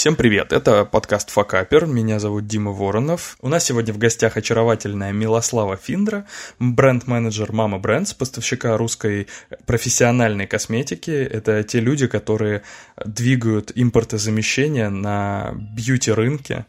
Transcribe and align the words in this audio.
Всем 0.00 0.16
привет, 0.16 0.54
это 0.54 0.86
подкаст 0.86 1.28
Факапер, 1.28 1.84
меня 1.84 2.18
зовут 2.20 2.46
Дима 2.46 2.70
Воронов. 2.70 3.36
У 3.42 3.48
нас 3.48 3.66
сегодня 3.66 3.92
в 3.92 3.98
гостях 3.98 4.38
очаровательная 4.38 5.12
Милослава 5.12 5.76
Финдра, 5.76 6.26
бренд-менеджер 6.58 7.52
Мама 7.52 7.78
Брендс, 7.78 8.14
поставщика 8.14 8.78
русской 8.78 9.26
профессиональной 9.66 10.46
косметики. 10.46 11.10
Это 11.10 11.62
те 11.64 11.80
люди, 11.80 12.06
которые 12.06 12.62
двигают 13.04 13.72
импортозамещение 13.74 14.88
на 14.88 15.52
бьюти-рынке. 15.76 16.64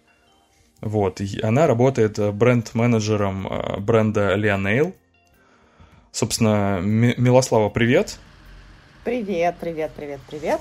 Вот, 0.82 1.22
и 1.22 1.40
она 1.42 1.68
работает 1.68 2.20
бренд-менеджером 2.36 3.48
э, 3.48 3.80
бренда 3.80 4.36
Leonail. 4.36 4.94
Собственно, 6.12 6.82
Милослава, 6.82 7.70
привет. 7.70 8.20
Привет, 9.06 9.56
привет, 9.58 9.92
привет, 9.96 10.20
привет. 10.30 10.60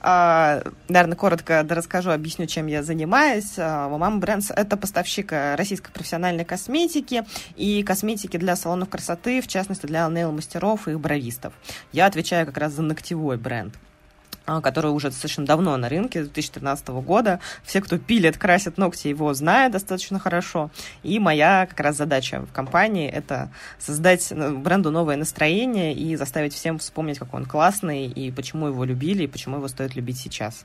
А, 0.00 0.62
наверное, 0.88 1.16
коротко 1.16 1.66
расскажу, 1.68 2.10
объясню, 2.10 2.46
чем 2.46 2.66
я 2.66 2.82
занимаюсь. 2.82 3.54
А, 3.58 3.88
Мама 3.88 4.18
Брендс– 4.18 4.50
это 4.56 4.76
поставщик 4.76 5.32
российской 5.32 5.90
профессиональной 5.90 6.44
косметики 6.44 7.24
и 7.56 7.82
косметики 7.82 8.36
для 8.36 8.56
салонов 8.56 8.88
красоты, 8.88 9.40
в 9.40 9.48
частности, 9.48 9.86
для 9.86 10.06
нейл-мастеров 10.08 10.88
и 10.88 10.94
бровистов. 10.94 11.52
Я 11.92 12.06
отвечаю 12.06 12.46
как 12.46 12.58
раз 12.58 12.72
за 12.72 12.82
ногтевой 12.82 13.36
бренд. 13.36 13.74
А, 14.46 14.60
который 14.60 14.92
уже 14.92 15.08
достаточно 15.08 15.44
давно 15.44 15.76
на 15.76 15.88
рынке, 15.88 16.22
2013 16.22 16.88
года. 16.88 17.40
Все, 17.64 17.80
кто 17.80 17.98
пилит, 17.98 18.38
красит 18.38 18.78
ногти, 18.78 19.08
его 19.08 19.34
знают 19.34 19.72
достаточно 19.72 20.20
хорошо. 20.20 20.70
И 21.02 21.18
моя 21.18 21.66
как 21.68 21.80
раз 21.80 21.96
задача 21.96 22.40
в 22.42 22.52
компании– 22.52 23.10
это 23.12 23.50
создать 23.80 24.28
ну, 24.30 24.56
бренду 24.56 24.92
новое 24.92 25.16
настроение 25.16 25.94
и 25.94 26.14
заставить 26.14 26.54
всем 26.54 26.78
вспомнить, 26.78 27.18
какой 27.18 27.40
он 27.40 27.46
классный, 27.46 28.06
и 28.06 28.30
почему 28.30 28.68
его 28.68 28.84
любили, 28.84 29.24
и 29.24 29.26
почему 29.26 29.56
его 29.56 29.66
стоит 29.66 29.96
любить 29.96 30.18
сейчас. 30.18 30.64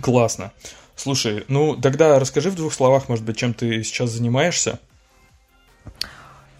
Классно. 0.00 0.50
Слушай, 0.96 1.44
ну 1.46 1.76
тогда 1.76 2.18
расскажи 2.18 2.50
в 2.50 2.56
двух 2.56 2.74
словах, 2.74 3.08
может 3.08 3.24
быть, 3.24 3.36
чем 3.36 3.54
ты 3.54 3.84
сейчас 3.84 4.10
занимаешься? 4.10 4.80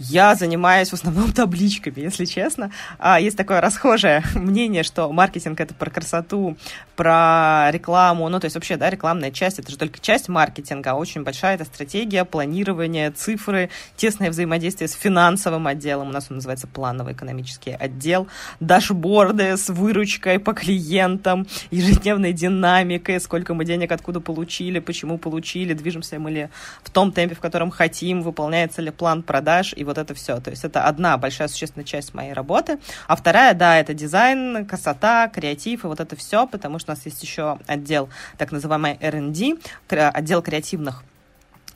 Я 0.02 0.34
занимаюсь 0.34 0.88
в 0.88 0.94
основном 0.94 1.30
табличками, 1.34 2.00
если 2.00 2.24
честно. 2.24 2.72
А, 2.98 3.20
есть 3.20 3.36
такое 3.36 3.60
расхожее 3.60 4.24
мнение, 4.34 4.82
что 4.82 5.12
маркетинг— 5.12 5.60
это 5.60 5.74
про 5.74 5.90
красоту, 5.90 6.56
про 6.96 7.68
рекламу. 7.70 8.26
Ну, 8.30 8.40
то 8.40 8.46
есть 8.46 8.54
вообще, 8.54 8.78
да, 8.78 8.88
рекламная 8.88 9.30
часть— 9.30 9.58
это 9.58 9.70
же 9.70 9.76
только 9.76 10.00
часть 10.00 10.30
маркетинга, 10.30 10.92
а 10.92 10.94
очень 10.94 11.22
большая 11.22 11.56
это 11.56 11.66
стратегия, 11.66 12.24
планирование, 12.24 13.10
цифры, 13.10 13.68
тесное 13.94 14.30
взаимодействие 14.30 14.88
с 14.88 14.94
финансовым 14.94 15.66
отделом. 15.66 16.08
У 16.08 16.12
нас 16.12 16.28
он 16.30 16.36
называется 16.36 16.66
плановый 16.66 17.12
экономический 17.12 17.72
отдел, 17.72 18.26
дашборды 18.58 19.58
с 19.58 19.68
выручкой 19.68 20.38
по 20.38 20.54
клиентам, 20.54 21.46
ежедневной 21.70 22.32
динамикой, 22.32 23.20
сколько 23.20 23.52
мы 23.52 23.66
денег 23.66 23.92
откуда 23.92 24.20
получили, 24.20 24.78
почему 24.78 25.18
получили, 25.18 25.74
движемся 25.74 26.18
мы 26.18 26.30
ли 26.30 26.48
в 26.82 26.88
том 26.88 27.12
темпе, 27.12 27.34
в 27.34 27.40
котором 27.40 27.70
хотим, 27.70 28.22
выполняется 28.22 28.80
ли 28.80 28.90
план 28.90 29.22
продаж 29.22 29.74
и 29.76 29.89
вот 29.90 29.98
это 29.98 30.14
все. 30.14 30.40
То 30.40 30.50
есть 30.50 30.64
это 30.64 30.84
одна 30.84 31.18
большая 31.18 31.48
существенная 31.48 31.84
часть 31.84 32.14
моей 32.14 32.32
работы. 32.32 32.78
А 33.06 33.16
вторая, 33.16 33.54
да, 33.54 33.78
это 33.78 33.92
дизайн, 33.92 34.64
красота, 34.66 35.28
креатив 35.28 35.84
и 35.84 35.86
вот 35.88 36.00
это 36.00 36.16
все, 36.16 36.46
потому 36.46 36.78
что 36.78 36.92
у 36.92 36.94
нас 36.94 37.04
есть 37.04 37.22
еще 37.22 37.58
отдел 37.66 38.08
так 38.38 38.52
называемый 38.52 38.96
R&D, 39.00 39.56
отдел 39.88 40.42
креативных 40.42 41.02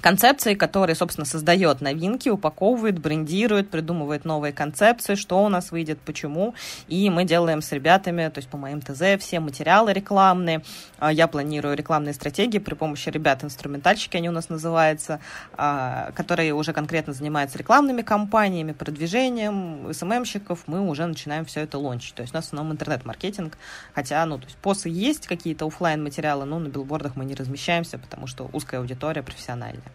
концепции, 0.04 0.52
который, 0.52 0.94
собственно, 0.94 1.24
создает 1.24 1.80
новинки, 1.80 2.28
упаковывает, 2.28 2.98
брендирует, 2.98 3.70
придумывает 3.70 4.26
новые 4.26 4.52
концепции, 4.52 5.14
что 5.14 5.42
у 5.42 5.48
нас 5.48 5.72
выйдет, 5.72 5.98
почему. 5.98 6.54
И 6.88 7.08
мы 7.08 7.24
делаем 7.24 7.62
с 7.62 7.72
ребятами, 7.72 8.28
то 8.28 8.38
есть 8.38 8.50
по 8.50 8.58
моим 8.58 8.82
ТЗ, 8.82 9.18
все 9.18 9.40
материалы 9.40 9.94
рекламные. 9.94 10.62
А, 10.98 11.10
я 11.10 11.26
планирую 11.26 11.74
рекламные 11.74 12.12
стратегии 12.12 12.58
при 12.58 12.74
помощи 12.74 13.08
ребят, 13.08 13.44
инструментальщики 13.44 14.18
они 14.18 14.28
у 14.28 14.32
нас 14.32 14.50
называются, 14.50 15.20
а, 15.56 16.12
которые 16.14 16.52
уже 16.52 16.74
конкретно 16.74 17.14
занимаются 17.14 17.56
рекламными 17.56 18.02
кампаниями, 18.02 18.72
продвижением, 18.72 19.88
СММщиков. 19.90 20.64
Мы 20.66 20.86
уже 20.86 21.06
начинаем 21.06 21.46
все 21.46 21.60
это 21.60 21.78
лончить. 21.78 22.14
То 22.14 22.20
есть 22.20 22.34
у 22.34 22.36
нас 22.36 22.44
в 22.44 22.48
основном 22.48 22.74
интернет-маркетинг, 22.74 23.56
хотя, 23.94 24.26
ну, 24.26 24.36
то 24.36 24.44
есть 24.44 24.58
посы 24.58 24.90
есть, 24.90 25.26
какие-то 25.26 25.66
офлайн 25.66 26.02
материалы 26.02 26.44
но 26.44 26.58
на 26.58 26.68
билбордах 26.68 27.16
мы 27.16 27.24
не 27.24 27.34
размещаемся, 27.34 27.96
потому 27.96 28.26
что 28.26 28.50
узкая 28.52 28.80
аудитория 28.80 29.22
профессиональная. 29.22 29.93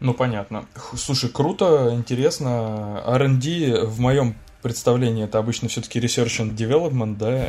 Ну, 0.00 0.12
понятно. 0.14 0.66
Слушай, 0.94 1.30
круто, 1.30 1.90
интересно. 1.94 3.02
R&D 3.06 3.84
в 3.84 3.98
моем 4.00 4.34
представлении 4.62 5.24
это 5.24 5.38
обычно 5.38 5.68
все-таки 5.68 6.00
research 6.00 6.40
and 6.40 6.54
development, 6.54 7.16
да? 7.16 7.48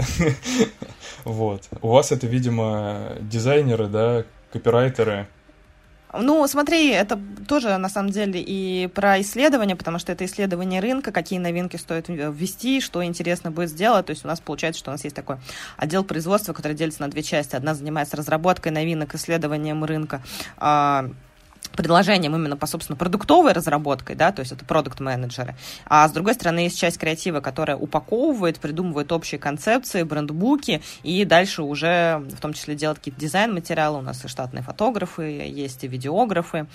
вот. 1.25 1.63
У 1.81 1.89
вас 1.89 2.11
это, 2.11 2.27
видимо, 2.27 3.13
дизайнеры, 3.21 3.87
да, 3.87 4.23
копирайтеры. 4.51 5.27
Ну, 6.13 6.47
смотри, 6.47 6.89
это 6.89 7.19
тоже 7.47 7.75
на 7.77 7.89
самом 7.89 8.11
деле 8.11 8.41
и 8.41 8.87
про 8.87 9.19
исследование, 9.19 9.75
потому 9.75 9.99
что 9.99 10.13
это 10.13 10.23
исследование 10.25 10.79
рынка, 10.79 11.11
какие 11.11 11.37
новинки 11.37 11.75
стоит 11.75 12.05
ввести, 12.07 12.79
что 12.79 13.03
интересно 13.03 13.51
будет 13.51 13.69
сделать. 13.69 14.05
То 14.05 14.11
есть 14.11 14.23
у 14.23 14.27
нас 14.27 14.39
получается, 14.39 14.79
что 14.79 14.91
у 14.91 14.93
нас 14.93 15.03
есть 15.03 15.15
такой 15.15 15.37
отдел 15.75 16.05
производства, 16.05 16.53
который 16.53 16.77
делится 16.77 17.01
на 17.01 17.09
две 17.09 17.23
части. 17.23 17.55
Одна 17.55 17.75
занимается 17.75 18.15
разработкой 18.15 18.71
новинок, 18.71 19.15
исследованием 19.15 19.83
рынка, 19.83 20.21
а, 20.55 21.09
предложением 21.77 22.35
именно 22.35 22.57
по, 22.57 22.67
собственно, 22.67 22.97
продуктовой 22.97 23.53
разработкой, 23.53 24.17
да, 24.17 24.33
то 24.33 24.41
есть 24.41 24.51
это 24.51 24.65
продукт-менеджеры. 24.65 25.55
А 25.85 26.07
с 26.07 26.11
другой 26.11 26.33
стороны, 26.33 26.59
есть 26.59 26.77
часть 26.77 26.97
креатива, 26.97 27.39
которая 27.39 27.77
упаковывает, 27.77 28.59
придумывает 28.59 29.11
общие 29.13 29.39
концепции, 29.39 30.03
брендбуки, 30.03 30.81
и 31.03 31.23
дальше 31.23 31.63
уже 31.63 32.25
в 32.35 32.41
том 32.41 32.53
числе 32.53 32.75
делает 32.75 32.97
какие-то 32.97 33.21
дизайн-материалы. 33.21 33.99
У 33.99 34.01
нас 34.01 34.25
и 34.25 34.27
штатные 34.27 34.63
фотографы, 34.63 35.23
есть 35.23 35.83
и 35.83 35.87
видеографы. 35.87 36.67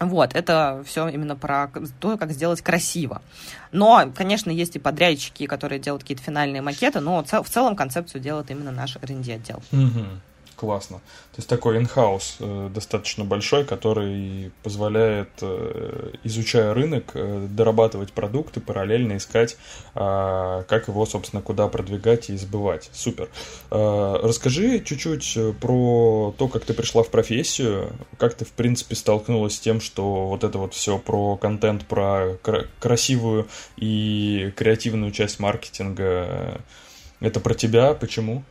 Вот, 0.00 0.34
это 0.34 0.82
все 0.84 1.08
именно 1.08 1.36
про 1.36 1.70
то, 2.00 2.18
как 2.18 2.32
сделать 2.32 2.60
красиво. 2.60 3.22
Но, 3.70 4.10
конечно, 4.14 4.50
есть 4.50 4.74
и 4.74 4.80
подрядчики, 4.80 5.46
которые 5.46 5.78
делают 5.78 6.02
какие-то 6.02 6.22
финальные 6.22 6.62
макеты, 6.62 6.98
но 6.98 7.22
в 7.22 7.48
целом 7.48 7.76
концепцию 7.76 8.20
делает 8.20 8.50
именно 8.50 8.72
наш 8.72 8.96
R&D 8.96 9.32
отдел. 9.32 9.62
Угу 9.72 10.04
классно. 10.54 10.98
То 10.98 11.38
есть 11.38 11.48
такой 11.48 11.78
инхаус 11.78 12.36
э, 12.40 12.70
достаточно 12.72 13.24
большой, 13.24 13.64
который 13.64 14.52
позволяет, 14.62 15.30
э, 15.40 16.12
изучая 16.24 16.72
рынок, 16.74 17.10
э, 17.14 17.46
дорабатывать 17.50 18.12
продукты, 18.12 18.60
параллельно 18.60 19.16
искать, 19.16 19.56
э, 19.94 20.64
как 20.68 20.88
его, 20.88 21.06
собственно, 21.06 21.42
куда 21.42 21.68
продвигать 21.68 22.30
и 22.30 22.36
сбывать. 22.36 22.90
Супер. 22.92 23.28
Э, 23.70 24.16
расскажи 24.22 24.80
чуть-чуть 24.80 25.38
про 25.60 26.34
то, 26.38 26.48
как 26.48 26.64
ты 26.64 26.74
пришла 26.74 27.02
в 27.02 27.10
профессию, 27.10 27.92
как 28.18 28.34
ты, 28.34 28.44
в 28.44 28.52
принципе, 28.52 28.94
столкнулась 28.94 29.56
с 29.56 29.60
тем, 29.60 29.80
что 29.80 30.26
вот 30.28 30.44
это 30.44 30.58
вот 30.58 30.74
все 30.74 30.98
про 30.98 31.36
контент, 31.36 31.86
про 31.86 32.36
кра- 32.42 32.66
красивую 32.78 33.48
и 33.76 34.52
креативную 34.56 35.12
часть 35.12 35.40
маркетинга, 35.40 36.04
э, 36.04 36.58
это 37.20 37.40
про 37.40 37.54
тебя, 37.54 37.94
почему? 37.94 38.44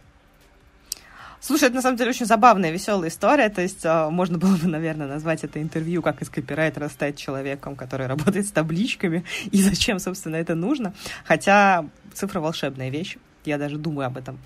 Слушай, 1.46 1.66
это 1.66 1.76
на 1.76 1.82
самом 1.82 1.98
деле 1.98 2.12
очень 2.12 2.26
забавная, 2.26 2.72
веселая 2.72 3.10
история. 3.10 3.50
То 3.50 3.62
есть 3.62 3.84
э, 3.84 4.10
можно 4.10 4.38
было 4.38 4.56
бы, 4.56 4.70
наверное, 4.70 5.08
назвать 5.08 5.44
это 5.44 5.62
интервью, 5.62 6.02
как 6.02 6.22
из 6.22 6.30
копирайтера 6.30 6.88
стать 6.88 7.18
человеком, 7.18 7.76
который 7.76 8.08
работает 8.08 8.48
с 8.48 8.52
табличками, 8.52 9.26
и 9.52 9.62
зачем, 9.62 10.00
собственно, 10.00 10.38
это 10.38 10.56
нужно. 10.56 10.94
Хотя 11.26 11.86
цифра 12.14 12.40
волшебная 12.40 12.90
вещь. 12.90 13.18
Я 13.44 13.58
даже 13.58 13.78
думаю 13.78 14.08
об 14.08 14.16
этом 14.16 14.40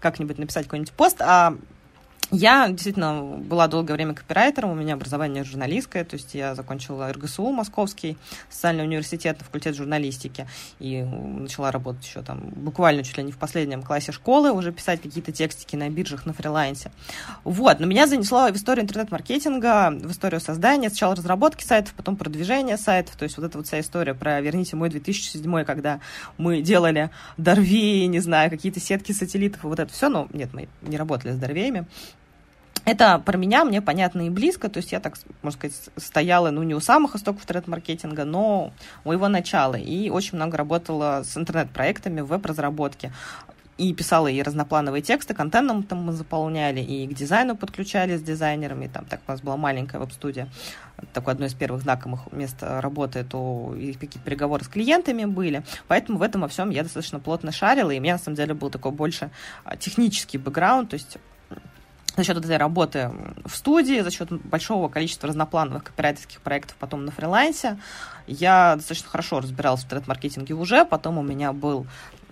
как-нибудь 0.00 0.38
написать 0.38 0.64
какой-нибудь 0.64 0.92
пост. 0.92 1.22
А 1.22 1.54
я 2.30 2.68
действительно 2.68 3.22
была 3.22 3.66
долгое 3.68 3.94
время 3.94 4.14
копирайтером, 4.14 4.70
у 4.70 4.74
меня 4.74 4.94
образование 4.94 5.44
журналистское, 5.44 6.04
то 6.04 6.14
есть 6.14 6.34
я 6.34 6.54
закончила 6.54 7.12
РГСУ 7.12 7.50
Московский, 7.50 8.16
социальный 8.48 8.84
университет, 8.84 9.38
факультет 9.40 9.74
журналистики, 9.74 10.46
и 10.78 11.02
начала 11.02 11.72
работать 11.72 12.06
еще 12.06 12.22
там 12.22 12.40
буквально 12.40 13.02
чуть 13.02 13.18
ли 13.18 13.24
не 13.24 13.32
в 13.32 13.38
последнем 13.38 13.82
классе 13.82 14.12
школы, 14.12 14.52
уже 14.52 14.72
писать 14.72 15.02
какие-то 15.02 15.32
текстики 15.32 15.76
на 15.76 15.88
биржах, 15.88 16.26
на 16.26 16.32
фрилансе. 16.32 16.92
Вот, 17.44 17.80
но 17.80 17.86
меня 17.86 18.06
занесло 18.06 18.48
в 18.48 18.56
историю 18.56 18.84
интернет-маркетинга, 18.84 19.90
в 19.90 20.12
историю 20.12 20.40
создания, 20.40 20.88
сначала 20.88 21.16
разработки 21.16 21.64
сайтов, 21.64 21.94
потом 21.94 22.16
продвижения 22.16 22.76
сайтов, 22.76 23.16
то 23.16 23.24
есть 23.24 23.36
вот 23.36 23.46
эта 23.46 23.58
вот 23.58 23.66
вся 23.66 23.80
история 23.80 24.14
про 24.14 24.40
«Верните 24.40 24.76
мой 24.76 24.88
2007», 24.88 25.64
когда 25.64 26.00
мы 26.38 26.60
делали 26.60 27.10
Дорвей, 27.36 28.06
не 28.06 28.20
знаю, 28.20 28.50
какие-то 28.50 28.80
сетки 28.80 29.12
сателлитов, 29.12 29.64
вот 29.64 29.78
это 29.78 29.92
все, 29.92 30.08
но 30.08 30.28
нет, 30.32 30.50
мы 30.52 30.68
не 30.82 30.96
работали 30.96 31.32
с 31.32 31.36
Дорвеями, 31.36 31.86
это 32.90 33.18
про 33.18 33.36
меня, 33.36 33.64
мне 33.64 33.80
понятно 33.80 34.26
и 34.26 34.30
близко, 34.30 34.68
то 34.68 34.78
есть 34.78 34.92
я, 34.92 35.00
так, 35.00 35.14
можно 35.42 35.58
сказать, 35.58 35.76
стояла, 35.96 36.50
ну, 36.50 36.62
не 36.62 36.74
у 36.74 36.80
самых 36.80 37.14
истоков 37.14 37.42
интернет-маркетинга, 37.42 38.24
но 38.24 38.72
у 39.04 39.12
его 39.12 39.28
начала, 39.28 39.76
и 39.76 40.10
очень 40.10 40.36
много 40.36 40.56
работала 40.56 41.22
с 41.24 41.36
интернет-проектами, 41.36 42.20
веб-разработке, 42.20 43.12
и 43.78 43.94
писала 43.94 44.26
и 44.26 44.42
разноплановые 44.42 45.00
тексты, 45.00 45.32
контентом 45.32 45.82
там 45.82 46.04
мы 46.04 46.12
заполняли, 46.12 46.80
и 46.80 47.06
к 47.06 47.14
дизайну 47.14 47.56
подключали 47.56 48.16
с 48.16 48.22
дизайнерами, 48.22 48.88
там 48.88 49.06
так 49.06 49.20
у 49.26 49.30
нас 49.30 49.40
была 49.40 49.56
маленькая 49.56 49.98
веб-студия, 49.98 50.48
такое 51.14 51.34
одно 51.34 51.46
из 51.46 51.54
первых 51.54 51.82
знакомых 51.82 52.30
мест 52.30 52.56
работы, 52.60 53.24
то 53.24 53.74
и 53.78 53.94
какие-то 53.94 54.18
переговоры 54.18 54.64
с 54.64 54.68
клиентами 54.68 55.24
были, 55.24 55.62
поэтому 55.88 56.18
в 56.18 56.22
этом 56.22 56.42
во 56.42 56.48
всем 56.48 56.68
я 56.70 56.82
достаточно 56.82 57.20
плотно 57.20 57.52
шарила, 57.52 57.90
и 57.90 57.98
у 57.98 58.02
меня, 58.02 58.14
на 58.14 58.18
самом 58.18 58.36
деле, 58.36 58.52
был 58.52 58.68
такой 58.68 58.92
больше 58.92 59.30
а, 59.64 59.76
технический 59.76 60.36
бэкграунд, 60.36 60.90
то 60.90 60.94
есть 60.94 61.16
за 62.16 62.24
счет 62.24 62.36
этой 62.36 62.56
работы 62.56 63.10
в 63.44 63.54
студии, 63.54 64.00
за 64.00 64.10
счет 64.10 64.30
большого 64.30 64.88
количества 64.88 65.28
разноплановых 65.28 65.84
копирайтерских 65.84 66.40
проектов 66.40 66.76
потом 66.78 67.04
на 67.04 67.10
фрилансе, 67.10 67.78
я 68.26 68.74
достаточно 68.76 69.10
хорошо 69.10 69.40
разбиралась 69.40 69.82
в 69.82 69.84
интернет-маркетинге 69.84 70.54
уже. 70.54 70.84
Потом 70.84 71.18
у 71.18 71.22
меня 71.22 71.52
был 71.52 71.86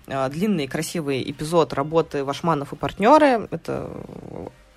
э, 0.07 0.29
длинный 0.29 0.65
и 0.65 0.67
красивый 0.67 1.29
эпизод 1.29 1.73
работы 1.73 2.23
Вашманов 2.23 2.73
и 2.73 2.75
партнеры. 2.75 3.47
Это 3.51 3.89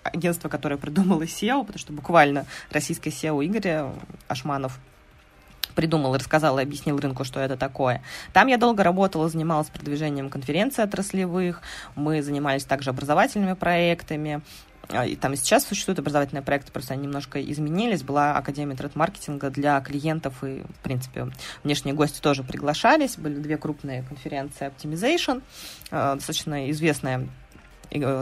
агентство, 0.03 0.49
которое 0.49 0.77
придумало 0.77 1.23
SEO, 1.23 1.61
потому 1.61 1.79
что 1.79 1.93
буквально 1.93 2.47
российское 2.71 3.11
SEO 3.11 3.45
Игоря 3.45 3.93
Ашманов 4.29 4.79
придумал, 5.75 6.15
рассказал 6.15 6.59
и 6.59 6.63
объяснил 6.63 6.99
рынку, 6.99 7.25
что 7.25 7.41
это 7.41 7.57
такое. 7.57 8.03
Там 8.33 8.49
я 8.49 8.59
долго 8.59 8.83
работала, 8.83 9.29
занималась 9.29 9.69
продвижением 9.69 10.29
конференций 10.29 10.85
отраслевых, 10.85 11.63
мы 11.95 12.23
занимались 12.23 12.65
также 12.65 12.91
образовательными 12.91 13.55
проектами, 13.55 14.43
там 15.21 15.33
и 15.33 15.37
сейчас 15.37 15.67
существуют 15.67 15.99
образовательные 15.99 16.43
проекты, 16.43 16.73
просто 16.73 16.95
они 16.95 17.05
немножко 17.05 17.43
изменились. 17.43 18.03
Была 18.03 18.37
Академия 18.37 18.77
тред-маркетинга 18.77 19.51
для 19.51 19.81
клиентов, 19.81 20.45
и, 20.45 20.63
в 20.63 20.83
принципе, 20.83 21.29
внешние 21.65 21.95
гости 21.95 22.21
тоже 22.21 22.43
приглашались. 22.43 23.17
Были 23.17 23.35
две 23.37 23.57
крупные 23.57 24.03
конференции 24.03 24.71
Optimization, 24.71 25.43
а, 25.91 26.17
достаточно 26.17 26.71
известная 26.71 27.29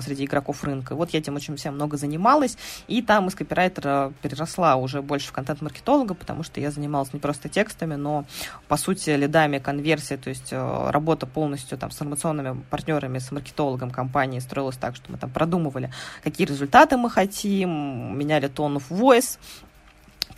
среди 0.02 0.24
игроков 0.24 0.64
рынка. 0.64 0.94
Вот 0.94 1.10
я 1.10 1.20
этим 1.20 1.36
очень 1.36 1.56
всем 1.56 1.74
много 1.74 1.96
занималась, 1.96 2.56
и 2.88 3.02
там 3.02 3.28
из 3.28 3.34
копирайтера 3.34 4.12
переросла 4.22 4.76
уже 4.76 5.02
больше 5.02 5.28
в 5.28 5.32
контент-маркетолога, 5.32 6.14
потому 6.14 6.42
что 6.42 6.60
я 6.60 6.70
занималась 6.70 7.12
не 7.12 7.20
просто 7.20 7.48
текстами, 7.48 7.94
но, 7.94 8.24
по 8.68 8.76
сути, 8.76 9.10
лидами 9.10 9.58
конверсии, 9.58 10.16
то 10.16 10.30
есть 10.30 10.52
э, 10.52 10.90
работа 10.90 11.26
полностью 11.26 11.78
там 11.78 11.90
с 11.90 11.94
информационными 11.94 12.62
партнерами, 12.70 13.18
с 13.18 13.30
маркетологом 13.30 13.90
компании 13.90 14.40
строилась 14.40 14.76
так, 14.76 14.96
что 14.96 15.10
мы 15.12 15.18
там 15.18 15.30
продумывали, 15.30 15.92
какие 16.22 16.46
результаты 16.46 16.96
мы 16.96 17.10
хотим, 17.10 18.18
меняли 18.18 18.48
тон 18.48 18.76
of 18.76 18.84
voice, 18.90 19.38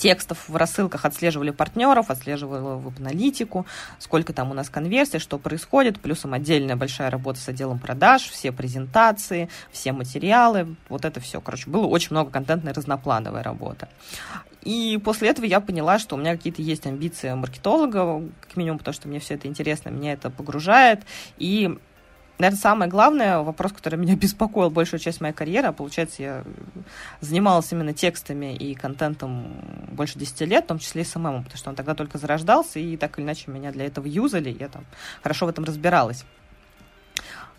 текстов 0.02 0.49
в 0.49 0.56
рассылках 0.56 1.04
отслеживали 1.04 1.50
партнеров, 1.50 2.10
отслеживали 2.10 2.60
веб-аналитику, 2.60 3.66
сколько 4.00 4.32
там 4.32 4.50
у 4.50 4.54
нас 4.54 4.69
конверсий, 4.69 5.20
что 5.20 5.38
происходит, 5.38 6.00
плюсом 6.00 6.34
отдельная 6.34 6.75
большая 6.75 7.08
работа 7.08 7.38
с 7.38 7.49
отделом 7.49 7.78
продаж, 7.78 8.22
все 8.22 8.50
презентации, 8.50 9.49
все 9.70 9.93
материалы, 9.93 10.75
вот 10.88 11.04
это 11.04 11.20
все. 11.20 11.40
Короче, 11.40 11.70
было 11.70 11.87
очень 11.87 12.08
много 12.10 12.32
контентной 12.32 12.72
разноплановой 12.72 13.43
работы. 13.43 13.87
И 14.62 15.00
после 15.04 15.28
этого 15.28 15.46
я 15.46 15.60
поняла, 15.60 16.00
что 16.00 16.16
у 16.16 16.19
меня 16.19 16.32
какие-то 16.37 16.62
есть 16.62 16.84
амбиции 16.84 17.32
маркетолога, 17.34 18.22
как 18.40 18.56
минимум, 18.56 18.78
потому 18.78 18.94
что 18.94 19.06
мне 19.06 19.20
все 19.20 19.34
это 19.34 19.46
интересно, 19.46 19.90
меня 19.90 20.14
это 20.14 20.31
погружает. 20.31 21.02
И 21.38 21.78
Наверное, 22.43 22.61
самое 22.61 22.91
главное, 22.91 23.39
вопрос, 23.39 23.71
который 23.71 24.00
меня 24.00 24.17
беспокоил 24.21 24.69
большую 24.69 24.99
часть 24.99 25.21
моей 25.21 25.33
карьеры, 25.33 25.69
а 25.69 25.73
получается, 25.73 26.23
я 26.23 26.44
занималась 27.21 27.71
именно 27.71 27.94
текстами 27.94 28.56
и 28.56 28.75
контентом 28.75 29.47
больше 29.93 30.19
10 30.19 30.41
лет, 30.41 30.65
в 30.65 30.67
том 30.67 30.81
числе 30.81 31.03
и 31.03 31.05
СММом, 31.05 31.44
потому 31.44 31.56
что 31.56 31.71
он 31.71 31.77
тогда 31.77 31.94
только 31.94 32.19
зарождался, 32.19 32.81
и 32.81 32.97
так 32.97 33.17
или 33.17 33.25
иначе 33.25 33.49
меня 33.49 33.71
для 33.71 33.87
этого 33.87 34.06
юзали, 34.06 34.56
я 34.59 34.67
там 34.67 34.85
хорошо 35.23 35.47
в 35.47 35.50
этом 35.50 35.62
разбиралась. 35.62 36.25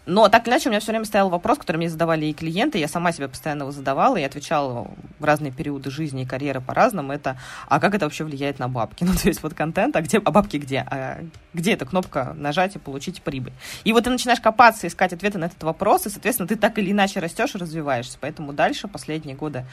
Но 0.06 0.28
так 0.28 0.44
или 0.44 0.52
иначе 0.52 0.68
у 0.68 0.72
меня 0.72 0.82
все 0.82 0.92
время 0.92 1.06
стоял 1.06 1.30
вопрос, 1.30 1.58
который 1.58 1.78
мне 1.78 1.90
задавали 1.90 2.26
и 2.26 2.34
клиенты, 2.34 2.78
я 2.78 2.88
сама 2.88 3.14
себе 3.14 3.30
постоянно 3.30 3.64
его 3.64 3.72
задавала 3.72 4.18
и 4.18 4.24
отвечала 4.24 4.88
в 5.20 5.24
разные 5.24 5.52
периоды 5.52 5.90
жизни 5.92 6.24
и 6.24 6.26
карьеры 6.26 6.60
по-разному. 6.60 7.14
Это, 7.14 7.38
а 7.68 7.80
как 7.80 7.96
это 7.96 8.06
вообще 8.06 8.26
влияет 8.26 8.60
на 8.60 8.68
бабки? 8.68 9.04
Ну, 9.14 9.14
то 9.14 9.28
есть 9.28 9.44
вот 9.44 9.54
контент, 9.54 9.96
а 9.96 10.02
где, 10.02 10.18
а 10.18 10.32
бабки 10.32 10.58
где? 10.58 10.80
А 10.90 11.20
где 11.54 11.74
эта 11.74 11.86
кнопка 11.86 12.34
нажать 12.36 12.76
и 12.76 12.80
получить 12.80 13.22
прибыль? 13.22 13.54
И 13.84 13.94
вот 13.94 14.06
ты 14.06 14.10
начинаешь 14.10 14.42
копаться, 14.42 14.88
искать 14.88 15.14
ответы 15.14 15.38
на 15.38 15.46
этот 15.46 15.62
вопрос, 15.62 16.08
и, 16.08 16.10
соответственно, 16.10 16.48
ты 16.48 16.56
так 16.56 16.80
или 16.80 16.92
иначе 16.92 17.20
растешь 17.20 17.54
и 17.54 17.58
развиваешься. 17.58 18.18
Поэтому 18.20 18.54
дальше, 18.54 18.88
последние 18.88 19.36
годы 19.36 19.66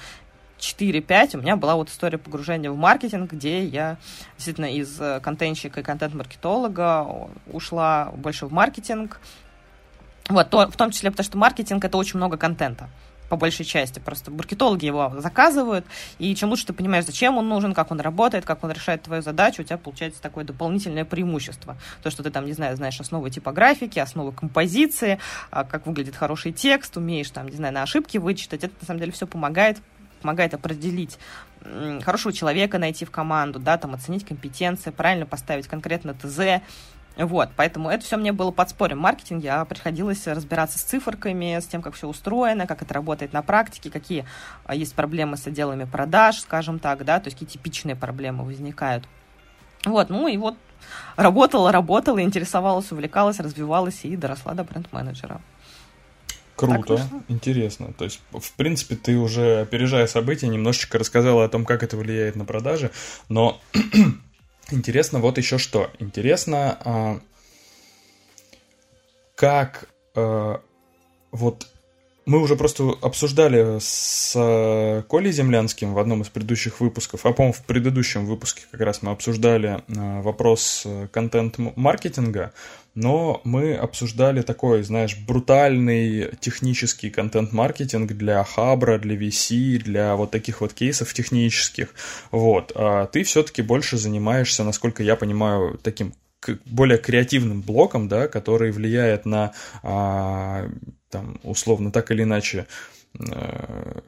4-5 0.59 1.39
у 1.39 1.41
меня 1.41 1.57
была 1.57 1.75
вот 1.75 1.89
история 1.89 2.19
погружения 2.19 2.71
в 2.71 2.77
маркетинг, 2.77 3.33
где 3.33 3.65
я 3.65 3.97
действительно 4.37 4.73
из 4.73 5.01
э, 5.01 5.21
контентщика 5.21 5.81
и 5.81 5.83
контент-маркетолога 5.83 7.29
ушла 7.47 8.13
больше 8.15 8.47
в 8.47 8.53
маркетинг, 8.53 9.21
вот, 10.31 10.51
то, 10.51 10.69
в 10.71 10.77
том 10.77 10.91
числе 10.91 11.11
потому, 11.11 11.25
что 11.25 11.39
маркетинг 11.39 11.85
это 11.85 11.97
очень 11.97 12.17
много 12.17 12.37
контента 12.37 12.89
по 13.31 13.37
большей 13.37 13.65
части. 13.65 14.01
Просто 14.01 14.31
маркетологи 14.31 14.85
его 14.85 15.15
заказывают, 15.19 15.87
и 16.19 16.35
чем 16.35 16.51
лучше 16.51 16.67
ты 16.67 16.73
понимаешь, 16.73 17.07
зачем 17.07 17.39
он 17.39 17.49
нужен, 17.49 17.75
как 17.75 17.93
он 17.93 18.01
работает, 18.01 18.45
как 18.45 18.65
он 18.65 18.73
решает 18.73 19.03
твою 19.03 19.23
задачу, 19.23 19.63
у 19.63 19.65
тебя 19.65 19.79
получается 19.79 20.21
такое 20.21 20.45
дополнительное 20.45 21.05
преимущество. 21.05 21.77
То, 22.03 22.11
что 22.11 22.25
ты 22.25 22.31
там, 22.31 22.45
не 22.45 22.53
знаю, 22.53 22.77
знаешь 22.77 23.01
основы 23.01 23.31
типографики, 23.31 24.01
основы 24.01 24.33
композиции, 24.33 25.21
а, 25.51 25.65
как 25.65 25.87
выглядит 25.87 26.17
хороший 26.17 26.53
текст, 26.53 26.97
умеешь 26.97 27.31
там, 27.31 27.49
не 27.49 27.57
знаю, 27.57 27.73
на 27.73 27.83
ошибки 27.85 28.19
вычитать, 28.19 28.65
это 28.65 28.75
на 28.81 28.87
самом 28.87 29.01
деле 29.01 29.13
все 29.13 29.27
помогает 29.27 29.79
помогает 30.21 30.53
определить 30.53 31.19
хорошего 32.03 32.33
человека 32.33 32.79
найти 32.79 33.07
в 33.07 33.11
команду, 33.11 33.59
да, 33.59 33.79
там 33.79 33.95
оценить 33.95 34.27
компетенции, 34.27 34.91
правильно 34.91 35.25
поставить 35.25 35.67
конкретно 35.67 36.13
ТЗ, 36.13 36.63
вот, 37.17 37.51
поэтому 37.57 37.91
это 37.91 38.05
все 38.05 38.17
мне 38.17 38.33
было 38.33 38.51
подспорьем 38.51 38.99
в 38.99 39.03
маркетинге, 39.03 39.51
а 39.51 39.65
приходилось 39.65 40.27
разбираться 40.27 40.79
с 40.79 40.83
циферками, 40.83 41.59
с 41.59 41.67
тем, 41.67 41.83
как 41.83 41.95
все 41.95 42.09
устроено, 42.09 42.67
как 42.67 42.83
это 42.83 42.95
работает 42.95 43.33
на 43.33 43.43
практике, 43.43 43.91
какие 43.91 44.25
а, 44.65 44.75
есть 44.75 44.95
проблемы 44.95 45.37
с 45.37 45.47
отделами 45.47 45.85
продаж, 45.85 46.39
скажем 46.39 46.79
так, 46.79 47.05
да, 47.05 47.21
то 47.21 47.27
есть 47.27 47.39
какие 47.39 47.49
типичные 47.49 47.97
проблемы 47.97 48.45
возникают. 48.45 49.07
Вот, 49.85 50.09
ну 50.09 50.29
и 50.29 50.37
вот 50.37 50.57
работала, 51.17 51.73
работала, 51.73 52.23
интересовалась, 52.23 52.91
увлекалась, 52.93 53.41
развивалась 53.41 54.05
и 54.05 54.17
доросла 54.17 54.55
до 54.55 54.65
бренд-менеджера. 54.65 55.41
Круто, 56.57 57.01
интересно. 57.29 57.93
То 57.97 58.05
есть, 58.05 58.21
в 58.33 58.53
принципе, 58.53 58.95
ты 58.95 59.17
уже, 59.17 59.63
опережая 59.63 60.07
события, 60.07 60.47
немножечко 60.47 60.99
рассказала 60.99 61.45
о 61.45 61.49
том, 61.49 61.65
как 61.65 61.83
это 61.83 61.97
влияет 61.97 62.37
на 62.37 62.45
продажи, 62.45 62.91
но 63.31 63.59
Интересно 64.71 65.19
вот 65.19 65.39
еще 65.39 65.59
что. 65.59 65.91
Интересно, 65.99 66.79
а, 66.85 67.21
как 69.35 69.89
а, 70.15 70.61
вот 71.33 71.67
мы 72.27 72.39
уже 72.39 72.55
просто 72.55 72.91
обсуждали 73.03 73.79
с 73.81 74.35
э, 74.37 75.03
Колей 75.09 75.33
Землянским 75.33 75.95
в 75.95 75.99
одном 75.99 76.23
из 76.23 76.29
предыдущих 76.29 76.79
выпусков, 76.79 77.27
а, 77.27 77.33
по-моему, 77.33 77.55
в 77.55 77.65
предыдущем 77.65 78.27
выпуске 78.27 78.63
как 78.71 78.83
раз 78.83 79.03
мы 79.03 79.11
обсуждали 79.11 79.83
вопрос 79.89 80.87
контент-маркетинга, 81.11 82.53
но 82.95 83.41
мы 83.45 83.75
обсуждали 83.75 84.43
такой, 84.43 84.83
знаешь, 84.83 85.17
брутальный 85.17 86.31
технический 86.41 87.11
контент-маркетинг 87.11 88.13
для 88.13 88.43
Хабра, 88.45 88.99
для 88.99 89.17
VC, 89.17 89.79
для 89.79 90.17
вот 90.17 90.31
таких 90.31 90.61
вот 90.61 90.73
кейсов 90.73 91.15
технических. 91.15 91.95
Вот. 92.31 92.73
А 92.75 93.07
ты 93.07 93.23
все-таки 93.23 93.63
больше 93.63 93.97
занимаешься, 93.97 94.65
насколько 94.65 95.03
я 95.03 95.17
понимаю, 95.17 95.79
таким 95.83 96.15
более 96.65 96.99
креативным 96.99 97.61
блоком, 97.61 98.09
да, 98.09 98.27
который 98.27 98.73
влияет 98.73 99.27
на 99.27 99.53
а, 99.83 100.69
там, 101.11 101.39
условно, 101.43 101.93
так 101.93 102.11
или 102.11 102.23
иначе, 102.23 102.67
э, 103.19 104.01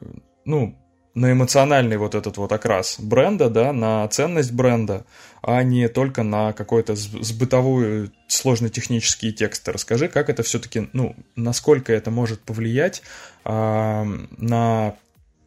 ну, 0.45 0.82
на 1.13 1.31
эмоциональный 1.31 1.97
вот 1.97 2.15
этот 2.15 2.37
вот 2.37 2.51
окрас 2.51 2.99
бренда, 2.99 3.49
да, 3.49 3.71
на 3.71 4.07
ценность 4.07 4.51
бренда, 4.51 5.05
а 5.41 5.61
не 5.63 5.87
только 5.87 6.23
на 6.23 6.53
какой-то 6.53 6.95
сбытовую 6.95 8.11
сложно 8.27 8.69
технические 8.69 9.31
тексты. 9.31 9.71
Расскажи, 9.71 10.07
как 10.07 10.29
это 10.29 10.43
все-таки, 10.43 10.89
ну, 10.93 11.15
насколько 11.35 11.93
это 11.93 12.09
может 12.09 12.41
повлиять 12.41 13.03
э, 13.45 14.03
на 14.37 14.95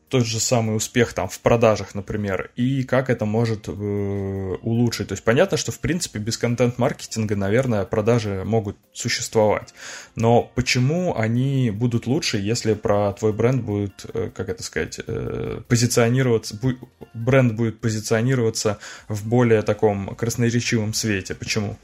тот 0.09 0.25
же 0.25 0.39
самый 0.39 0.77
успех 0.77 1.13
там 1.13 1.29
в 1.29 1.41
продажах, 1.41 1.95
например, 1.95 2.51
и 2.55 2.85
как 2.85 3.11
это 3.11 3.25
может 3.25 3.69
э, 3.69 3.73
улучшить. 3.73 5.09
То 5.09 5.13
есть 5.13 5.25
понятно, 5.25 5.57
что 5.57 5.73
в 5.73 5.81
принципе 5.81 6.19
без 6.19 6.39
контент-маркетинга, 6.39 7.35
наверное, 7.35 7.85
продажи 7.85 8.43
могут 8.45 8.77
существовать. 8.93 9.75
Но 10.15 10.43
почему 10.55 11.17
они 11.19 11.71
будут 11.71 12.07
лучше, 12.07 12.39
если 12.39 12.75
про 12.75 13.13
твой 13.15 13.33
бренд 13.33 13.63
будет, 13.65 14.07
э, 14.15 14.31
как 14.35 14.49
это 14.49 14.63
сказать, 14.63 15.01
э, 15.05 15.61
позиционироваться, 15.67 16.57
бу- 16.57 16.79
бренд 17.13 17.55
будет 17.55 17.81
позиционироваться 17.81 18.79
в 19.09 19.27
более 19.27 19.63
таком 19.63 20.15
красноречивом 20.15 20.95
свете? 20.95 21.35
Почему? 21.35 21.77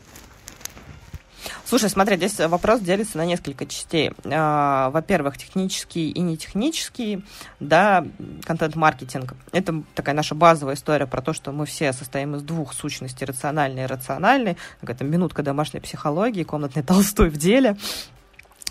Слушай, 1.73 1.89
смотри, 1.89 2.17
здесь 2.17 2.39
вопрос 2.39 2.81
делится 2.81 3.17
на 3.17 3.25
несколько 3.25 3.65
частей. 3.65 4.11
А, 4.27 4.91
во-первых, 4.91 5.39
технический 5.39 6.11
и 6.11 6.21
нетехнический, 6.21 7.25
да, 7.61 8.07
контент-маркетинг. 8.45 9.33
Это 9.53 9.83
такая 9.95 10.15
наша 10.15 10.35
базовая 10.35 10.75
история 10.75 11.07
про 11.07 11.23
то, 11.23 11.33
что 11.33 11.51
мы 11.51 11.65
все 11.65 11.95
состоим 11.95 12.37
из 12.37 12.43
двух 12.43 12.75
сущностей, 12.75 13.25
рациональной 13.25 13.85
и 13.85 13.87
рациональной. 13.87 14.59
Какая-то 14.83 15.05
минутка 15.05 15.43
домашней 15.43 15.81
психологии, 15.81 16.43
комнатный 16.43 16.83
Толстой 16.87 17.31
в 17.31 17.39
деле. 17.39 17.79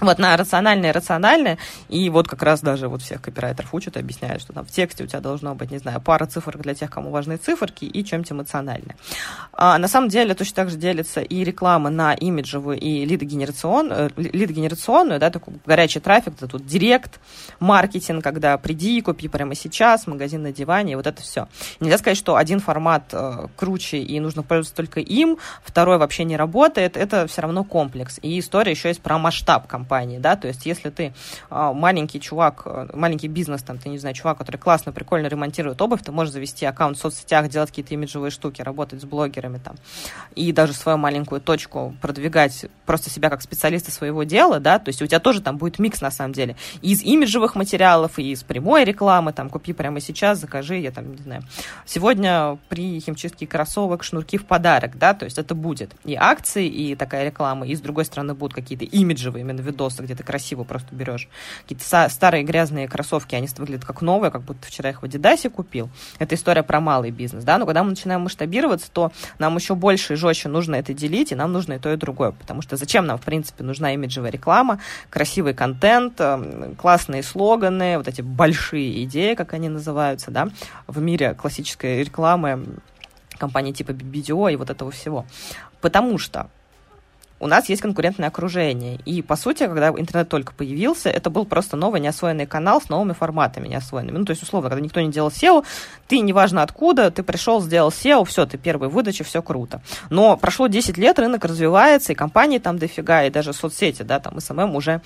Вот 0.01 0.17
на 0.17 0.35
рациональное 0.35 0.89
и 0.89 0.91
рациональное, 0.91 1.59
и 1.87 2.09
вот 2.09 2.27
как 2.27 2.41
раз 2.41 2.61
даже 2.61 2.87
вот 2.87 3.03
всех 3.03 3.21
копирайтеров 3.21 3.71
учат, 3.71 3.97
объясняют, 3.97 4.41
что 4.41 4.51
там 4.51 4.65
в 4.65 4.71
тексте 4.71 5.03
у 5.03 5.07
тебя 5.07 5.19
должно 5.19 5.53
быть, 5.53 5.69
не 5.69 5.77
знаю, 5.77 6.01
пара 6.01 6.25
цифр 6.25 6.57
для 6.57 6.73
тех, 6.73 6.89
кому 6.89 7.11
важны 7.11 7.37
циферки, 7.37 7.85
и 7.85 8.03
чем-то 8.03 8.33
эмоциональное. 8.33 8.95
А 9.53 9.77
на 9.77 9.87
самом 9.87 10.09
деле 10.09 10.33
точно 10.33 10.55
так 10.55 10.71
же 10.71 10.77
делится 10.77 11.21
и 11.21 11.43
реклама 11.43 11.91
на 11.91 12.15
имиджевую 12.15 12.79
и 12.79 13.05
лидогенерационную, 13.05 14.11
э, 14.17 14.21
лидогенерационную, 14.21 15.19
да, 15.19 15.29
такой 15.29 15.53
горячий 15.67 15.99
трафик, 15.99 16.33
это 16.33 16.47
тут 16.47 16.65
директ, 16.65 17.19
маркетинг, 17.59 18.23
когда 18.23 18.57
приди, 18.57 19.01
купи 19.01 19.27
прямо 19.27 19.53
сейчас, 19.53 20.07
магазин 20.07 20.41
на 20.41 20.51
диване, 20.51 20.93
и 20.93 20.95
вот 20.95 21.05
это 21.05 21.21
все. 21.21 21.47
Нельзя 21.79 21.99
сказать, 21.99 22.17
что 22.17 22.37
один 22.37 22.59
формат 22.59 23.03
э, 23.11 23.49
круче 23.55 23.99
и 23.99 24.19
нужно 24.19 24.41
пользоваться 24.41 24.73
только 24.73 24.99
им, 24.99 25.37
второй 25.63 25.99
вообще 25.99 26.23
не 26.23 26.37
работает, 26.37 26.97
это 26.97 27.27
все 27.27 27.43
равно 27.43 27.63
комплекс. 27.63 28.17
И 28.23 28.39
история 28.39 28.71
еще 28.71 28.87
есть 28.87 29.01
про 29.01 29.19
масштаб 29.19 29.67
компании 29.67 29.90
компании, 29.91 30.19
да, 30.19 30.35
то 30.37 30.47
есть 30.47 30.65
если 30.65 30.89
ты 30.89 31.13
а, 31.49 31.73
маленький 31.73 32.21
чувак, 32.21 32.61
э, 32.65 32.87
маленький 32.93 33.27
бизнес, 33.27 33.61
там, 33.61 33.77
ты, 33.77 33.89
не 33.89 33.97
знаю, 33.97 34.15
чувак, 34.15 34.37
который 34.37 34.55
классно, 34.55 34.93
прикольно 34.93 35.27
ремонтирует 35.27 35.81
обувь, 35.81 36.01
ты 36.01 36.13
можешь 36.13 36.33
завести 36.33 36.65
аккаунт 36.65 36.97
в 36.97 37.01
соцсетях, 37.01 37.49
делать 37.49 37.69
какие-то 37.69 37.93
имиджевые 37.93 38.31
штуки, 38.31 38.61
работать 38.61 39.01
с 39.01 39.03
блогерами 39.03 39.57
там, 39.57 39.75
и 40.33 40.53
даже 40.53 40.73
свою 40.73 40.97
маленькую 40.97 41.41
точку 41.41 41.93
продвигать 42.01 42.67
просто 42.85 43.09
себя 43.09 43.29
как 43.29 43.41
специалиста 43.41 43.91
своего 43.91 44.23
дела, 44.23 44.61
да, 44.61 44.79
то 44.79 44.89
есть 44.89 45.01
у 45.01 45.07
тебя 45.07 45.19
тоже 45.19 45.41
там 45.41 45.57
будет 45.57 45.77
микс, 45.79 45.99
на 45.99 46.11
самом 46.11 46.31
деле, 46.31 46.55
из 46.81 47.01
имиджевых 47.01 47.55
материалов, 47.55 48.17
и 48.17 48.31
из 48.31 48.43
прямой 48.43 48.85
рекламы, 48.85 49.33
там, 49.33 49.49
купи 49.49 49.73
прямо 49.73 49.99
сейчас, 49.99 50.39
закажи, 50.39 50.77
я 50.77 50.91
там, 50.91 51.11
не 51.11 51.23
знаю, 51.23 51.43
сегодня 51.85 52.57
при 52.69 52.99
химчистке 53.01 53.45
кроссовок 53.45 54.03
шнурки 54.03 54.37
в 54.37 54.45
подарок, 54.45 54.97
да, 54.97 55.13
то 55.13 55.25
есть 55.25 55.37
это 55.37 55.53
будет 55.53 55.91
и 56.05 56.15
акции, 56.15 56.65
и 56.67 56.95
такая 56.95 57.25
реклама, 57.25 57.67
и 57.67 57.75
с 57.75 57.81
другой 57.81 58.05
стороны 58.05 58.33
будут 58.33 58.55
какие-то 58.55 58.85
имиджевые 58.85 59.41
именно 59.41 59.59
видосы, 59.59 59.80
видоса, 59.81 60.03
где 60.03 60.15
ты 60.15 60.23
красиво 60.23 60.63
просто 60.63 60.93
берешь 60.93 61.27
какие-то 61.63 62.09
старые 62.09 62.43
грязные 62.43 62.87
кроссовки, 62.87 63.35
они 63.35 63.47
выглядят 63.57 63.85
как 63.85 64.01
новые, 64.01 64.31
как 64.31 64.43
будто 64.43 64.67
вчера 64.67 64.89
их 64.89 65.01
в 65.01 65.05
Адидасе 65.05 65.49
купил. 65.49 65.89
Это 66.19 66.35
история 66.35 66.63
про 66.63 66.79
малый 66.79 67.11
бизнес, 67.11 67.43
да, 67.43 67.57
но 67.57 67.65
когда 67.65 67.83
мы 67.83 67.89
начинаем 67.89 68.21
масштабироваться, 68.21 68.91
то 68.91 69.11
нам 69.39 69.55
еще 69.57 69.75
больше 69.75 70.13
и 70.13 70.15
жестче 70.15 70.49
нужно 70.49 70.75
это 70.75 70.93
делить, 70.93 71.31
и 71.31 71.35
нам 71.35 71.51
нужно 71.51 71.73
и 71.73 71.79
то, 71.79 71.91
и 71.91 71.97
другое, 71.97 72.31
потому 72.31 72.61
что 72.61 72.77
зачем 72.77 73.05
нам, 73.05 73.17
в 73.17 73.21
принципе, 73.21 73.63
нужна 73.63 73.93
имиджевая 73.93 74.31
реклама, 74.31 74.79
красивый 75.09 75.53
контент, 75.53 76.19
эм, 76.21 76.75
классные 76.75 77.23
слоганы, 77.23 77.97
вот 77.97 78.07
эти 78.07 78.21
большие 78.21 79.03
идеи, 79.03 79.33
как 79.33 79.53
они 79.53 79.69
называются, 79.69 80.31
да, 80.31 80.49
в 80.87 81.01
мире 81.01 81.33
классической 81.33 82.03
рекламы 82.03 82.65
компании 83.37 83.71
типа 83.71 83.91
BBDO 83.91 84.53
и 84.53 84.55
вот 84.55 84.69
этого 84.69 84.91
всего. 84.91 85.25
Потому 85.81 86.19
что 86.19 86.49
у 87.41 87.47
нас 87.47 87.67
есть 87.69 87.81
конкурентное 87.81 88.29
окружение. 88.29 88.99
И, 89.03 89.21
по 89.21 89.35
сути, 89.35 89.65
когда 89.65 89.89
интернет 89.89 90.29
только 90.29 90.53
появился, 90.53 91.09
это 91.09 91.29
был 91.29 91.45
просто 91.45 91.75
новый 91.75 91.99
неосвоенный 91.99 92.45
канал 92.45 92.81
с 92.81 92.87
новыми 92.87 93.13
форматами 93.13 93.67
неосвоенными. 93.67 94.19
Ну, 94.19 94.25
то 94.25 94.31
есть, 94.31 94.43
условно, 94.43 94.69
когда 94.69 94.83
никто 94.83 95.01
не 95.01 95.11
делал 95.11 95.29
SEO, 95.29 95.65
ты, 96.07 96.19
неважно 96.19 96.61
откуда, 96.61 97.09
ты 97.09 97.23
пришел, 97.23 97.59
сделал 97.59 97.89
SEO, 97.89 98.25
все, 98.25 98.45
ты 98.45 98.57
первый 98.59 98.89
выдача, 98.89 99.23
все 99.23 99.41
круто. 99.41 99.81
Но 100.11 100.37
прошло 100.37 100.67
10 100.67 100.97
лет, 100.97 101.17
рынок 101.17 101.43
развивается, 101.43 102.13
и 102.13 102.15
компании 102.15 102.59
там 102.59 102.77
дофига, 102.77 103.23
и 103.23 103.31
даже 103.31 103.53
соцсети, 103.53 104.03
да, 104.03 104.19
там 104.19 104.35
SMM 104.37 104.75
уже 104.75 105.01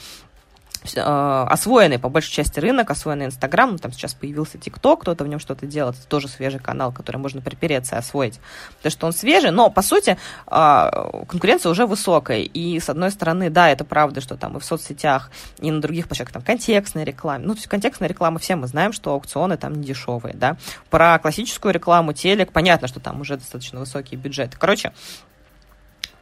освоенный 0.94 2.00
по 2.00 2.10
большей 2.10 2.32
части 2.32 2.60
рынок, 2.60 2.90
освоенный 2.92 3.26
Инстаграм, 3.26 3.78
там 3.78 3.92
сейчас 3.92 4.14
появился 4.14 4.58
ТикТок, 4.58 5.02
кто-то 5.02 5.24
в 5.24 5.28
нем 5.28 5.40
что-то 5.40 5.66
делает, 5.66 5.98
это 5.98 6.08
тоже 6.08 6.28
свежий 6.28 6.60
канал, 6.60 6.92
который 6.92 7.18
можно 7.18 7.42
припереться 7.42 7.96
и 7.96 8.00
освоить, 8.00 8.40
потому 8.78 8.92
что 8.92 9.08
он 9.08 9.14
свежий, 9.14 9.52
но, 9.52 9.70
по 9.70 9.82
сути, 9.82 10.18
э, 10.48 11.24
конкуренция 11.28 11.70
уже 11.70 11.86
высокая, 11.86 12.40
и, 12.40 12.80
с 12.80 12.90
одной 12.90 13.12
стороны, 13.12 13.50
да, 13.50 13.70
это 13.70 13.84
правда, 13.86 14.22
что 14.22 14.36
там 14.38 14.58
и 14.58 14.60
в 14.60 14.66
соцсетях, 14.66 15.32
и 15.60 15.72
на 15.72 15.82
других 15.82 16.08
площадках, 16.08 16.34
там, 16.34 16.44
контекстная 16.44 17.04
реклама, 17.04 17.44
ну, 17.46 17.54
то 17.54 17.60
есть 17.60 17.68
контекстная 17.68 18.10
реклама, 18.10 18.40
все 18.40 18.56
мы 18.56 18.68
знаем, 18.68 18.94
что 18.94 19.12
аукционы 19.12 19.58
там 19.58 19.76
не 19.76 19.84
дешевые, 19.84 20.36
да, 20.36 20.58
про 20.90 21.20
классическую 21.20 21.74
рекламу, 21.74 22.14
телек, 22.14 22.52
понятно, 22.52 22.88
что 22.88 23.00
там 23.00 23.22
уже 23.22 23.38
достаточно 23.38 23.80
высокие 23.80 24.20
бюджеты, 24.20 24.58
короче, 24.60 24.94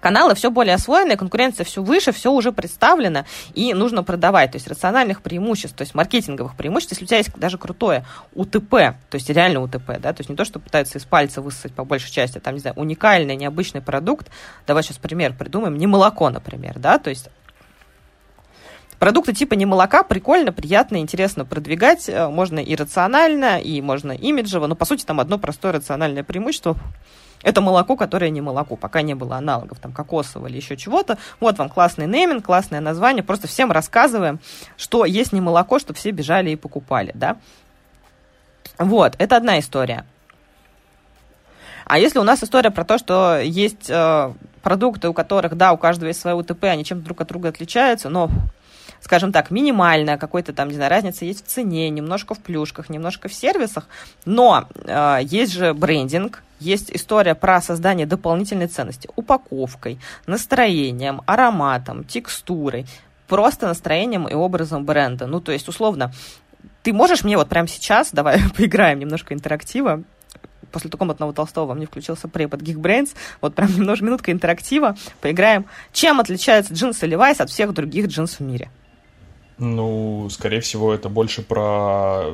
каналы 0.03 0.35
все 0.35 0.51
более 0.51 0.75
освоены, 0.75 1.15
конкуренция 1.15 1.63
все 1.63 1.81
выше, 1.81 2.11
все 2.11 2.29
уже 2.29 2.51
представлено, 2.51 3.23
и 3.53 3.73
нужно 3.73 4.03
продавать. 4.03 4.51
То 4.51 4.57
есть 4.57 4.67
рациональных 4.67 5.21
преимуществ, 5.21 5.77
то 5.77 5.81
есть 5.83 5.95
маркетинговых 5.95 6.57
преимуществ, 6.57 6.91
если 6.91 7.05
у 7.05 7.07
тебя 7.07 7.17
есть 7.19 7.31
даже 7.37 7.57
крутое 7.57 8.05
УТП, 8.35 8.69
то 8.69 9.13
есть 9.13 9.29
реально 9.29 9.61
УТП, 9.61 9.99
да, 9.99 10.11
то 10.11 10.19
есть 10.19 10.29
не 10.29 10.35
то, 10.35 10.43
что 10.43 10.59
пытаются 10.59 10.97
из 10.97 11.05
пальца 11.05 11.41
высосать 11.41 11.73
по 11.73 11.85
большей 11.85 12.11
части, 12.11 12.37
а 12.37 12.41
там, 12.41 12.53
не 12.55 12.59
знаю, 12.59 12.75
уникальный, 12.75 13.37
необычный 13.37 13.81
продукт, 13.81 14.29
давай 14.67 14.83
сейчас 14.83 14.97
пример 14.97 15.33
придумаем, 15.39 15.77
не 15.77 15.87
молоко, 15.87 16.29
например, 16.29 16.79
да, 16.79 16.99
то 16.99 17.09
есть 17.09 17.29
Продукты 18.99 19.33
типа 19.33 19.55
не 19.55 19.65
молока 19.65 20.03
прикольно, 20.03 20.53
приятно, 20.53 20.95
интересно 20.95 21.43
продвигать. 21.43 22.07
Э, 22.07 22.29
можно 22.29 22.59
и 22.59 22.73
рационально, 22.73 23.59
и 23.59 23.81
можно 23.81 24.13
имиджево. 24.13 24.65
Но, 24.67 24.75
по 24.75 24.85
сути, 24.85 25.03
там 25.03 25.19
одно 25.19 25.37
простое 25.37 25.73
рациональное 25.73 26.23
преимущество 26.23 26.77
это 27.43 27.61
молоко, 27.61 27.95
которое 27.95 28.29
не 28.31 28.41
молоко, 28.41 28.75
пока 28.75 29.01
не 29.01 29.13
было 29.13 29.35
аналогов, 29.35 29.79
там, 29.79 29.91
кокосового 29.91 30.47
или 30.47 30.57
еще 30.57 30.75
чего-то. 30.77 31.17
Вот 31.39 31.57
вам 31.57 31.69
классный 31.69 32.07
нейминг, 32.07 32.45
классное 32.45 32.79
название, 32.79 33.23
просто 33.23 33.47
всем 33.47 33.71
рассказываем, 33.71 34.39
что 34.77 35.05
есть 35.05 35.33
не 35.33 35.41
молоко, 35.41 35.79
чтобы 35.79 35.99
все 35.99 36.11
бежали 36.11 36.51
и 36.51 36.55
покупали, 36.55 37.11
да. 37.13 37.37
Вот, 38.77 39.15
это 39.19 39.37
одна 39.37 39.59
история. 39.59 40.05
А 41.85 41.99
если 41.99 42.17
у 42.17 42.23
нас 42.23 42.41
история 42.43 42.71
про 42.71 42.85
то, 42.85 42.97
что 42.97 43.39
есть 43.39 43.89
э, 43.89 44.33
продукты, 44.61 45.09
у 45.09 45.13
которых, 45.13 45.55
да, 45.57 45.73
у 45.73 45.77
каждого 45.77 46.07
есть 46.07 46.21
свое 46.21 46.35
УТП, 46.35 46.63
они 46.63 46.85
чем-то 46.85 47.03
друг 47.03 47.21
от 47.21 47.27
друга 47.27 47.49
отличаются, 47.49 48.09
но 48.09 48.29
скажем 49.01 49.33
так, 49.33 49.51
минимальная, 49.51 50.17
какой-то 50.17 50.53
там, 50.53 50.69
не 50.69 50.75
знаю, 50.75 50.89
разница 50.89 51.25
есть 51.25 51.45
в 51.45 51.49
цене, 51.49 51.89
немножко 51.89 52.35
в 52.35 52.39
плюшках, 52.39 52.89
немножко 52.89 53.27
в 53.27 53.33
сервисах, 53.33 53.87
но 54.23 54.65
э, 54.75 55.19
есть 55.23 55.51
же 55.51 55.73
брендинг, 55.73 56.41
есть 56.63 56.91
история 56.91 57.35
про 57.35 57.61
создание 57.61 58.05
дополнительной 58.05 58.67
ценности 58.67 59.09
упаковкой, 59.15 59.99
настроением, 60.25 61.21
ароматом, 61.25 62.03
текстурой, 62.03 62.85
просто 63.27 63.67
настроением 63.67 64.27
и 64.27 64.33
образом 64.33 64.85
бренда. 64.85 65.27
Ну, 65.27 65.39
то 65.41 65.51
есть, 65.51 65.67
условно, 65.67 66.11
ты 66.83 66.93
можешь 66.93 67.23
мне 67.23 67.37
вот 67.37 67.49
прямо 67.49 67.67
сейчас, 67.67 68.11
давай 68.13 68.39
поиграем 68.57 68.99
немножко 68.99 69.33
интерактива, 69.33 70.03
после 70.71 70.89
комнатного 70.89 71.33
Толстого 71.33 71.73
мне 71.73 71.85
включился 71.85 72.27
препод 72.27 72.61
Geekbrains, 72.61 73.15
вот 73.41 73.55
прям 73.55 73.69
немножко 73.75 74.05
минутка 74.05 74.31
интерактива, 74.31 74.95
поиграем. 75.21 75.65
Чем 75.91 76.19
отличаются 76.19 76.73
джинсы 76.73 77.05
Levi's 77.05 77.41
от 77.41 77.49
всех 77.49 77.73
других 77.73 78.07
джинсов 78.07 78.39
в 78.39 78.43
мире? 78.43 78.69
Ну, 79.59 80.27
скорее 80.29 80.61
всего, 80.61 80.93
это 80.93 81.09
больше 81.09 81.43
про 81.43 82.31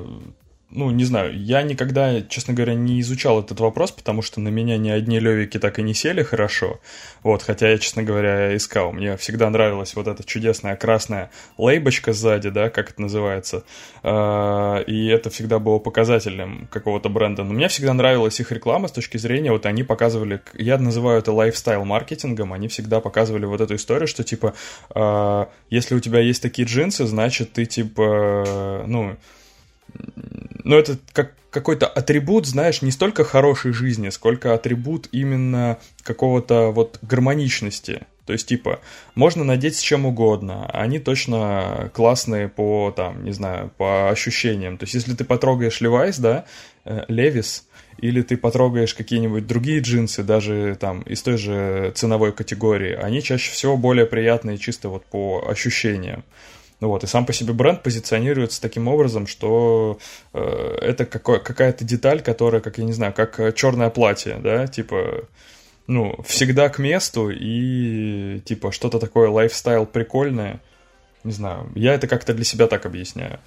ну, 0.72 0.92
не 0.92 1.04
знаю, 1.04 1.36
я 1.36 1.64
никогда, 1.64 2.22
честно 2.22 2.54
говоря, 2.54 2.76
не 2.76 3.02
изучал 3.02 3.40
этот 3.40 3.60
вопрос, 3.60 3.92
потому 3.92 4.22
что 4.22 4.40
на 4.40 4.50
меня 4.50 4.78
ни 4.78 4.90
одни 4.90 5.20
левики 5.20 5.58
так 5.58 5.80
и 5.80 5.82
не 5.82 5.96
сели 5.96 6.22
хорошо. 6.22 6.80
Вот, 7.24 7.42
хотя 7.42 7.70
я, 7.70 7.80
честно 7.80 8.04
говоря, 8.04 8.56
искал. 8.56 8.92
Мне 8.92 9.18
всегда 9.18 9.50
нравилась 9.50 9.96
вот 9.96 10.08
эта 10.08 10.24
чудесная 10.24 10.76
красная 10.76 11.32
лейбочка 11.58 12.14
сзади, 12.14 12.50
да, 12.50 12.70
как 12.70 12.92
это 12.92 13.02
называется. 13.02 13.64
А, 14.04 14.80
и 14.82 15.08
это 15.08 15.32
всегда 15.32 15.58
было 15.58 15.80
показателем 15.80 16.68
какого-то 16.72 17.10
бренда. 17.10 17.44
Но 17.44 17.54
мне 17.54 17.68
всегда 17.68 17.94
нравилась 17.94 18.40
их 18.40 18.52
реклама 18.52 18.90
с 18.90 18.92
точки 18.92 19.18
зрения, 19.18 19.52
вот 19.52 19.66
они 19.66 19.82
показывали, 19.84 20.40
я 20.54 20.78
называю 20.78 21.18
это 21.18 21.32
лайфстайл-маркетингом, 21.32 22.54
они 22.54 22.68
всегда 22.68 23.00
показывали 23.00 23.46
вот 23.46 23.60
эту 23.60 23.76
историю, 23.76 24.08
что 24.08 24.24
типа, 24.24 24.54
а, 24.92 25.50
если 25.72 25.96
у 25.96 26.00
тебя 26.00 26.20
есть 26.20 26.44
такие 26.44 26.68
джинсы, 26.68 27.08
значит 27.08 27.54
ты 27.54 27.66
типа, 27.66 28.84
ну, 28.86 29.18
ну, 30.64 30.78
это 30.78 30.98
как 31.14 31.34
какой-то 31.50 31.88
атрибут, 31.88 32.46
знаешь, 32.46 32.82
не 32.82 32.92
столько 32.92 33.24
хорошей 33.24 33.74
жизни, 33.74 34.10
сколько 34.10 34.54
атрибут 34.54 35.10
именно 35.12 35.80
какого-то 36.04 36.70
вот 36.72 37.00
гармоничности. 37.02 38.06
То 38.26 38.34
есть, 38.34 38.48
типа, 38.48 38.80
можно 39.16 39.44
надеть 39.44 39.76
с 39.76 39.82
чем 39.82 40.06
угодно, 40.06 40.70
они 40.72 41.00
точно 41.00 41.90
классные 41.96 42.48
по, 42.48 42.94
там, 42.96 43.24
не 43.24 43.32
знаю, 43.32 43.72
по 43.78 44.12
ощущениям. 44.12 44.78
То 44.78 44.84
есть, 44.84 44.94
если 44.94 45.16
ты 45.16 45.24
потрогаешь 45.24 45.82
Levi's, 45.82 46.22
да, 46.22 46.46
Левис, 47.08 47.66
или 47.98 48.22
ты 48.22 48.38
потрогаешь 48.38 48.94
какие-нибудь 48.94 49.48
другие 49.48 49.80
джинсы, 49.80 50.22
даже 50.22 50.78
там 50.80 51.02
из 51.02 51.24
той 51.24 51.38
же 51.38 51.92
ценовой 51.96 52.32
категории, 52.32 52.94
они 52.94 53.24
чаще 53.24 53.52
всего 53.52 53.76
более 53.76 54.06
приятные 54.06 54.60
чисто 54.60 54.90
вот 54.90 55.06
по 55.06 55.44
ощущениям. 55.50 56.24
Вот, 56.80 57.04
и 57.04 57.08
сам 57.08 57.26
по 57.26 57.34
себе 57.34 57.52
бренд 57.54 57.84
позиционируется 57.84 58.62
таким 58.62 58.88
образом, 58.88 59.28
что 59.28 60.00
э, 60.34 60.78
это 60.82 61.06
какой, 61.06 61.44
какая-то 61.44 61.84
деталь, 61.84 62.22
которая, 62.22 62.62
как 62.62 62.78
я 62.78 62.86
не 62.86 62.94
знаю, 62.94 63.14
как 63.14 63.38
э, 63.40 63.52
черное 63.52 63.90
платье, 63.90 64.40
да, 64.42 64.66
типа, 64.66 65.26
ну, 65.88 66.16
всегда 66.26 66.70
к 66.70 66.80
месту 66.80 67.30
и, 67.32 68.40
типа, 68.46 68.72
что-то 68.72 69.00
такое 69.00 69.30
лайфстайл 69.30 69.86
прикольное. 69.86 70.62
Не 71.26 71.34
знаю, 71.34 71.70
я 71.76 71.96
это 71.96 72.08
как-то 72.08 72.34
для 72.34 72.46
себя 72.46 72.68
так 72.68 72.86
объясняю. 72.86 73.40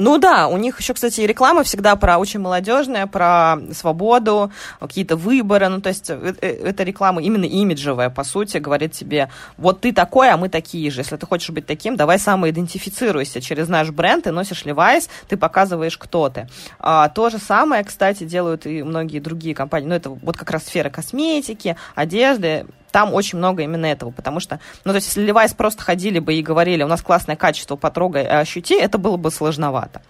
Ну 0.00 0.16
да, 0.16 0.48
у 0.48 0.56
них 0.56 0.80
еще, 0.80 0.94
кстати, 0.94 1.20
реклама 1.20 1.62
всегда 1.62 1.94
про 1.94 2.16
очень 2.16 2.40
молодежная, 2.40 3.06
про 3.06 3.58
свободу, 3.74 4.50
какие-то 4.80 5.14
выборы. 5.14 5.68
Ну, 5.68 5.82
то 5.82 5.90
есть 5.90 6.08
э, 6.08 6.34
э, 6.40 6.68
эта 6.68 6.84
реклама 6.84 7.20
именно 7.20 7.44
имиджевая, 7.44 8.08
по 8.08 8.24
сути, 8.24 8.56
говорит 8.56 8.92
тебе, 8.92 9.28
вот 9.58 9.82
ты 9.82 9.92
такой, 9.92 10.30
а 10.30 10.38
мы 10.38 10.48
такие 10.48 10.90
же. 10.90 11.00
Если 11.00 11.16
ты 11.16 11.26
хочешь 11.26 11.50
быть 11.50 11.66
таким, 11.66 11.96
давай 11.96 12.18
самоидентифицируйся 12.18 13.42
через 13.42 13.68
наш 13.68 13.90
бренд, 13.90 14.24
ты 14.24 14.30
носишь 14.30 14.64
Levi's, 14.64 15.10
ты 15.28 15.36
показываешь, 15.36 15.98
кто 15.98 16.30
ты. 16.30 16.48
А, 16.78 17.10
то 17.10 17.28
же 17.28 17.36
самое, 17.36 17.84
кстати, 17.84 18.24
делают 18.24 18.64
и 18.64 18.82
многие 18.82 19.18
другие 19.18 19.54
компании. 19.54 19.88
Ну, 19.88 19.94
это 19.94 20.08
вот 20.08 20.34
как 20.34 20.50
раз 20.50 20.64
сфера 20.64 20.88
косметики, 20.88 21.76
одежды, 21.94 22.64
там 22.90 23.14
очень 23.14 23.38
много 23.38 23.62
именно 23.62 23.86
этого, 23.86 24.10
потому 24.10 24.40
что, 24.40 24.60
ну, 24.84 24.92
то 24.92 24.96
есть, 24.96 25.08
если 25.08 25.24
Levi's 25.24 25.54
просто 25.56 25.82
ходили 25.82 26.18
бы 26.18 26.34
и 26.34 26.42
говорили, 26.42 26.82
у 26.82 26.88
нас 26.88 27.02
классное 27.02 27.36
качество, 27.36 27.76
потрогай, 27.76 28.26
ощути, 28.26 28.74
это 28.74 28.98
было 28.98 29.16
бы 29.16 29.30
сложновато. 29.30 30.02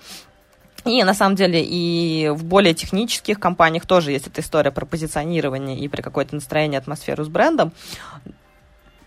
И 0.85 1.03
на 1.05 1.13
самом 1.13 1.37
деле 1.37 1.63
и 1.63 2.31
в 2.31 2.45
более 2.45 2.73
технических 2.73 3.39
компаниях 3.39 3.85
тоже 3.85 4.13
есть 4.13 4.27
эта 4.27 4.41
история 4.41 4.71
про 4.71 4.87
позиционирование 4.87 5.79
и 5.79 5.89
при 5.89 6.01
какое-то 6.01 6.35
настроение, 6.35 6.79
атмосферу 6.79 7.25
с 7.25 7.29
брендом. 7.29 7.73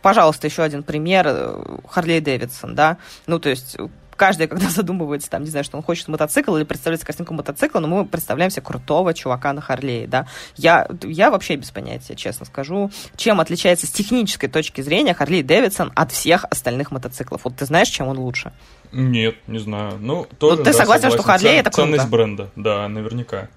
Пожалуйста, 0.03 0.47
еще 0.47 0.63
один 0.63 0.83
пример. 0.83 1.81
Харлей 1.89 2.19
Дэвидсон, 2.19 2.75
да. 2.75 2.97
Ну, 3.25 3.39
то 3.39 3.49
есть 3.49 3.77
каждый, 4.15 4.47
когда 4.47 4.69
задумывается, 4.69 5.29
там, 5.29 5.43
не 5.43 5.49
знаю, 5.49 5.63
что 5.63 5.77
он 5.77 5.83
хочет 5.83 6.07
мотоцикл 6.07 6.55
или 6.55 6.63
представляется 6.63 7.05
картинку 7.05 7.33
мотоцикла, 7.33 7.79
но 7.79 7.87
мы 7.87 8.05
представляем 8.05 8.51
себе 8.51 8.61
крутого 8.61 9.13
чувака 9.13 9.53
на 9.53 9.61
Харлее, 9.61 10.07
да. 10.07 10.27
Я, 10.55 10.87
я 11.03 11.31
вообще 11.31 11.55
без 11.55 11.71
понятия, 11.71 12.15
честно 12.15 12.45
скажу, 12.45 12.91
чем 13.15 13.39
отличается 13.39 13.87
с 13.87 13.91
технической 13.91 14.49
точки 14.49 14.81
зрения 14.81 15.13
Харли 15.13 15.41
Дэвидсон 15.41 15.91
от 15.95 16.11
всех 16.11 16.45
остальных 16.49 16.91
мотоциклов. 16.91 17.41
Вот 17.43 17.55
ты 17.55 17.65
знаешь, 17.65 17.89
чем 17.89 18.07
он 18.07 18.19
лучше? 18.19 18.53
Нет, 18.91 19.35
не 19.47 19.59
знаю. 19.59 19.97
Ну, 19.99 20.27
тоже, 20.37 20.57
ну, 20.57 20.63
ты 20.63 20.71
да, 20.71 20.77
согласен, 20.77 21.11
что 21.11 21.23
Харли 21.23 21.49
это 21.49 21.71
круто? 21.71 21.91
Ценность 21.91 22.09
бренда, 22.09 22.49
да, 22.55 22.87
наверняка. 22.87 23.49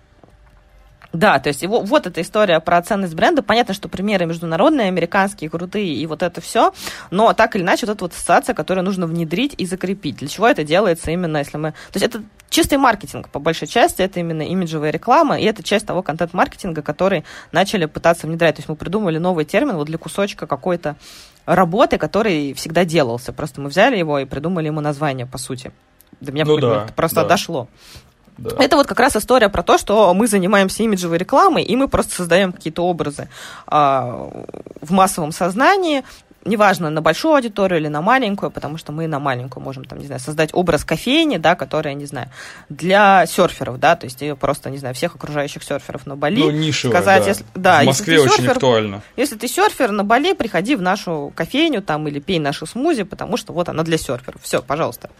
Да, 1.12 1.38
то 1.38 1.48
есть 1.48 1.62
его, 1.62 1.80
вот 1.80 2.06
эта 2.06 2.20
история 2.20 2.60
про 2.60 2.82
ценность 2.82 3.14
бренда. 3.14 3.42
Понятно, 3.42 3.75
что 3.75 3.88
примеры 3.88 4.26
международные, 4.26 4.88
американские, 4.88 5.48
крутые 5.48 5.94
и 5.94 6.06
вот 6.06 6.22
это 6.22 6.40
все, 6.40 6.72
но 7.10 7.32
так 7.32 7.56
или 7.56 7.62
иначе 7.62 7.86
вот 7.86 7.94
эта 7.94 8.04
вот 8.04 8.12
ассоциация, 8.12 8.54
которую 8.54 8.84
нужно 8.84 9.06
внедрить 9.06 9.54
и 9.56 9.66
закрепить. 9.66 10.16
Для 10.16 10.28
чего 10.28 10.46
это 10.46 10.64
делается 10.64 11.10
именно, 11.10 11.38
если 11.38 11.56
мы... 11.56 11.72
То 11.72 11.98
есть 11.98 12.06
это 12.06 12.22
чистый 12.50 12.78
маркетинг, 12.78 13.28
по 13.28 13.38
большей 13.38 13.66
части, 13.66 14.02
это 14.02 14.20
именно 14.20 14.42
имиджевая 14.42 14.90
реклама, 14.90 15.38
и 15.38 15.44
это 15.44 15.62
часть 15.62 15.86
того 15.86 16.02
контент-маркетинга, 16.02 16.82
который 16.82 17.25
начали 17.52 17.86
пытаться 17.86 18.26
внедрять. 18.26 18.56
То 18.56 18.60
есть 18.60 18.68
мы 18.68 18.76
придумали 18.76 19.18
новый 19.18 19.44
термин 19.44 19.76
вот 19.76 19.86
для 19.86 19.98
кусочка 19.98 20.46
какой-то 20.46 20.96
работы, 21.46 21.98
который 21.98 22.52
всегда 22.54 22.84
делался. 22.84 23.32
Просто 23.32 23.60
мы 23.60 23.68
взяли 23.68 23.96
его 23.96 24.18
и 24.18 24.25
придумали 24.25 24.66
ему 24.66 24.80
название, 24.80 25.26
по 25.26 25.38
сути. 25.38 25.72
До 26.20 26.32
меня 26.32 26.44
ну 26.44 26.58
да, 26.58 26.86
просто 26.96 27.22
да. 27.22 27.28
дошло. 27.28 27.68
Да. 28.38 28.57
Это 28.59 28.76
вот 28.76 28.87
как 28.87 29.00
раз 29.00 29.16
история 29.16 29.49
про 29.49 29.62
то, 29.62 29.78
что 29.78 30.12
мы 30.14 30.26
занимаемся 30.26 30.83
имиджевой 30.83 31.19
рекламой, 31.19 31.62
и 31.62 31.75
мы 31.76 31.88
просто 31.88 32.14
создаем 32.14 32.52
какие-то 32.52 32.83
образы 32.83 33.28
а, 33.66 34.31
в 34.81 34.93
массовом 34.93 35.33
сознании, 35.33 36.05
неважно, 36.47 36.90
на 36.90 37.02
большую 37.02 37.35
аудиторию 37.35 37.81
или 37.81 37.88
на 37.88 38.00
маленькую, 38.00 38.50
потому 38.50 38.76
что 38.78 38.93
мы 38.93 39.07
на 39.07 39.19
маленькую 39.19 39.62
можем, 39.62 39.85
там, 39.85 39.99
не 39.99 40.07
знаю, 40.07 40.21
создать 40.21 40.50
образ 40.52 40.85
кофейни, 40.85 41.38
да, 41.38 41.55
которая, 41.55 41.95
не 41.95 42.07
знаю, 42.07 42.31
для 42.69 43.26
серферов, 43.26 43.78
да, 43.78 43.97
то 43.97 44.05
есть 44.05 44.23
просто, 44.38 44.71
не 44.71 44.78
знаю, 44.78 44.95
всех 44.95 45.14
окружающих 45.14 45.62
серферов 45.62 46.07
на 46.07 46.16
Бали. 46.16 46.40
Ну, 46.40 46.50
нишевая, 46.50 47.02
сказать, 47.02 47.23
да. 47.25 47.28
Если, 47.28 47.45
да. 47.55 47.83
В 47.83 47.87
Москве 47.87 48.21
очень 48.21 48.37
серфер, 48.37 48.52
актуально. 48.52 49.02
Если 49.16 49.37
ты 49.37 49.49
серфер 49.49 49.90
на 49.90 50.05
Бали, 50.05 50.35
приходи 50.35 50.76
в 50.76 50.83
нашу 50.83 51.33
кофейню 51.35 51.83
там 51.83 52.07
или 52.09 52.21
пей 52.21 52.38
наши 52.38 52.66
смузи, 52.66 53.02
потому 53.02 53.37
что 53.37 53.52
вот 53.52 53.69
она 53.69 53.83
для 53.83 53.99
серферов. 53.99 54.40
Все, 54.43 54.62
пожалуйста. 54.62 55.11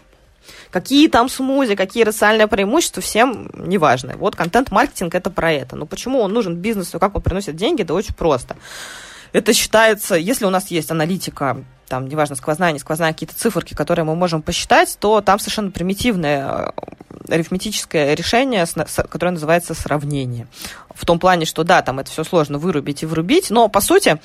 Какие 0.71 1.07
там 1.07 1.29
смузи, 1.29 1.75
какие 1.75 2.03
рациональные 2.03 2.47
преимущества, 2.47 3.01
всем 3.01 3.49
не 3.53 3.77
важно. 3.77 4.15
Вот 4.17 4.35
контент-маркетинг 4.35 5.15
это 5.15 5.29
про 5.29 5.51
это. 5.51 5.75
Но 5.75 5.85
почему 5.85 6.19
он 6.19 6.33
нужен 6.33 6.55
бизнесу, 6.55 6.99
как 6.99 7.15
он 7.15 7.21
приносит 7.21 7.55
деньги, 7.55 7.83
да 7.83 7.93
очень 7.93 8.13
просто. 8.13 8.55
Это 9.33 9.53
считается, 9.53 10.15
если 10.15 10.45
у 10.45 10.49
нас 10.49 10.71
есть 10.71 10.91
аналитика, 10.91 11.63
там, 11.87 12.07
неважно, 12.07 12.35
сквозная, 12.35 12.71
не 12.71 12.79
сквозная, 12.79 13.13
какие-то 13.13 13.35
циферки, 13.35 13.73
которые 13.73 14.05
мы 14.05 14.15
можем 14.15 14.41
посчитать, 14.41 14.97
то 14.99 15.21
там 15.21 15.39
совершенно 15.39 15.71
примитивное 15.71 16.71
э, 17.29 17.33
арифметическое 17.33 18.13
решение, 18.13 18.65
которое 19.09 19.31
называется 19.31 19.73
сравнение. 19.73 20.47
В 20.93 21.05
том 21.05 21.19
плане, 21.19 21.45
что 21.45 21.63
да, 21.63 21.81
там 21.81 21.99
это 21.99 22.11
все 22.11 22.23
сложно 22.23 22.57
вырубить 22.57 23.03
и 23.03 23.05
врубить, 23.05 23.49
но 23.49 23.69
по 23.69 23.81
сути 23.81 24.19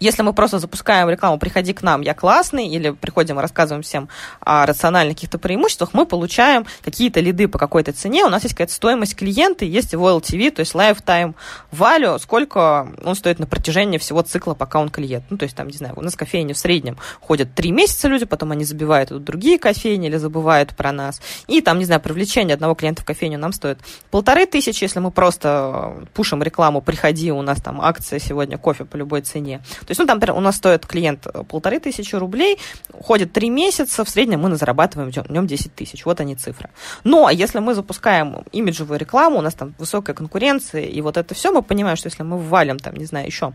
если 0.00 0.22
мы 0.22 0.32
просто 0.32 0.58
запускаем 0.58 1.08
рекламу 1.08 1.38
«приходи 1.38 1.72
к 1.72 1.82
нам, 1.82 2.00
я 2.00 2.14
классный», 2.14 2.68
или 2.68 2.90
приходим 2.90 3.38
и 3.38 3.42
рассказываем 3.42 3.82
всем 3.82 4.08
о 4.40 4.66
рациональных 4.66 5.16
каких-то 5.16 5.38
преимуществах, 5.38 5.90
мы 5.94 6.06
получаем 6.06 6.66
какие-то 6.82 7.20
лиды 7.20 7.48
по 7.48 7.58
какой-то 7.58 7.92
цене, 7.92 8.24
у 8.24 8.28
нас 8.28 8.42
есть 8.42 8.54
какая-то 8.54 8.72
стоимость 8.72 9.16
клиента, 9.16 9.64
есть 9.64 9.92
его 9.92 10.10
LTV, 10.10 10.50
то 10.50 10.60
есть 10.60 10.74
lifetime 10.74 11.34
value, 11.72 12.18
сколько 12.18 12.88
он 13.04 13.14
стоит 13.14 13.38
на 13.38 13.46
протяжении 13.46 13.98
всего 13.98 14.22
цикла, 14.22 14.54
пока 14.54 14.80
он 14.80 14.90
клиент. 14.90 15.24
Ну, 15.30 15.38
то 15.38 15.44
есть 15.44 15.56
там, 15.56 15.68
не 15.68 15.76
знаю, 15.76 15.94
у 15.96 16.02
нас 16.02 16.16
кофейни 16.16 16.52
в 16.52 16.58
среднем 16.58 16.98
ходят 17.20 17.54
три 17.54 17.70
месяца 17.70 18.08
люди, 18.08 18.24
потом 18.24 18.52
они 18.52 18.64
забивают 18.64 19.10
тут 19.10 19.24
другие 19.24 19.58
кофейни 19.58 20.08
или 20.08 20.16
забывают 20.16 20.76
про 20.76 20.92
нас. 20.92 21.20
И 21.46 21.60
там, 21.60 21.78
не 21.78 21.84
знаю, 21.84 22.00
привлечение 22.00 22.54
одного 22.54 22.74
клиента 22.74 23.02
в 23.02 23.04
кофейню 23.04 23.38
нам 23.38 23.52
стоит 23.52 23.78
полторы 24.10 24.46
тысячи, 24.46 24.84
если 24.84 24.98
мы 24.98 25.10
просто 25.10 26.06
пушим 26.14 26.42
рекламу 26.42 26.80
«приходи, 26.80 27.32
у 27.32 27.42
нас 27.42 27.60
там 27.60 27.80
акция 27.80 28.18
сегодня 28.18 28.58
кофе 28.58 28.84
по 28.84 28.96
любой 28.96 29.22
цене». 29.22 29.62
То 29.86 29.90
есть, 29.90 29.98
ну, 29.98 30.06
там, 30.06 30.16
например, 30.16 30.36
у 30.36 30.40
нас 30.40 30.56
стоит 30.56 30.86
клиент 30.86 31.26
э, 31.26 31.42
полторы 31.44 31.80
тысячи 31.80 32.14
рублей, 32.14 32.58
ходит 32.92 33.32
три 33.32 33.50
месяца, 33.50 34.04
в 34.04 34.08
среднем 34.08 34.40
мы 34.40 34.54
зарабатываем 34.56 35.10
в 35.10 35.30
нем 35.30 35.46
10 35.46 35.74
тысяч. 35.74 36.04
Вот 36.04 36.20
они 36.20 36.36
цифры. 36.36 36.70
Но 37.04 37.30
если 37.30 37.58
мы 37.58 37.74
запускаем 37.74 38.44
имиджевую 38.52 38.98
рекламу, 38.98 39.38
у 39.38 39.42
нас 39.42 39.54
там 39.54 39.74
высокая 39.78 40.14
конкуренция, 40.14 40.82
и 40.82 41.00
вот 41.00 41.16
это 41.16 41.34
все, 41.34 41.52
мы 41.52 41.62
понимаем, 41.62 41.96
что 41.96 42.08
если 42.08 42.22
мы 42.22 42.38
ввалим 42.38 42.78
там, 42.78 42.94
не 42.94 43.04
знаю, 43.04 43.26
еще 43.26 43.52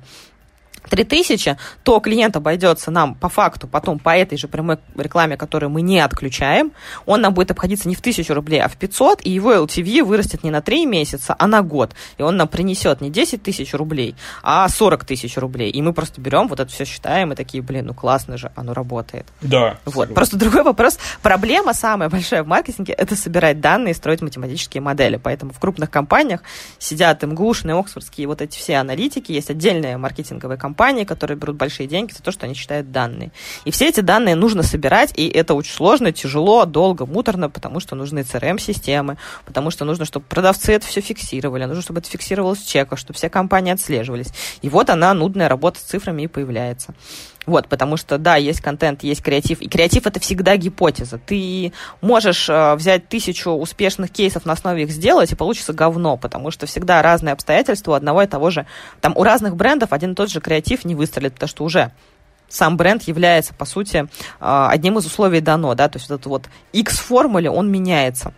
3000, 0.89 1.57
то 1.83 1.99
клиент 1.99 2.35
обойдется 2.35 2.91
нам 2.91 3.15
по 3.15 3.29
факту 3.29 3.67
потом 3.67 3.99
по 3.99 4.15
этой 4.15 4.37
же 4.37 4.47
прямой 4.47 4.77
рекламе, 4.95 5.37
которую 5.37 5.69
мы 5.69 5.81
не 5.81 5.99
отключаем, 5.99 6.71
он 7.05 7.21
нам 7.21 7.33
будет 7.33 7.51
обходиться 7.51 7.87
не 7.87 7.95
в 7.95 7.99
1000 7.99 8.33
рублей, 8.33 8.61
а 8.61 8.67
в 8.67 8.75
500, 8.75 9.25
и 9.25 9.29
его 9.29 9.53
LTV 9.53 10.03
вырастет 10.03 10.43
не 10.43 10.51
на 10.51 10.61
3 10.61 10.85
месяца, 10.85 11.35
а 11.37 11.47
на 11.47 11.61
год. 11.61 11.93
И 12.17 12.21
он 12.21 12.37
нам 12.37 12.47
принесет 12.47 13.01
не 13.01 13.09
10 13.09 13.43
тысяч 13.43 13.73
рублей, 13.73 14.15
а 14.43 14.67
40 14.67 15.05
тысяч 15.05 15.37
рублей. 15.37 15.71
И 15.71 15.81
мы 15.81 15.93
просто 15.93 16.21
берем, 16.21 16.47
вот 16.47 16.59
это 16.59 16.71
все 16.71 16.85
считаем, 16.85 17.31
и 17.31 17.35
такие, 17.35 17.61
блин, 17.63 17.87
ну 17.87 17.93
классно 17.93 18.37
же, 18.37 18.51
оно 18.55 18.73
работает. 18.73 19.27
Да. 19.41 19.77
Вот. 19.85 20.13
Просто 20.13 20.37
другой 20.37 20.63
вопрос. 20.63 20.97
Проблема 21.21 21.73
самая 21.73 22.09
большая 22.09 22.43
в 22.43 22.47
маркетинге– 22.47 22.93
это 22.97 23.15
собирать 23.15 23.61
данные 23.61 23.91
и 23.91 23.95
строить 23.95 24.21
математические 24.21 24.81
модели. 24.81 25.17
Поэтому 25.17 25.53
в 25.53 25.59
крупных 25.59 25.89
компаниях 25.89 26.41
сидят 26.77 27.21
МГУшные, 27.23 27.75
Оксфордские, 27.75 28.27
вот 28.27 28.41
эти 28.41 28.57
все 28.57 28.77
аналитики, 28.77 29.31
есть 29.31 29.49
отдельные 29.49 29.97
маркетинговые 29.97 30.57
компании, 30.57 30.78
компании, 30.79 31.03
которые 31.03 31.35
берут 31.35 31.57
большие 31.57 31.87
деньги 31.87 32.13
за 32.13 32.23
то, 32.23 32.31
что 32.31 32.45
они 32.45 32.55
считают 32.55 32.89
данные. 32.89 33.31
И 33.65 33.71
все 33.71 33.89
эти 33.89 33.99
данные 33.99 34.35
нужно 34.35 34.63
собирать, 34.63 35.11
и 35.13 35.27
это 35.27 35.53
очень 35.53 35.73
сложно, 35.73 36.13
тяжело, 36.13 36.63
долго, 36.63 37.05
муторно, 37.05 37.49
потому 37.49 37.81
что 37.81 37.97
нужны 37.97 38.19
CRM-системы, 38.19 39.17
потому 39.45 39.71
что 39.71 39.83
нужно, 39.83 40.05
чтобы 40.05 40.25
продавцы 40.29 40.71
это 40.71 40.87
все 40.87 41.01
фиксировали, 41.01 41.65
нужно, 41.65 41.81
чтобы 41.81 41.99
это 41.99 42.09
фиксировалось 42.09 42.59
в 42.59 42.67
чеках, 42.67 42.97
чтобы 42.97 43.17
все 43.17 43.29
компании 43.29 43.73
отслеживались. 43.73 44.29
И 44.61 44.69
вот 44.69 44.89
она, 44.89 45.13
нудная 45.13 45.49
работа 45.49 45.79
с 45.79 45.83
цифрами 45.83 46.21
и 46.21 46.27
появляется. 46.27 46.93
Вот, 47.45 47.67
потому 47.67 47.97
что, 47.97 48.17
да, 48.17 48.35
есть 48.35 48.61
контент, 48.61 49.03
есть 49.03 49.23
креатив. 49.23 49.61
И 49.61 49.69
креатив 49.69 50.05
это 50.05 50.19
всегда 50.19 50.55
гипотеза. 50.55 51.17
Ты 51.17 51.73
можешь 52.01 52.49
э, 52.49 52.75
взять 52.75 53.07
тысячу 53.07 53.51
успешных 53.51 54.11
кейсов 54.11 54.45
на 54.45 54.53
основе 54.53 54.83
их 54.83 54.91
сделать, 54.91 55.31
и 55.31 55.35
получится 55.35 55.73
говно, 55.73 56.17
потому 56.17 56.51
что 56.51 56.67
всегда 56.67 57.01
разные 57.01 57.33
обстоятельства 57.33 57.93
у 57.93 57.95
одного 57.95 58.21
и 58.21 58.27
того 58.27 58.49
же. 58.49 58.65
Там 59.01 59.13
у 59.15 59.23
разных 59.23 59.55
брендов 59.55 59.93
один 59.93 60.11
и 60.11 60.15
тот 60.15 60.29
же 60.29 60.41
креатив 60.41 60.85
не 60.85 60.95
выстрелит, 60.95 61.33
потому 61.33 61.49
что 61.49 61.63
уже 61.63 61.91
сам 62.49 62.77
бренд 62.77 63.03
является, 63.03 63.53
по 63.53 63.65
сути, 63.65 64.07
э, 64.07 64.07
одним 64.39 64.97
из 64.97 65.05
условий 65.05 65.41
дано, 65.41 65.73
да, 65.75 65.87
то 65.87 65.97
есть 65.97 66.09
вот 66.09 66.15
этот 66.19 66.27
вот 66.27 66.49
X-формуле, 66.73 67.49
он 67.49 67.71
меняется. 67.71 68.33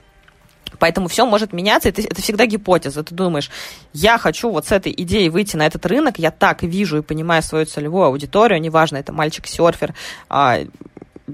Поэтому 0.82 1.08
все 1.10 1.28
может 1.28 1.54
меняться, 1.54 1.90
это, 1.90 2.02
это 2.02 2.20
всегда 2.24 2.48
гипотеза. 2.48 3.04
Ты 3.04 3.14
думаешь, 3.14 3.52
я 3.94 4.18
хочу 4.18 4.50
вот 4.50 4.66
с 4.66 4.72
этой 4.72 4.92
идеей 4.98 5.30
выйти 5.30 5.56
на 5.56 5.68
этот 5.68 5.86
рынок, 5.86 6.18
я 6.18 6.32
так 6.32 6.64
вижу 6.64 6.98
и 6.98 7.02
понимаю 7.04 7.44
свою 7.44 7.68
целевую 7.68 8.06
аудиторию, 8.06 8.60
неважно, 8.60 8.98
это 8.98 9.14
мальчик-серфер, 9.14 9.94
а, 10.28 10.62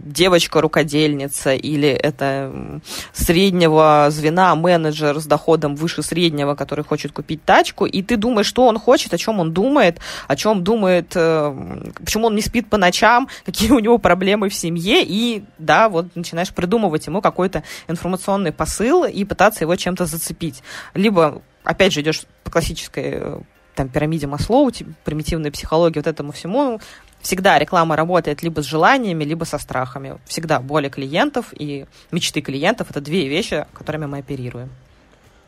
девочка-рукодельница 0.06 1.54
или 1.54 1.90
это 1.90 2.82
среднего 3.14 4.08
звена 4.10 4.56
менеджер 4.56 5.20
с 5.20 5.26
доходом 5.26 5.76
выше 5.76 6.04
среднего, 6.04 6.56
который 6.56 6.84
хочет 6.84 7.12
купить 7.12 7.44
тачку, 7.44 7.86
и 7.86 8.02
ты 8.02 8.18
думаешь, 8.18 8.48
что 8.48 8.66
он 8.68 8.80
хочет, 8.80 9.14
о 9.14 9.18
чем 9.18 9.40
он 9.40 9.54
думает, 9.54 10.00
о 10.28 10.36
чем 10.36 10.64
думает, 10.64 11.14
э, 11.16 11.90
почему 12.00 12.28
он 12.28 12.36
не 12.36 12.42
спит 12.42 12.70
по 12.70 12.78
ночам, 12.78 13.28
какие 13.46 13.72
у 13.72 13.80
него 13.80 13.98
проблемы 13.98 14.50
в 14.50 14.54
семье, 14.54 15.04
и 15.04 15.44
да, 15.58 15.90
вот 15.90 16.16
начинаешь 16.16 16.54
придумывать 16.54 17.08
ему 17.08 17.22
какой-то 17.22 17.64
информационный 17.88 18.52
посыл 18.52 19.06
и 19.06 19.24
пытаться 19.24 19.64
его 19.64 19.76
чем-то 19.76 20.06
зацепить. 20.06 20.64
Либо, 20.94 21.42
опять 21.64 21.94
же, 21.94 22.02
идешь 22.02 22.24
по 22.44 22.52
классической 22.52 23.04
э, 23.06 23.40
там, 23.78 23.90
пирамиде 23.90 24.28
Маслоу, 24.28 24.72
примитивной 25.06 25.52
психологии, 25.52 26.00
вот 26.00 26.08
этому 26.08 26.32
всему, 26.32 26.82
всегда 27.28 27.60
реклама 27.60 27.98
работает 27.98 28.42
либо 28.42 28.62
с 28.62 28.66
желаниями, 28.66 29.26
либо 29.26 29.44
со 29.44 29.58
страхами. 29.58 30.18
Всегда 30.26 30.62
боли 30.62 30.88
клиентов 30.88 31.54
и 31.60 31.86
мечты 32.10 32.40
клиентов– 32.40 32.88
это 32.90 33.02
две 33.02 33.28
вещи, 33.28 33.66
которыми 33.74 34.06
мы 34.06 34.20
оперируем. 34.20 34.70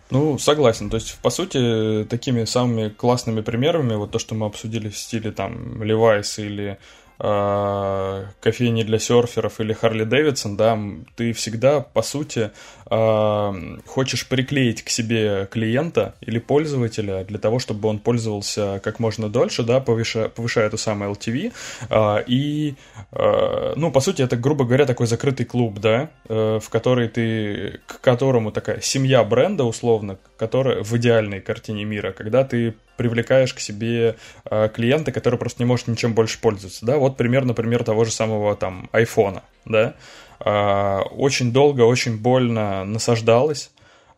Ну, 0.10 0.38
согласен. 0.38 0.90
То 0.90 0.98
есть, 0.98 1.18
по 1.22 1.30
сути, 1.30 2.06
такими 2.10 2.44
самыми 2.44 2.90
классными 2.90 3.40
примерами, 3.40 3.96
вот 3.96 4.12
то, 4.12 4.20
что 4.20 4.36
мы 4.36 4.46
обсудили 4.48 4.90
в 4.90 4.98
стиле 4.98 5.32
там 5.32 5.82
Levi's 5.82 6.46
или 6.46 6.78
э, 7.20 8.26
кофейни 8.42 8.84
для 8.84 9.00
серферов 9.00 9.60
или 9.60 9.74
Харли 9.74 10.04
Дэвидсон, 10.04 10.58
да, 10.58 10.80
ты 11.16 11.34
всегда, 11.34 11.82
по 11.82 12.02
сути, 12.02 12.52
э, 12.90 13.78
хочешь 13.86 14.28
приклеить 14.28 14.84
к 14.84 14.90
себе 14.90 15.48
клиента 15.52 16.16
или 16.22 16.40
пользователя 16.40 17.24
для 17.26 17.38
того, 17.40 17.60
чтобы 17.60 17.90
он 17.90 18.00
пользовался 18.00 18.80
как 18.84 19.00
можно 19.00 19.30
дольше, 19.30 19.64
да, 19.64 19.80
повышая, 19.80 20.30
повышая 20.30 20.68
эту 20.68 20.78
самую 20.78 21.12
LTV, 21.12 21.52
э, 21.90 22.24
и, 22.28 22.76
э, 23.12 23.74
ну, 23.76 23.92
по 23.92 24.00
сути, 24.00 24.22
это, 24.22 24.36
грубо 24.38 24.66
говоря, 24.66 24.86
такой 24.86 25.08
закрытый 25.08 25.46
клуб, 25.46 25.80
да, 25.80 26.10
э, 26.28 26.60
в 26.62 26.70
который 26.70 27.08
ты, 27.10 27.80
к 27.86 28.02
которому 28.02 28.52
такая 28.52 28.82
семья 28.82 29.24
бренда, 29.24 29.64
условно, 29.64 30.18
которая 30.38 30.84
в 30.84 30.96
идеальной 30.98 31.42
картине 31.42 31.86
мира, 31.86 32.12
когда 32.12 32.44
ты 32.44 32.76
привлекаешь 33.00 33.54
к 33.54 33.60
себе 33.62 34.18
э, 34.46 34.70
клиента, 34.76 35.14
который 35.14 35.40
просто 35.40 35.64
не 35.64 35.66
может 35.66 35.88
ничем 35.88 36.14
больше 36.14 36.40
пользоваться, 36.40 36.86
да, 36.86 36.98
вот 36.98 37.16
пример, 37.16 37.46
например, 37.46 37.86
того 37.86 38.04
же 38.04 38.12
самого 38.12 38.58
там 38.58 38.90
айфона, 38.92 39.44
да, 39.64 39.96
э, 40.42 41.00
очень 41.16 41.54
долго, 41.54 41.82
очень 41.82 42.18
больно 42.18 42.84
насаждалось, 42.84 43.72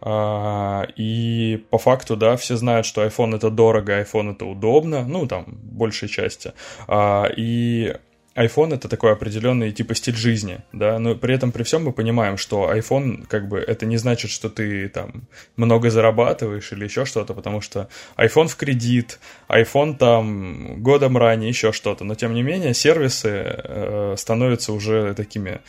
Uh, 0.03 0.91
и 0.95 1.63
по 1.69 1.77
факту, 1.77 2.15
да, 2.17 2.35
все 2.35 2.55
знают, 2.55 2.87
что 2.87 3.05
iPhone 3.05 3.35
это 3.35 3.51
дорого, 3.51 4.01
iPhone 4.01 4.31
это 4.31 4.45
удобно, 4.45 5.05
ну, 5.07 5.27
там, 5.27 5.45
большей 5.47 6.09
части. 6.09 6.53
Uh, 6.87 7.31
и 7.37 7.95
iPhone 8.35 8.73
это 8.73 8.87
такой 8.87 9.11
определенный 9.11 9.71
типа 9.71 9.93
стиль 9.93 10.15
жизни, 10.15 10.59
да, 10.71 10.99
но 10.99 11.15
при 11.15 11.35
этом 11.35 11.51
при 11.51 11.63
всем 11.63 11.83
мы 11.83 11.91
понимаем, 11.91 12.37
что 12.37 12.71
iPhone 12.73 13.25
как 13.27 13.47
бы 13.47 13.59
это 13.59 13.85
не 13.85 13.97
значит, 13.97 14.31
что 14.31 14.49
ты 14.49 14.87
там 14.87 15.27
много 15.57 15.89
зарабатываешь 15.89 16.71
или 16.71 16.85
еще 16.85 17.05
что-то, 17.05 17.33
потому 17.33 17.59
что 17.59 17.89
iPhone 18.17 18.47
в 18.47 18.55
кредит, 18.55 19.19
iPhone 19.49 19.97
там 19.97 20.81
годом 20.81 21.17
ранее, 21.17 21.49
еще 21.49 21.73
что-то, 21.73 22.05
но 22.05 22.15
тем 22.15 22.33
не 22.33 22.41
менее 22.41 22.73
сервисы 22.73 23.29
э, 23.31 24.15
становятся 24.17 24.71
уже 24.71 25.13
такими 25.13 25.59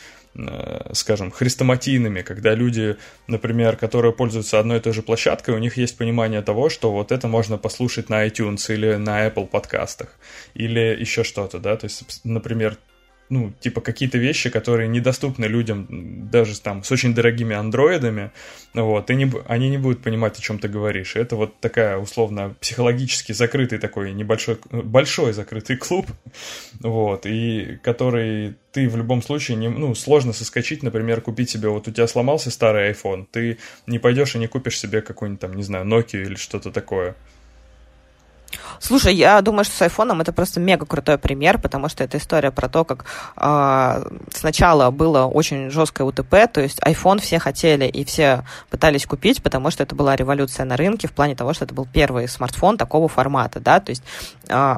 скажем, 0.93 1.31
хрестоматийными, 1.31 2.21
когда 2.21 2.55
люди, 2.55 2.97
например, 3.27 3.75
которые 3.77 4.13
пользуются 4.13 4.59
одной 4.59 4.77
и 4.77 4.81
той 4.81 4.93
же 4.93 5.03
площадкой, 5.03 5.55
у 5.55 5.59
них 5.59 5.77
есть 5.77 5.97
понимание 5.97 6.41
того, 6.41 6.69
что 6.69 6.91
вот 6.91 7.11
это 7.11 7.27
можно 7.27 7.57
послушать 7.57 8.09
на 8.09 8.25
iTunes 8.25 8.73
или 8.73 8.95
на 8.95 9.27
Apple 9.27 9.47
подкастах, 9.47 10.09
или 10.55 10.97
еще 10.99 11.23
что-то, 11.23 11.59
да, 11.59 11.77
то 11.77 11.85
есть, 11.85 12.21
например, 12.23 12.77
ну, 13.33 13.51
типа 13.59 13.81
какие-то 13.81 14.19
вещи, 14.19 14.51
которые 14.51 14.87
недоступны 14.87 15.45
людям 15.45 16.29
даже 16.29 16.59
там 16.61 16.83
с 16.83 16.91
очень 16.91 17.15
дорогими 17.15 17.55
андроидами, 17.55 18.31
вот, 18.75 19.09
и 19.09 19.15
не, 19.15 19.31
они 19.47 19.71
не 19.71 19.79
будут 19.79 20.03
понимать, 20.03 20.37
о 20.37 20.41
чем 20.41 20.59
ты 20.59 20.67
говоришь. 20.67 21.15
И 21.15 21.19
это 21.19 21.35
вот 21.35 21.59
такая, 21.59 21.97
условно, 21.97 22.55
психологически 22.61 23.31
закрытый 23.31 23.79
такой 23.79 24.13
небольшой, 24.13 24.59
большой 24.71 25.33
закрытый 25.33 25.77
клуб, 25.77 26.05
вот, 26.81 27.25
и 27.25 27.79
который 27.81 28.55
ты 28.71 28.87
в 28.87 28.97
любом 28.97 29.23
случае, 29.23 29.57
не, 29.57 29.67
ну, 29.67 29.95
сложно 29.95 30.31
соскочить, 30.31 30.83
например, 30.83 31.21
купить 31.21 31.49
себе, 31.49 31.69
вот 31.69 31.87
у 31.87 31.91
тебя 31.91 32.07
сломался 32.07 32.51
старый 32.51 32.91
iPhone, 32.91 33.25
ты 33.31 33.57
не 33.87 33.97
пойдешь 33.97 34.35
и 34.35 34.39
не 34.39 34.47
купишь 34.47 34.79
себе 34.79 35.01
какой-нибудь 35.01 35.41
там, 35.41 35.55
не 35.55 35.63
знаю, 35.63 35.85
Nokia 35.85 36.21
или 36.21 36.35
что-то 36.35 36.71
такое. 36.71 37.15
Слушай, 38.79 39.15
я 39.15 39.41
думаю, 39.41 39.63
что 39.63 39.75
с 39.75 39.81
айфоном 39.81 40.21
это 40.21 40.33
просто 40.33 40.59
мега 40.59 40.85
крутой 40.85 41.17
пример, 41.17 41.57
потому 41.59 41.89
что 41.89 42.03
это 42.03 42.17
история 42.17 42.51
про 42.51 42.69
то, 42.69 42.83
как 42.83 43.05
э, 43.37 44.05
сначала 44.33 44.91
было 44.91 45.25
очень 45.25 45.69
жесткое 45.69 46.07
УТП, 46.07 46.51
то 46.51 46.61
есть 46.61 46.79
iPhone 46.79 47.19
все 47.19 47.39
хотели 47.39 47.85
и 47.85 48.03
все 48.03 48.43
пытались 48.69 49.05
купить, 49.05 49.41
потому 49.41 49.71
что 49.71 49.83
это 49.83 49.95
была 49.95 50.15
революция 50.15 50.65
на 50.65 50.77
рынке 50.77 51.07
в 51.07 51.13
плане 51.13 51.35
того, 51.35 51.53
что 51.53 51.65
это 51.65 51.73
был 51.73 51.87
первый 51.91 52.27
смартфон 52.27 52.77
такого 52.77 53.07
формата, 53.07 53.59
да, 53.59 53.79
то 53.79 53.91
есть 53.91 54.03
э, 54.49 54.75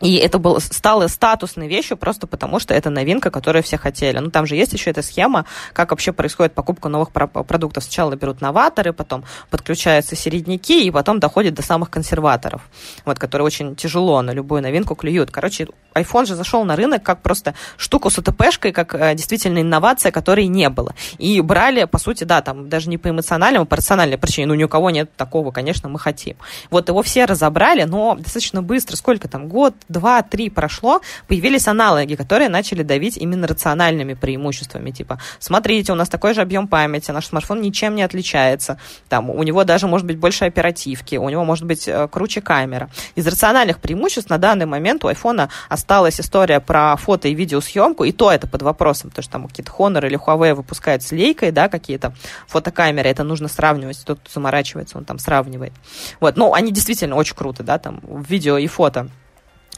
и 0.00 0.16
это 0.16 0.38
было, 0.38 0.58
стало 0.58 1.06
статусной 1.08 1.68
вещью 1.68 1.96
просто 1.96 2.26
потому, 2.26 2.58
что 2.60 2.74
это 2.74 2.90
новинка, 2.90 3.30
которую 3.30 3.62
все 3.62 3.78
хотели. 3.78 4.18
Ну, 4.18 4.30
там 4.30 4.46
же 4.46 4.56
есть 4.56 4.72
еще 4.72 4.90
эта 4.90 5.02
схема, 5.02 5.46
как 5.72 5.90
вообще 5.90 6.12
происходит 6.12 6.54
покупка 6.54 6.88
новых 6.88 7.10
продуктов. 7.10 7.84
Сначала 7.84 8.14
берут 8.14 8.40
новаторы, 8.40 8.92
потом 8.92 9.24
подключаются 9.50 10.16
середняки, 10.16 10.86
и 10.86 10.90
потом 10.90 11.20
доходит 11.20 11.54
до 11.54 11.62
самых 11.62 11.90
консерваторов, 11.90 12.62
вот, 13.04 13.18
которые 13.18 13.46
очень 13.46 13.76
тяжело 13.76 14.20
на 14.22 14.32
любую 14.32 14.62
новинку 14.62 14.94
клюют. 14.94 15.30
Короче, 15.30 15.68
iPhone 15.94 16.26
же 16.26 16.34
зашел 16.34 16.64
на 16.64 16.76
рынок 16.76 17.02
как 17.02 17.22
просто 17.22 17.54
штуку 17.76 18.10
с 18.10 18.18
УТПшкой, 18.18 18.72
как 18.72 18.94
э, 18.94 19.14
действительно 19.14 19.60
инновация, 19.60 20.12
которой 20.12 20.46
не 20.46 20.68
было. 20.68 20.94
И 21.18 21.40
брали, 21.40 21.84
по 21.84 21.98
сути, 21.98 22.24
да, 22.24 22.42
там 22.42 22.68
даже 22.68 22.88
не 22.90 22.98
по 22.98 23.08
эмоциональному, 23.10 23.64
а 23.64 23.66
по 23.66 23.76
рациональной 23.76 24.18
причине. 24.18 24.46
Ну, 24.46 24.54
ни 24.54 24.64
у 24.64 24.68
кого 24.68 24.90
нет 24.90 25.10
такого, 25.16 25.50
конечно, 25.50 25.88
мы 25.88 25.98
хотим. 25.98 26.36
Вот 26.70 26.88
его 26.88 27.02
все 27.02 27.24
разобрали, 27.24 27.84
но 27.84 28.14
достаточно 28.14 28.62
быстро, 28.62 28.96
сколько 28.96 29.28
там, 29.28 29.48
год, 29.48 29.74
два, 29.88 30.22
три 30.22 30.50
прошло, 30.50 31.00
появились 31.28 31.68
аналоги, 31.68 32.14
которые 32.14 32.48
начали 32.48 32.82
давить 32.82 33.16
именно 33.16 33.46
рациональными 33.46 34.14
преимуществами. 34.14 34.90
Типа, 34.90 35.18
смотрите, 35.38 35.92
у 35.92 35.94
нас 35.94 36.08
такой 36.08 36.34
же 36.34 36.40
объем 36.40 36.68
памяти, 36.68 37.10
наш 37.10 37.26
смартфон 37.26 37.60
ничем 37.60 37.94
не 37.94 38.02
отличается. 38.02 38.78
Там, 39.08 39.30
у 39.30 39.42
него 39.42 39.64
даже 39.64 39.86
может 39.86 40.06
быть 40.06 40.18
больше 40.18 40.44
оперативки, 40.44 41.16
у 41.16 41.28
него 41.28 41.44
может 41.44 41.64
быть 41.64 41.88
э, 41.88 42.08
круче 42.08 42.40
камера. 42.40 42.90
Из 43.14 43.26
рациональных 43.26 43.80
преимуществ 43.80 44.30
на 44.30 44.38
данный 44.38 44.66
момент 44.66 45.04
у 45.04 45.08
iPhone 45.08 45.48
осталась 45.68 46.20
история 46.20 46.60
про 46.60 46.96
фото 46.96 47.28
и 47.28 47.34
видеосъемку, 47.34 48.04
и 48.04 48.12
то 48.12 48.30
это 48.30 48.46
под 48.46 48.62
вопросом, 48.62 49.10
потому 49.10 49.22
что 49.22 49.32
там 49.32 49.48
какие-то 49.48 49.72
Honor 49.72 50.06
или 50.06 50.18
Huawei 50.18 50.54
выпускают 50.54 51.02
с 51.02 51.12
лейкой, 51.12 51.50
да, 51.52 51.68
какие-то 51.68 52.14
фотокамеры, 52.46 53.08
это 53.08 53.22
нужно 53.24 53.48
сравнивать, 53.48 54.02
тот, 54.04 54.20
кто 54.20 54.30
заморачивается, 54.32 54.98
он 54.98 55.04
там 55.04 55.18
сравнивает. 55.18 55.72
Вот, 56.20 56.36
ну, 56.36 56.54
они 56.54 56.72
действительно 56.72 57.16
очень 57.16 57.36
круто, 57.36 57.62
да, 57.62 57.78
там, 57.78 58.00
видео 58.28 58.58
и 58.58 58.66
фото 58.66 59.08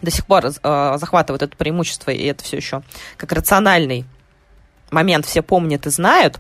до 0.03 0.11
сих 0.11 0.27
пор 0.27 0.47
э, 0.47 0.51
захватывают 0.99 1.43
это 1.43 1.57
преимущество, 1.57 2.11
и 2.11 2.25
это 2.25 2.45
все 2.45 2.57
еще 2.57 2.83
как 3.17 3.33
рациональный 3.33 4.05
момент 4.91 5.27
все 5.27 5.43
помнят 5.43 5.87
и 5.87 5.91
знают, 5.91 6.39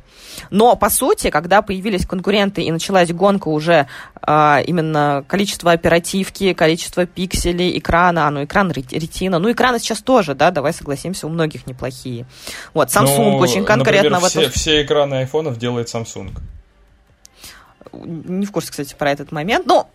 но 0.50 0.76
по 0.76 0.90
сути, 0.90 1.30
когда 1.30 1.62
появились 1.62 2.06
конкуренты 2.06 2.62
и 2.62 2.70
началась 2.70 3.12
гонка 3.12 3.48
уже 3.48 3.88
э, 4.26 4.62
именно 4.66 5.24
количество 5.28 5.72
оперативки, 5.72 6.52
количество 6.54 7.06
пикселей, 7.06 7.78
экрана, 7.78 8.26
а 8.26 8.30
ну 8.30 8.44
экран 8.44 8.70
ретина, 8.72 9.38
ну 9.38 9.52
экраны 9.52 9.78
сейчас 9.78 10.00
тоже, 10.00 10.34
да, 10.34 10.50
давай 10.50 10.72
согласимся, 10.72 11.26
у 11.26 11.30
многих 11.30 11.66
неплохие. 11.66 12.26
Вот, 12.74 12.88
Samsung 12.88 13.32
ну, 13.32 13.36
очень 13.38 13.64
конкретно... 13.64 14.18
Например, 14.18 14.50
все, 14.50 14.50
все 14.50 14.82
экраны 14.82 15.16
айфонов 15.16 15.58
делает 15.58 15.88
Samsung. 15.88 16.30
Не 17.92 18.46
в 18.46 18.52
курсе, 18.52 18.70
кстати, 18.70 18.94
про 18.94 19.10
этот 19.10 19.32
момент. 19.32 19.66
Ну, 19.66 19.88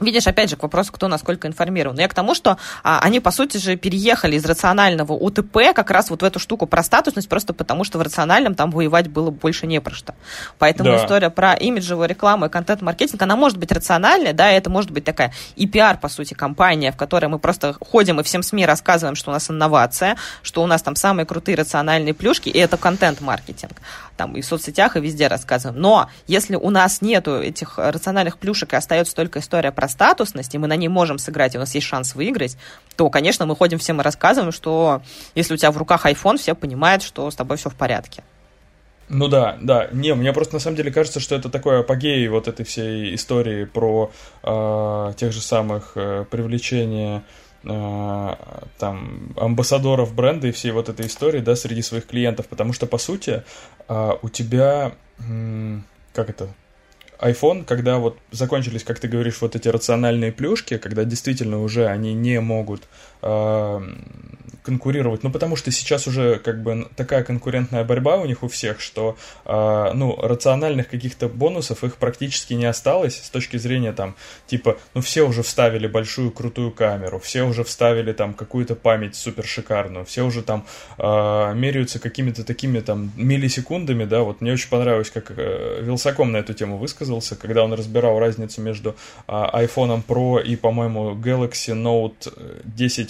Видишь, 0.00 0.26
опять 0.26 0.50
же, 0.50 0.56
к 0.56 0.62
вопросу, 0.62 0.92
кто 0.92 1.08
насколько 1.08 1.48
информирован. 1.48 1.98
Я 1.98 2.08
к 2.08 2.14
тому, 2.14 2.34
что 2.34 2.58
а, 2.82 3.00
они, 3.00 3.20
по 3.20 3.30
сути 3.30 3.56
же, 3.56 3.76
переехали 3.76 4.36
из 4.36 4.44
рационального 4.44 5.12
УТП 5.12 5.72
как 5.74 5.90
раз 5.90 6.10
вот 6.10 6.22
в 6.22 6.24
эту 6.24 6.38
штуку 6.38 6.66
про 6.66 6.82
статусность, 6.82 7.28
просто 7.28 7.54
потому 7.54 7.84
что 7.84 7.98
в 7.98 8.02
рациональном 8.02 8.54
там 8.54 8.70
воевать 8.70 9.08
было 9.08 9.30
больше 9.30 9.66
не 9.66 9.80
про 9.80 9.94
что. 9.94 10.14
Поэтому 10.58 10.90
да. 10.90 11.04
история 11.04 11.30
про 11.30 11.54
имиджевую 11.54 12.08
рекламу 12.08 12.46
и 12.46 12.48
контент-маркетинг, 12.48 13.22
она 13.22 13.36
может 13.36 13.58
быть 13.58 13.72
рациональной, 13.72 14.32
да, 14.32 14.50
это 14.50 14.68
может 14.68 14.90
быть 14.90 15.04
такая 15.04 15.32
и 15.56 15.66
пиар, 15.66 15.98
по 15.98 16.08
сути, 16.08 16.34
компания, 16.34 16.92
в 16.92 16.96
которой 16.96 17.26
мы 17.26 17.38
просто 17.38 17.74
ходим 17.80 18.20
и 18.20 18.22
всем 18.22 18.42
СМИ 18.42 18.66
рассказываем, 18.66 19.16
что 19.16 19.30
у 19.30 19.32
нас 19.32 19.50
инновация, 19.50 20.16
что 20.42 20.62
у 20.62 20.66
нас 20.66 20.82
там 20.82 20.94
самые 20.96 21.24
крутые 21.24 21.56
рациональные 21.56 22.12
плюшки, 22.12 22.50
и 22.50 22.58
это 22.58 22.76
контент-маркетинг. 22.76 23.72
Там 24.16 24.36
и 24.36 24.40
в 24.40 24.46
соцсетях, 24.46 24.96
и 24.96 25.00
везде 25.00 25.28
рассказываем. 25.28 25.80
Но 25.80 26.10
если 26.26 26.56
у 26.56 26.70
нас 26.70 27.02
нету 27.02 27.40
этих 27.40 27.78
рациональных 27.78 28.38
плюшек 28.38 28.72
и 28.72 28.76
остается 28.76 29.14
только 29.14 29.40
история 29.40 29.72
про 29.72 29.85
про 29.86 29.88
статусность, 29.88 30.54
и 30.54 30.58
мы 30.58 30.66
на 30.66 30.76
ней 30.76 30.88
можем 30.88 31.18
сыграть, 31.18 31.54
и 31.54 31.58
у 31.58 31.60
нас 31.60 31.74
есть 31.74 31.86
шанс 31.86 32.14
выиграть, 32.14 32.56
то, 32.96 33.08
конечно, 33.08 33.46
мы 33.46 33.56
ходим 33.56 33.78
всем 33.78 34.00
и 34.00 34.04
рассказываем, 34.04 34.52
что 34.52 35.02
если 35.34 35.54
у 35.54 35.56
тебя 35.56 35.70
в 35.70 35.78
руках 35.78 36.06
iPhone, 36.06 36.36
все 36.38 36.54
понимают, 36.54 37.02
что 37.02 37.30
с 37.30 37.34
тобой 37.34 37.56
все 37.56 37.70
в 37.70 37.74
порядке. 37.74 38.22
Ну 39.08 39.28
да, 39.28 39.56
да. 39.60 39.88
Не, 39.92 40.14
мне 40.14 40.32
просто 40.32 40.54
на 40.54 40.60
самом 40.60 40.76
деле 40.76 40.90
кажется, 40.90 41.20
что 41.20 41.36
это 41.36 41.48
такой 41.48 41.80
апогей 41.80 42.26
вот 42.28 42.48
этой 42.48 42.64
всей 42.64 43.14
истории 43.14 43.64
про 43.64 44.10
э, 44.42 45.12
тех 45.16 45.32
же 45.32 45.40
самых 45.40 45.92
э, 45.94 46.24
привлечения 46.28 47.22
э, 47.62 48.34
там 48.78 49.32
амбассадоров 49.36 50.12
бренда 50.12 50.48
и 50.48 50.50
всей 50.50 50.72
вот 50.72 50.88
этой 50.88 51.06
истории, 51.06 51.40
да, 51.40 51.54
среди 51.54 51.82
своих 51.82 52.06
клиентов, 52.06 52.48
потому 52.48 52.72
что 52.72 52.86
по 52.86 52.98
сути 52.98 53.44
э, 53.88 54.12
у 54.22 54.28
тебя 54.28 54.92
э, 55.20 55.78
как 56.12 56.30
это 56.30 56.48
iPhone, 57.18 57.64
когда 57.64 57.98
вот 57.98 58.18
закончились, 58.30 58.84
как 58.84 58.98
ты 58.98 59.08
говоришь, 59.08 59.40
вот 59.40 59.56
эти 59.56 59.68
рациональные 59.68 60.32
плюшки, 60.32 60.78
когда 60.78 61.04
действительно 61.04 61.62
уже 61.62 61.86
они 61.86 62.14
не 62.14 62.40
могут 62.40 62.82
конкурировать, 64.66 65.22
ну, 65.22 65.30
потому 65.30 65.54
что 65.54 65.70
сейчас 65.70 66.08
уже 66.08 66.40
как 66.40 66.60
бы 66.62 66.88
такая 66.96 67.22
конкурентная 67.22 67.84
борьба 67.84 68.16
у 68.16 68.26
них 68.26 68.42
у 68.42 68.48
всех, 68.48 68.80
что, 68.80 69.16
э, 69.44 69.92
ну, 69.94 70.16
рациональных 70.20 70.88
каких-то 70.88 71.28
бонусов 71.28 71.84
их 71.84 71.96
практически 71.96 72.54
не 72.54 72.64
осталось 72.64 73.16
с 73.16 73.30
точки 73.30 73.58
зрения 73.58 73.92
там, 73.92 74.16
типа, 74.48 74.76
ну, 74.94 75.00
все 75.02 75.22
уже 75.22 75.44
вставили 75.44 75.86
большую 75.86 76.32
крутую 76.32 76.72
камеру, 76.72 77.20
все 77.20 77.44
уже 77.44 77.62
вставили 77.62 78.12
там 78.12 78.34
какую-то 78.34 78.74
память 78.74 79.14
супер 79.14 79.46
шикарную, 79.46 80.04
все 80.04 80.22
уже 80.22 80.42
там 80.42 80.66
э, 80.98 81.54
меряются 81.54 82.00
какими-то 82.00 82.42
такими 82.42 82.80
там 82.80 83.12
миллисекундами, 83.16 84.04
да, 84.04 84.22
вот 84.22 84.40
мне 84.40 84.52
очень 84.52 84.68
понравилось, 84.68 85.10
как 85.10 85.30
э, 85.36 85.80
Вилсаком 85.80 86.32
на 86.32 86.38
эту 86.38 86.54
тему 86.54 86.78
высказался, 86.78 87.36
когда 87.36 87.62
он 87.62 87.72
разбирал 87.72 88.18
разницу 88.18 88.60
между 88.60 88.96
э, 89.28 89.32
iPhone 89.32 90.02
Pro 90.04 90.42
и, 90.42 90.56
по-моему, 90.56 91.14
Galaxy 91.14 91.72
Note 91.72 92.32
10 92.64 93.05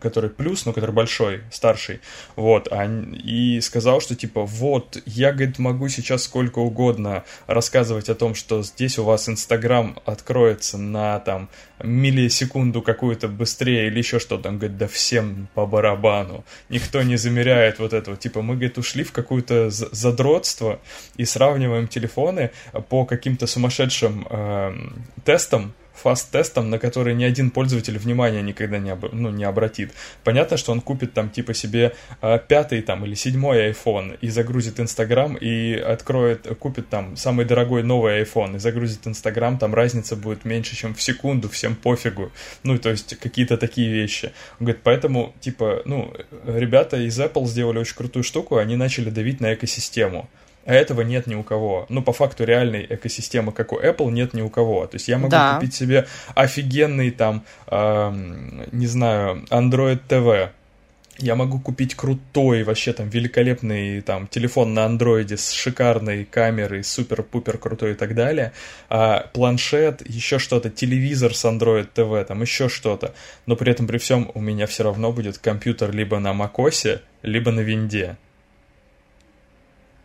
который 0.00 0.30
плюс, 0.30 0.64
но 0.66 0.72
который 0.72 0.92
большой, 0.92 1.42
старший, 1.50 2.00
вот, 2.36 2.68
а, 2.70 2.86
и 2.86 3.60
сказал, 3.60 4.00
что 4.00 4.14
типа, 4.14 4.44
вот, 4.44 5.00
я, 5.06 5.32
говорит, 5.32 5.58
могу 5.58 5.88
сейчас 5.88 6.24
сколько 6.24 6.58
угодно 6.60 7.24
рассказывать 7.46 8.08
о 8.08 8.14
том, 8.14 8.34
что 8.34 8.62
здесь 8.62 8.98
у 8.98 9.04
вас 9.04 9.28
Инстаграм 9.28 9.98
откроется 10.04 10.78
на, 10.78 11.18
там, 11.20 11.48
миллисекунду 11.82 12.82
какую-то 12.82 13.28
быстрее 13.28 13.86
или 13.88 13.98
еще 13.98 14.18
что-то, 14.18 14.48
он 14.48 14.58
говорит, 14.58 14.78
да 14.78 14.88
всем 14.88 15.48
по 15.54 15.66
барабану, 15.66 16.44
никто 16.68 17.02
не 17.02 17.16
замеряет 17.16 17.78
вот 17.78 17.92
этого, 17.92 18.16
типа, 18.16 18.42
мы, 18.42 18.54
говорит, 18.54 18.78
ушли 18.78 19.04
в 19.04 19.12
какое-то 19.12 19.70
задротство 19.70 20.80
и 21.16 21.24
сравниваем 21.24 21.88
телефоны 21.88 22.50
по 22.88 23.04
каким-то 23.04 23.46
сумасшедшим 23.46 24.26
э, 24.28 24.72
тестам, 25.24 25.74
фаст-тестом, 26.02 26.70
на 26.70 26.78
который 26.78 27.14
ни 27.14 27.24
один 27.24 27.50
пользователь 27.50 27.98
внимания 27.98 28.42
никогда 28.42 28.78
не, 28.78 28.90
об, 28.90 29.12
ну, 29.12 29.30
не 29.30 29.44
обратит. 29.44 29.92
Понятно, 30.24 30.56
что 30.56 30.72
он 30.72 30.80
купит 30.80 31.12
там 31.14 31.30
типа 31.30 31.54
себе 31.54 31.94
э, 32.22 32.38
пятый 32.46 32.82
там 32.82 33.04
или 33.04 33.14
седьмой 33.14 33.70
iPhone 33.70 34.18
и 34.20 34.28
загрузит 34.28 34.80
Инстаграм 34.80 35.36
и 35.36 35.74
откроет, 35.74 36.46
купит 36.58 36.88
там 36.88 37.16
самый 37.16 37.44
дорогой 37.44 37.82
новый 37.82 38.22
iPhone 38.22 38.56
и 38.56 38.58
загрузит 38.58 39.06
Инстаграм, 39.06 39.58
там 39.58 39.74
разница 39.74 40.16
будет 40.16 40.44
меньше, 40.44 40.76
чем 40.76 40.94
в 40.94 41.02
секунду, 41.02 41.48
всем 41.48 41.74
пофигу. 41.74 42.30
Ну, 42.62 42.78
то 42.78 42.90
есть 42.90 43.18
какие-то 43.18 43.56
такие 43.56 43.90
вещи. 43.90 44.32
Он 44.60 44.66
говорит, 44.66 44.82
поэтому, 44.82 45.34
типа, 45.40 45.82
ну, 45.84 46.12
ребята 46.46 46.96
из 46.96 47.18
Apple 47.18 47.46
сделали 47.46 47.78
очень 47.78 47.96
крутую 47.96 48.22
штуку, 48.22 48.56
они 48.56 48.76
начали 48.76 49.10
давить 49.10 49.40
на 49.40 49.54
экосистему 49.54 50.28
а 50.68 50.74
этого 50.74 51.00
нет 51.00 51.26
ни 51.26 51.34
у 51.34 51.42
кого. 51.42 51.86
Ну, 51.88 52.02
по 52.02 52.12
факту, 52.12 52.44
реальной 52.44 52.86
экосистемы, 52.90 53.52
как 53.52 53.72
у 53.72 53.80
Apple, 53.80 54.10
нет 54.10 54.34
ни 54.34 54.42
у 54.42 54.50
кого. 54.50 54.86
То 54.86 54.96
есть 54.96 55.08
я 55.08 55.16
могу 55.16 55.30
да. 55.30 55.54
купить 55.54 55.74
себе 55.74 56.06
офигенный 56.34 57.10
там, 57.10 57.42
э, 57.68 58.12
не 58.70 58.86
знаю, 58.86 59.46
Android 59.50 59.98
TV, 60.06 60.50
я 61.16 61.36
могу 61.36 61.58
купить 61.58 61.94
крутой, 61.94 62.64
вообще 62.64 62.92
там 62.92 63.08
великолепный 63.08 64.02
там 64.02 64.28
телефон 64.28 64.74
на 64.74 64.84
андроиде 64.84 65.38
с 65.38 65.52
шикарной 65.52 66.26
камерой, 66.26 66.84
супер-пупер 66.84 67.56
крутой 67.56 67.92
и 67.92 67.94
так 67.94 68.14
далее, 68.14 68.52
а, 68.90 69.26
планшет, 69.32 70.02
еще 70.06 70.38
что-то, 70.38 70.68
телевизор 70.68 71.34
с 71.34 71.46
Android 71.46 71.88
TV, 71.94 72.24
там 72.24 72.42
еще 72.42 72.68
что-то, 72.68 73.14
но 73.46 73.56
при 73.56 73.72
этом 73.72 73.86
при 73.86 73.96
всем 73.96 74.30
у 74.34 74.40
меня 74.40 74.66
все 74.66 74.84
равно 74.84 75.12
будет 75.12 75.38
компьютер 75.38 75.92
либо 75.92 76.18
на 76.18 76.32
macOS, 76.32 77.00
либо 77.22 77.52
на 77.52 77.60
винде. 77.60 78.18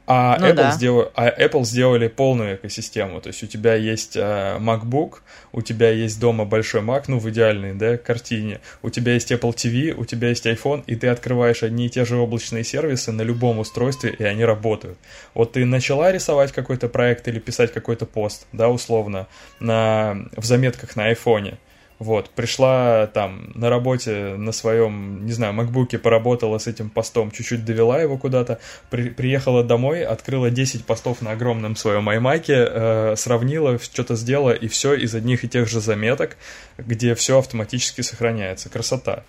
А, 0.05 0.37
ну, 0.37 0.47
Apple 0.47 0.55
да. 0.55 0.71
сделали, 0.71 1.09
а 1.15 1.29
Apple 1.29 1.63
сделали 1.63 2.07
полную 2.07 2.55
экосистему. 2.55 3.21
То 3.21 3.27
есть 3.27 3.41
у 3.43 3.47
тебя 3.47 3.75
есть 3.75 4.17
э, 4.17 4.57
MacBook, 4.59 5.19
у 5.53 5.61
тебя 5.61 5.91
есть 5.91 6.19
дома 6.19 6.43
большой 6.43 6.81
Mac, 6.81 7.05
ну 7.07 7.19
в 7.19 7.29
идеальной 7.29 7.73
да, 7.73 7.97
картине, 7.97 8.59
у 8.81 8.89
тебя 8.89 9.13
есть 9.13 9.31
Apple 9.31 9.53
TV, 9.53 9.93
у 9.93 10.03
тебя 10.03 10.29
есть 10.29 10.45
iPhone, 10.45 10.83
и 10.87 10.95
ты 10.95 11.07
открываешь 11.07 11.63
одни 11.63 11.85
и 11.85 11.89
те 11.89 12.03
же 12.03 12.17
облачные 12.17 12.65
сервисы 12.65 13.13
на 13.13 13.21
любом 13.21 13.59
устройстве, 13.59 14.13
и 14.17 14.23
они 14.23 14.43
работают. 14.43 14.97
Вот 15.33 15.53
ты 15.53 15.63
начала 15.63 16.11
рисовать 16.11 16.51
какой-то 16.51 16.89
проект 16.89 17.27
или 17.29 17.39
писать 17.39 17.71
какой-то 17.71 18.05
пост, 18.05 18.45
да, 18.51 18.67
условно, 18.67 19.27
на, 19.61 20.17
в 20.35 20.43
заметках 20.43 20.97
на 20.97 21.13
iPhone, 21.13 21.57
вот, 21.99 22.29
пришла 22.32 23.08
там 23.08 23.51
на 23.56 23.69
работе 23.69 24.36
на 24.36 24.51
своем, 24.51 25.25
не 25.25 25.32
знаю, 25.32 25.53
макбуке, 25.53 25.97
поработала 25.97 26.58
с 26.58 26.67
этим 26.67 26.89
постом, 26.89 27.32
чуть-чуть 27.32 27.65
довела 27.65 28.01
его 28.01 28.17
куда-то, 28.17 28.60
при, 28.89 29.10
приехала 29.10 29.63
домой, 29.63 30.03
открыла 30.03 30.49
10 30.49 30.86
постов 30.86 31.21
на 31.21 31.32
огромном 31.32 31.75
своем 31.75 32.10
iMac, 32.10 32.45
э, 32.47 33.15
сравнила, 33.15 33.79
что-то 33.79 34.15
сделала, 34.15 34.51
и 34.51 34.67
все 34.67 34.93
из 34.93 35.15
одних 35.15 35.43
и 35.43 35.47
тех 35.47 35.69
же 35.69 35.79
заметок, 35.79 36.38
где 36.77 37.15
все 37.15 37.39
автоматически 37.39 38.01
сохраняется. 38.01 38.69
Красота. 38.69 39.23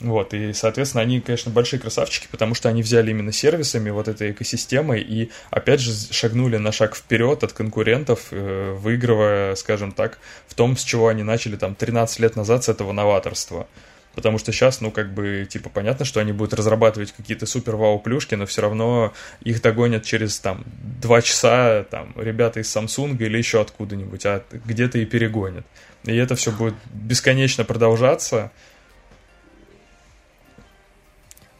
Вот, 0.00 0.32
и, 0.32 0.52
соответственно, 0.52 1.02
они, 1.02 1.20
конечно, 1.20 1.50
большие 1.50 1.80
красавчики, 1.80 2.28
потому 2.30 2.54
что 2.54 2.68
они 2.68 2.82
взяли 2.82 3.10
именно 3.10 3.32
сервисами 3.32 3.90
вот 3.90 4.06
этой 4.06 4.30
экосистемой 4.30 5.00
и, 5.00 5.30
опять 5.50 5.80
же, 5.80 5.92
шагнули 6.12 6.56
на 6.56 6.70
шаг 6.70 6.94
вперед 6.94 7.42
от 7.42 7.52
конкурентов, 7.52 8.28
э, 8.30 8.76
выигрывая, 8.78 9.56
скажем 9.56 9.90
так, 9.90 10.18
в 10.46 10.54
том, 10.54 10.76
с 10.76 10.84
чего 10.84 11.08
они 11.08 11.24
начали 11.24 11.56
там 11.56 11.74
13 11.74 12.20
лет 12.20 12.36
назад 12.36 12.62
с 12.62 12.68
этого 12.68 12.92
новаторства. 12.92 13.66
Потому 14.14 14.38
что 14.38 14.52
сейчас, 14.52 14.80
ну, 14.80 14.92
как 14.92 15.12
бы, 15.12 15.46
типа, 15.48 15.68
понятно, 15.68 16.04
что 16.04 16.20
они 16.20 16.32
будут 16.32 16.54
разрабатывать 16.54 17.12
какие-то 17.12 17.46
супер-вау-плюшки, 17.46 18.36
но 18.36 18.46
все 18.46 18.62
равно 18.62 19.12
их 19.42 19.62
догонят 19.62 20.04
через, 20.04 20.38
там, 20.38 20.64
два 21.00 21.22
часа, 21.22 21.84
там, 21.90 22.12
ребята 22.16 22.60
из 22.60 22.74
Samsung 22.74 23.16
или 23.18 23.36
еще 23.36 23.60
откуда-нибудь, 23.60 24.26
а 24.26 24.44
где-то 24.50 24.98
и 24.98 25.04
перегонят. 25.04 25.66
И 26.04 26.16
это 26.16 26.36
все 26.36 26.52
будет 26.52 26.74
бесконечно 26.92 27.64
продолжаться, 27.64 28.50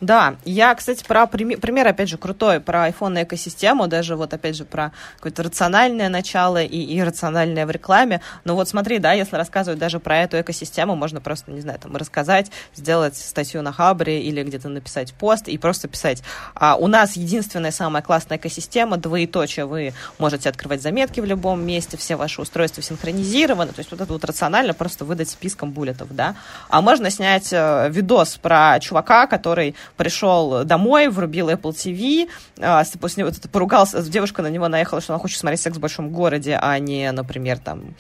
да, 0.01 0.37
я, 0.45 0.75
кстати, 0.77 1.03
про 1.05 1.27
пример, 1.27 1.89
опять 1.89 2.09
же, 2.09 2.19
крутой, 2.19 2.61
про 2.61 2.89
iPhone 2.89 3.25
экосистему, 3.25 3.89
даже 3.89 4.15
вот, 4.15 4.33
опять 4.33 4.57
же, 4.57 4.65
про 4.65 4.93
какое-то 5.17 5.43
рациональное 5.43 6.09
начало 6.09 6.63
и 6.63 6.99
иррациональное 6.99 7.67
в 7.67 7.71
рекламе. 7.71 8.21
Но 8.45 8.55
вот 8.55 8.69
смотри, 8.69 8.99
да, 9.01 9.13
если 9.13 9.35
рассказывать 9.35 9.81
даже 9.81 9.99
про 9.99 10.19
эту 10.19 10.41
экосистему, 10.41 10.95
можно 10.95 11.21
просто, 11.21 11.51
не 11.51 11.61
знаю, 11.61 11.81
там, 11.81 11.97
рассказать, 11.97 12.53
сделать 12.77 13.17
статью 13.17 13.63
на 13.63 13.73
Хабре 13.73 14.23
или 14.23 14.43
где-то 14.45 14.69
написать 14.69 15.13
пост 15.15 15.49
и 15.49 15.59
просто 15.59 15.89
писать. 15.89 16.23
А 16.55 16.77
у 16.77 16.87
нас 16.87 17.17
единственная 17.17 17.73
самая 17.73 18.03
классная 18.03 18.39
экосистема, 18.39 18.99
двоеточие, 18.99 19.67
вы 19.67 19.95
можете 20.19 20.49
открывать 20.49 20.81
заметки 20.81 21.19
в 21.19 21.25
любом 21.25 21.67
месте, 21.67 21.97
все 21.97 22.15
ваши 22.15 22.41
устройства 22.41 22.85
синхронизированы, 22.85 23.73
то 23.73 23.81
есть 23.81 23.91
вот 23.91 24.01
это 24.01 24.13
вот 24.13 24.25
рационально 24.25 24.75
просто 24.75 25.05
выдать 25.05 25.29
списком 25.29 25.73
буллетов, 25.73 26.15
да. 26.15 26.37
А 26.69 26.83
можно 26.83 27.11
снять 27.11 27.49
э, 27.53 27.89
видос 27.91 28.37
про 28.37 28.79
чувака, 28.81 29.27
который 29.27 29.75
пришел 29.97 30.65
домой, 30.65 31.09
врубил 31.09 31.51
Apple 31.51 31.73
TV, 31.73 32.29
а, 32.61 32.83
после 33.01 33.23
него 33.23 33.33
вот 33.33 33.51
поругался, 33.51 34.03
девушка 34.03 34.43
на 34.43 34.49
него 34.49 34.69
наехала, 34.69 35.01
что 35.01 35.13
она 35.13 35.21
хочет 35.21 35.39
смотреть 35.39 35.61
«Секс 35.61 35.77
в 35.77 35.81
большом 35.81 36.11
городе», 36.11 36.59
а 36.61 36.79
не, 36.79 37.11
например, 37.13 37.59
там, 37.59 37.95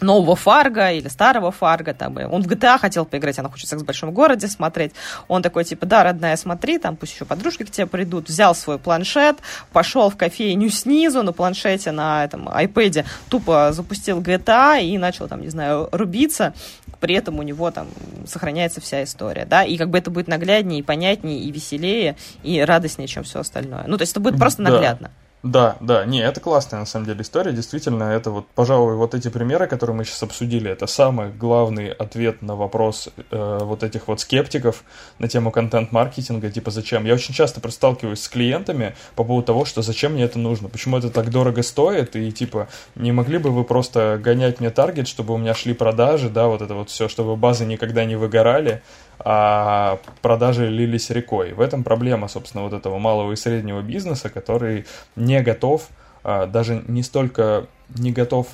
нового 0.00 0.36
Фарга 0.36 0.92
или 0.92 1.08
старого 1.08 1.50
Фарга, 1.50 1.94
там, 1.94 2.16
он 2.30 2.42
в 2.42 2.46
GTA 2.46 2.78
хотел 2.78 3.04
поиграть, 3.04 3.38
она 3.38 3.48
хочет 3.48 3.68
секс 3.68 3.82
в 3.82 3.86
большом 3.86 4.12
городе 4.12 4.48
смотреть, 4.48 4.92
он 5.28 5.42
такой, 5.42 5.64
типа, 5.64 5.86
да, 5.86 6.04
родная, 6.04 6.36
смотри, 6.36 6.78
там, 6.78 6.96
пусть 6.96 7.14
еще 7.14 7.24
подружки 7.24 7.64
к 7.64 7.70
тебе 7.70 7.86
придут, 7.86 8.28
взял 8.28 8.54
свой 8.54 8.78
планшет, 8.78 9.38
пошел 9.72 10.10
в 10.10 10.16
кофейню 10.16 10.70
снизу 10.70 11.22
на 11.22 11.32
планшете, 11.32 11.90
на 11.92 12.24
этом 12.24 12.48
iPad, 12.48 13.04
тупо 13.28 13.72
запустил 13.72 14.20
GTA 14.20 14.82
и 14.82 14.98
начал, 14.98 15.28
там, 15.28 15.40
не 15.42 15.48
знаю, 15.48 15.88
рубиться, 15.92 16.54
при 17.00 17.14
этом 17.14 17.38
у 17.38 17.42
него 17.42 17.70
там 17.70 17.88
сохраняется 18.26 18.80
вся 18.80 19.04
история, 19.04 19.46
да, 19.46 19.64
и 19.64 19.76
как 19.76 19.90
бы 19.90 19.98
это 19.98 20.10
будет 20.10 20.28
нагляднее, 20.28 20.80
и 20.80 20.82
понятнее, 20.82 21.40
и 21.40 21.50
веселее, 21.50 22.16
и 22.42 22.60
радостнее, 22.60 23.08
чем 23.08 23.24
все 23.24 23.40
остальное. 23.40 23.84
Ну, 23.86 23.96
то 23.96 24.02
есть 24.02 24.12
это 24.12 24.20
будет 24.20 24.38
просто 24.38 24.62
наглядно. 24.62 25.08
Да. 25.08 25.27
Да, 25.44 25.76
да, 25.80 26.04
не, 26.04 26.20
это 26.20 26.40
классная 26.40 26.80
на 26.80 26.86
самом 26.86 27.06
деле 27.06 27.22
история, 27.22 27.52
действительно, 27.52 28.04
это 28.04 28.32
вот, 28.32 28.48
пожалуй, 28.56 28.96
вот 28.96 29.14
эти 29.14 29.28
примеры, 29.28 29.68
которые 29.68 29.94
мы 29.94 30.04
сейчас 30.04 30.24
обсудили, 30.24 30.68
это 30.68 30.88
самый 30.88 31.30
главный 31.30 31.92
ответ 31.92 32.42
на 32.42 32.56
вопрос 32.56 33.08
э, 33.30 33.58
вот 33.62 33.84
этих 33.84 34.08
вот 34.08 34.18
скептиков 34.18 34.82
на 35.20 35.28
тему 35.28 35.52
контент-маркетинга, 35.52 36.50
типа 36.50 36.72
зачем. 36.72 37.04
Я 37.04 37.14
очень 37.14 37.34
часто 37.34 37.60
сталкиваюсь 37.70 38.20
с 38.20 38.28
клиентами 38.28 38.96
по 39.14 39.22
поводу 39.22 39.46
того, 39.46 39.64
что 39.64 39.80
зачем 39.80 40.14
мне 40.14 40.24
это 40.24 40.40
нужно, 40.40 40.68
почему 40.68 40.98
это 40.98 41.08
так 41.08 41.30
дорого 41.30 41.62
стоит, 41.62 42.16
и 42.16 42.32
типа 42.32 42.66
не 42.96 43.12
могли 43.12 43.38
бы 43.38 43.50
вы 43.50 43.62
просто 43.62 44.20
гонять 44.20 44.58
мне 44.58 44.70
таргет, 44.70 45.06
чтобы 45.06 45.34
у 45.34 45.36
меня 45.36 45.54
шли 45.54 45.72
продажи, 45.72 46.30
да, 46.30 46.48
вот 46.48 46.62
это 46.62 46.74
вот 46.74 46.90
все, 46.90 47.08
чтобы 47.08 47.36
базы 47.36 47.64
никогда 47.64 48.04
не 48.04 48.16
выгорали, 48.16 48.82
а 49.20 49.98
продажи 50.22 50.68
лились 50.68 51.10
рекой. 51.10 51.52
В 51.52 51.60
этом 51.60 51.84
проблема, 51.84 52.28
собственно, 52.28 52.64
вот 52.64 52.72
этого 52.72 52.98
малого 52.98 53.32
и 53.32 53.36
среднего 53.36 53.82
бизнеса, 53.82 54.30
который 54.30 54.86
не 55.16 55.40
готов, 55.42 55.88
а, 56.22 56.46
даже 56.46 56.82
не 56.86 57.02
столько 57.02 57.66
не 57.96 58.12
готов 58.12 58.48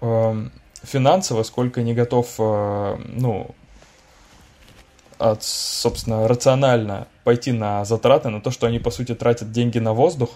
эм, 0.00 0.52
финансово, 0.82 1.42
сколько 1.42 1.82
не 1.82 1.94
готов, 1.94 2.34
э, 2.38 2.96
ну, 3.04 3.54
от, 5.18 5.42
собственно, 5.42 6.28
рационально 6.28 7.08
пойти 7.24 7.52
на 7.52 7.84
затраты, 7.84 8.28
на 8.28 8.40
то, 8.40 8.50
что 8.50 8.66
они, 8.66 8.78
по 8.78 8.90
сути, 8.90 9.14
тратят 9.14 9.50
деньги 9.50 9.78
на 9.78 9.94
воздух, 9.94 10.30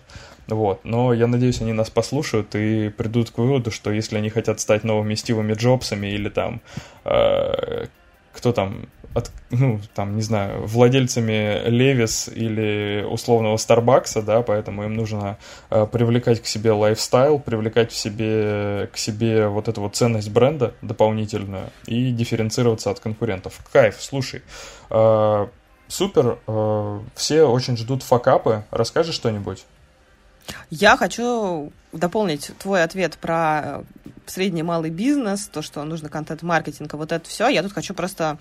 вот. 0.49 0.81
Но 0.85 1.13
я 1.13 1.27
надеюсь, 1.27 1.61
они 1.61 1.73
нас 1.73 1.91
послушают 1.91 2.55
и 2.55 2.89
придут 2.89 3.31
к 3.31 3.39
выводу, 3.39 3.71
что 3.71 3.93
если 3.93 4.17
они 4.17 4.31
хотят 4.31 4.59
стать 4.59 4.85
новыми 4.85 5.15
Стивами 5.15 5.53
Джобсами 5.53 6.09
или 6.09 6.29
там, 6.29 6.61
э, 7.05 7.87
кто 8.33 8.53
там, 8.53 8.87
от, 9.15 9.31
ну, 9.51 9.81
там, 9.95 10.17
не 10.17 10.23
знаю, 10.23 10.67
владельцами 10.67 11.69
Левис 11.69 12.29
или 12.29 13.05
условного 13.09 13.57
Старбакса, 13.57 14.23
да, 14.23 14.43
поэтому 14.43 14.85
им 14.85 14.95
нужно 14.95 15.37
э, 15.71 15.87
привлекать 15.91 16.43
к 16.43 16.47
себе 16.47 16.73
лайфстайл, 16.73 17.41
привлекать 17.41 17.91
в 17.91 17.97
себе, 17.97 18.89
к 18.93 18.97
себе 18.97 19.49
вот 19.49 19.69
эту 19.69 19.81
вот 19.81 19.97
ценность 19.97 20.31
бренда 20.31 20.75
дополнительную 20.81 21.71
и 21.87 22.13
дифференцироваться 22.13 22.91
от 22.91 23.01
конкурентов. 23.01 23.61
Кайф, 23.73 23.97
слушай, 24.01 24.43
э, 24.91 25.47
супер, 25.89 26.39
э, 26.47 27.01
все 27.17 27.45
очень 27.45 27.77
ждут 27.77 28.03
факапы, 28.03 28.65
расскажи 28.71 29.13
что-нибудь? 29.13 29.65
Я 30.71 30.97
хочу 30.97 31.73
дополнить 31.93 32.53
твой 32.59 32.83
ответ 32.83 33.19
про 33.19 33.83
средний 34.27 34.63
малый 34.63 34.91
бизнес, 34.91 35.49
то, 35.49 35.63
что 35.63 35.83
нужно 35.85 36.09
контент-маркетинг, 36.09 36.93
вот 36.95 37.13
это 37.13 37.29
все. 37.29 37.49
Я 37.49 37.63
тут 37.63 37.73
хочу 37.73 37.95
просто 37.95 38.39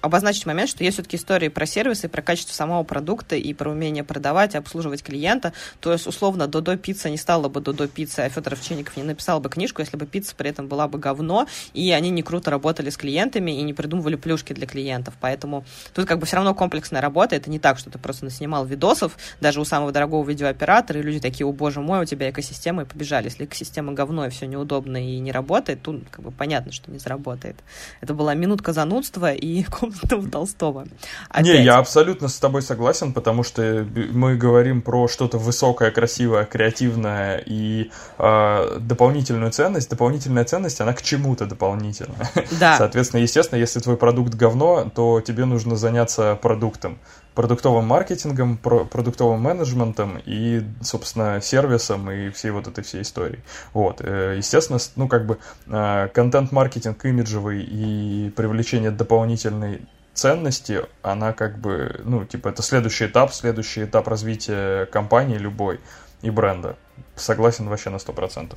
обозначить 0.00 0.46
момент, 0.46 0.70
что 0.70 0.84
есть 0.84 0.96
все-таки 0.96 1.16
истории 1.16 1.48
про 1.48 1.66
сервисы, 1.66 2.08
про 2.08 2.22
качество 2.22 2.52
самого 2.52 2.82
продукта 2.84 3.36
и 3.36 3.52
про 3.54 3.70
умение 3.70 4.04
продавать 4.04 4.54
обслуживать 4.54 5.02
клиента. 5.02 5.52
То 5.80 5.92
есть, 5.92 6.06
условно, 6.06 6.46
Додо 6.46 6.76
пицца 6.76 7.10
не 7.10 7.16
стала 7.16 7.48
бы 7.48 7.60
Додо 7.60 7.88
пиццей, 7.88 8.26
а 8.26 8.28
Федор 8.28 8.54
Овчинников 8.54 8.96
не 8.96 9.02
написал 9.02 9.40
бы 9.40 9.48
книжку, 9.48 9.80
если 9.80 9.96
бы 9.96 10.06
пицца 10.06 10.34
при 10.36 10.50
этом 10.50 10.68
была 10.68 10.88
бы 10.88 10.98
говно, 10.98 11.46
и 11.74 11.90
они 11.90 12.10
не 12.10 12.22
круто 12.22 12.50
работали 12.50 12.90
с 12.90 12.96
клиентами 12.96 13.50
и 13.50 13.62
не 13.62 13.74
придумывали 13.74 14.16
плюшки 14.16 14.52
для 14.52 14.66
клиентов. 14.66 15.14
Поэтому 15.20 15.64
тут 15.94 16.06
как 16.06 16.18
бы 16.18 16.26
все 16.26 16.36
равно 16.36 16.54
комплексная 16.54 17.00
работа. 17.00 17.36
Это 17.36 17.50
не 17.50 17.58
так, 17.58 17.78
что 17.78 17.90
ты 17.90 17.98
просто 17.98 18.24
наснимал 18.24 18.64
видосов, 18.64 19.16
даже 19.40 19.60
у 19.60 19.64
самого 19.64 19.92
дорогого 19.92 20.28
видеооператора, 20.28 21.00
и 21.00 21.02
люди 21.02 21.20
такие, 21.20 21.46
о 21.46 21.52
боже 21.52 21.80
мой, 21.80 22.02
у 22.02 22.04
тебя 22.04 22.30
экосистема, 22.30 22.82
и 22.82 22.84
побежали. 22.84 23.24
Если 23.24 23.44
экосистема 23.44 23.92
говно, 23.92 24.26
и 24.26 24.30
все 24.30 24.46
неудобно 24.46 24.96
и 24.96 25.18
не 25.18 25.32
работает, 25.32 25.82
тут 25.82 26.04
как 26.10 26.24
бы 26.24 26.30
понятно, 26.30 26.72
что 26.72 26.90
не 26.90 26.98
заработает. 26.98 27.56
Это 28.00 28.14
была 28.14 28.34
минутка 28.34 28.72
занудства 28.72 29.32
и 29.32 29.64
Толстого. 30.32 30.86
Опять. 31.28 31.44
Не, 31.44 31.62
я 31.62 31.78
абсолютно 31.78 32.28
с 32.28 32.38
тобой 32.38 32.62
согласен, 32.62 33.12
потому 33.12 33.42
что 33.42 33.86
мы 34.12 34.36
говорим 34.36 34.82
про 34.82 35.08
что-то 35.08 35.38
высокое, 35.38 35.90
красивое, 35.90 36.44
креативное 36.44 37.42
и 37.44 37.90
э, 38.18 38.78
дополнительную 38.80 39.52
ценность. 39.52 39.90
Дополнительная 39.90 40.44
ценность, 40.44 40.80
она 40.80 40.92
к 40.92 41.02
чему-то 41.02 41.46
дополнительная. 41.46 42.30
Да. 42.60 42.76
Соответственно, 42.78 43.20
естественно, 43.20 43.58
если 43.58 43.80
твой 43.80 43.96
продукт 43.96 44.34
говно, 44.34 44.90
то 44.94 45.20
тебе 45.20 45.44
нужно 45.44 45.76
заняться 45.76 46.38
продуктом 46.40 46.98
продуктовым 47.36 47.86
маркетингом, 47.86 48.56
про 48.56 48.86
продуктовым 48.86 49.40
менеджментом 49.40 50.20
и, 50.24 50.62
собственно, 50.80 51.40
сервисом 51.42 52.10
и 52.10 52.30
всей 52.30 52.50
вот 52.50 52.66
этой 52.66 52.82
всей 52.82 53.02
истории. 53.02 53.40
Вот, 53.74 54.00
э, 54.00 54.36
естественно, 54.38 54.78
ну, 54.96 55.06
как 55.06 55.26
бы 55.26 55.38
э, 55.66 56.08
контент-маркетинг 56.14 57.04
имиджевый 57.04 57.62
и 57.62 58.32
привлечение 58.34 58.90
дополнительной 58.90 59.82
ценности, 60.14 60.86
она 61.02 61.34
как 61.34 61.58
бы, 61.58 62.00
ну, 62.04 62.24
типа, 62.24 62.48
это 62.48 62.62
следующий 62.62 63.04
этап, 63.04 63.34
следующий 63.34 63.84
этап 63.84 64.08
развития 64.08 64.86
компании 64.86 65.36
любой 65.36 65.78
и 66.22 66.30
бренда. 66.30 66.76
Согласен 67.16 67.68
вообще 67.68 67.90
на 67.90 67.96
100%. 67.96 68.56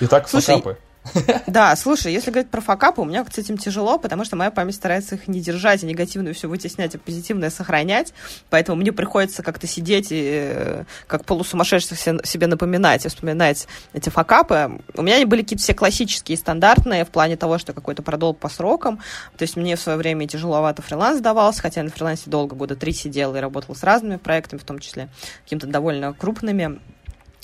Итак, 0.00 0.28
Слушай, 0.28 0.56
факапы. 0.56 0.76
Да, 1.46 1.74
слушай, 1.76 2.12
если 2.12 2.30
говорить 2.30 2.50
про 2.50 2.60
факапы, 2.60 3.00
у 3.00 3.04
меня 3.04 3.24
с 3.30 3.38
этим 3.38 3.58
тяжело, 3.58 3.98
потому 3.98 4.24
что 4.24 4.36
моя 4.36 4.50
память 4.50 4.74
старается 4.74 5.16
их 5.16 5.28
не 5.28 5.40
держать, 5.40 5.82
и 5.82 5.86
негативную 5.86 6.34
все 6.34 6.48
вытеснять, 6.48 6.94
а 6.94 6.98
позитивное 6.98 7.50
сохранять. 7.50 8.12
Поэтому 8.50 8.80
мне 8.80 8.92
приходится 8.92 9.42
как-то 9.42 9.66
сидеть 9.66 10.08
и 10.10 10.22
э, 10.24 10.84
как 11.06 11.24
полусумасшедших 11.24 11.98
себе 11.98 12.46
напоминать 12.46 13.04
и 13.04 13.08
вспоминать 13.08 13.66
эти 13.92 14.08
факапы. 14.08 14.80
У 14.94 15.02
меня 15.02 15.16
они 15.16 15.24
были 15.24 15.42
какие-то 15.42 15.62
все 15.62 15.74
классические, 15.74 16.38
стандартные, 16.38 17.04
в 17.04 17.10
плане 17.10 17.36
того, 17.36 17.58
что 17.58 17.72
какой-то 17.72 18.02
продолг 18.02 18.38
по 18.38 18.48
срокам. 18.48 18.98
То 19.36 19.42
есть 19.42 19.56
мне 19.56 19.76
в 19.76 19.80
свое 19.80 19.98
время 19.98 20.26
тяжеловато 20.26 20.82
фриланс 20.82 21.20
давался, 21.20 21.62
хотя 21.62 21.80
я 21.80 21.84
на 21.84 21.90
фрилансе 21.90 22.30
долго, 22.30 22.56
года 22.56 22.76
три 22.76 22.92
сидела 22.92 23.36
и 23.36 23.40
работала 23.40 23.74
с 23.74 23.82
разными 23.82 24.16
проектами, 24.16 24.60
в 24.60 24.64
том 24.64 24.78
числе 24.78 25.08
какими-то 25.44 25.66
довольно 25.66 26.12
крупными 26.14 26.80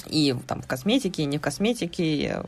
и 0.07 0.35
там 0.47 0.63
в 0.63 0.67
косметике, 0.67 1.23
и 1.23 1.27
не 1.27 1.39
в 1.39 1.41
косметике, 1.41 2.43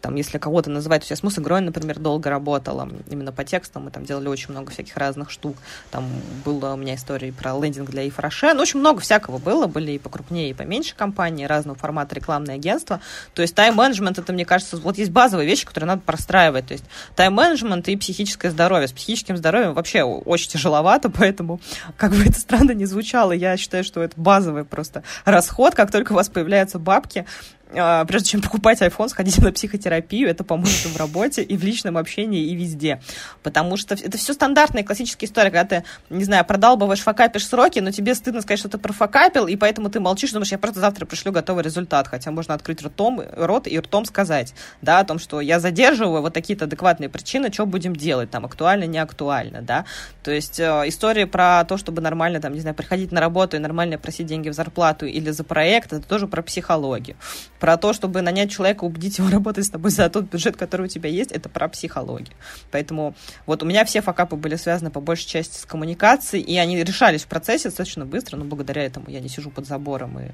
там, 0.00 0.14
если 0.14 0.38
кого-то 0.38 0.70
называть, 0.70 1.02
то 1.02 1.04
есть 1.04 1.10
я 1.10 1.16
с 1.16 1.22
Мусыгрой, 1.22 1.60
например, 1.60 1.98
долго 1.98 2.30
работала, 2.30 2.88
именно 3.08 3.32
по 3.32 3.44
текстам, 3.44 3.84
мы 3.84 3.90
там 3.90 4.04
делали 4.04 4.28
очень 4.28 4.50
много 4.50 4.70
всяких 4.70 4.96
разных 4.96 5.30
штук, 5.30 5.56
там 5.90 6.08
была 6.44 6.74
у 6.74 6.76
меня 6.76 6.94
история 6.94 7.32
про 7.32 7.58
лендинг 7.58 7.90
для 7.90 8.08
Ифраше, 8.08 8.52
ну, 8.54 8.62
очень 8.62 8.80
много 8.80 9.00
всякого 9.00 9.38
было, 9.38 9.66
были 9.66 9.92
и 9.92 9.98
покрупнее, 9.98 10.50
и 10.50 10.54
поменьше 10.54 10.94
компании, 10.94 11.44
разного 11.44 11.78
формата 11.78 12.14
рекламные 12.14 12.56
агентства, 12.56 13.00
то 13.34 13.42
есть 13.42 13.54
тайм-менеджмент, 13.54 14.18
это, 14.18 14.32
мне 14.32 14.44
кажется, 14.44 14.76
вот 14.76 14.98
есть 14.98 15.10
базовые 15.10 15.46
вещи, 15.46 15.66
которые 15.66 15.88
надо 15.88 16.02
простраивать, 16.02 16.66
то 16.66 16.72
есть 16.72 16.84
тайм-менеджмент 17.16 17.88
и 17.88 17.96
психическое 17.96 18.50
здоровье, 18.50 18.88
с 18.88 18.92
психическим 18.92 19.36
здоровьем 19.36 19.74
вообще 19.74 20.02
очень 20.02 20.50
тяжеловато, 20.50 21.10
поэтому, 21.16 21.60
как 21.96 22.12
бы 22.12 22.22
это 22.24 22.38
странно 22.38 22.72
не 22.72 22.86
звучало, 22.86 23.32
я 23.32 23.56
считаю, 23.56 23.84
что 23.84 24.02
это 24.02 24.14
базовый 24.20 24.64
просто 24.64 25.02
расход, 25.24 25.74
как 25.74 25.90
только 25.90 26.12
у 26.12 26.14
вас 26.14 26.28
появляются 26.28 26.78
бабки, 26.78 27.26
прежде 27.72 28.30
чем 28.30 28.42
покупать 28.42 28.80
iPhone, 28.82 29.08
сходите 29.08 29.40
на 29.42 29.52
психотерапию, 29.52 30.28
это 30.28 30.44
поможет 30.44 30.86
в 30.86 30.96
работе, 30.96 31.42
и 31.42 31.56
в 31.56 31.64
личном 31.64 31.96
общении, 31.96 32.46
и 32.46 32.54
везде. 32.54 33.00
Потому 33.42 33.76
что 33.76 33.94
это 33.94 34.18
все 34.18 34.32
стандартная 34.32 34.82
классическая 34.82 35.26
история, 35.26 35.50
когда 35.50 35.64
ты, 35.64 35.84
не 36.10 36.24
знаю, 36.24 36.44
продалбываешь, 36.44 37.00
факапишь 37.00 37.46
сроки, 37.46 37.78
но 37.78 37.90
тебе 37.90 38.14
стыдно 38.14 38.40
сказать, 38.40 38.58
что 38.58 38.68
ты 38.68 38.78
профакапил, 38.78 39.46
и 39.46 39.56
поэтому 39.56 39.90
ты 39.90 40.00
молчишь, 40.00 40.32
думаешь, 40.32 40.52
я 40.52 40.58
просто 40.58 40.80
завтра 40.80 41.06
пришлю 41.06 41.32
готовый 41.32 41.62
результат, 41.62 42.08
хотя 42.08 42.30
можно 42.30 42.54
открыть 42.54 42.82
ртом, 42.82 43.22
рот 43.32 43.66
и 43.66 43.78
ртом 43.78 44.04
сказать, 44.04 44.54
да, 44.82 44.98
о 44.98 45.04
том, 45.04 45.18
что 45.18 45.40
я 45.40 45.60
задерживаю, 45.60 46.22
вот 46.22 46.34
такие-то 46.34 46.64
адекватные 46.64 47.08
причины, 47.08 47.52
что 47.52 47.66
будем 47.66 47.94
делать, 47.94 48.30
там, 48.30 48.44
актуально, 48.44 48.84
не 48.84 48.98
актуально, 48.98 49.62
да. 49.62 49.84
То 50.22 50.30
есть 50.30 50.58
э, 50.58 50.64
история 50.86 51.26
про 51.26 51.64
то, 51.64 51.76
чтобы 51.76 52.02
нормально, 52.02 52.40
там, 52.40 52.52
не 52.52 52.60
знаю, 52.60 52.74
приходить 52.74 53.12
на 53.12 53.20
работу 53.20 53.56
и 53.56 53.60
нормально 53.60 53.98
просить 53.98 54.26
деньги 54.26 54.48
в 54.48 54.54
зарплату 54.54 55.06
или 55.06 55.30
за 55.30 55.44
проект, 55.44 55.92
это 55.92 56.06
тоже 56.06 56.26
про 56.26 56.42
психологию 56.42 57.16
про 57.60 57.76
то, 57.76 57.92
чтобы 57.92 58.22
нанять 58.22 58.50
человека, 58.50 58.84
убедить 58.84 59.18
его 59.18 59.28
работать 59.30 59.66
с 59.66 59.70
тобой 59.70 59.90
за 59.90 60.08
тот 60.08 60.24
бюджет, 60.24 60.56
который 60.56 60.86
у 60.86 60.88
тебя 60.88 61.08
есть, 61.08 61.30
это 61.30 61.48
про 61.48 61.68
психологию. 61.68 62.34
Поэтому 62.70 63.14
вот 63.46 63.62
у 63.62 63.66
меня 63.66 63.84
все 63.84 64.00
факапы 64.00 64.36
были 64.36 64.56
связаны 64.56 64.90
по 64.90 65.00
большей 65.00 65.28
части 65.28 65.58
с 65.58 65.66
коммуникацией, 65.66 66.42
и 66.42 66.56
они 66.56 66.82
решались 66.82 67.22
в 67.22 67.28
процессе 67.28 67.68
достаточно 67.68 68.04
быстро, 68.04 68.36
но 68.36 68.44
благодаря 68.44 68.84
этому 68.84 69.08
я 69.08 69.20
не 69.20 69.28
сижу 69.28 69.50
под 69.50 69.66
забором 69.66 70.18
и 70.18 70.30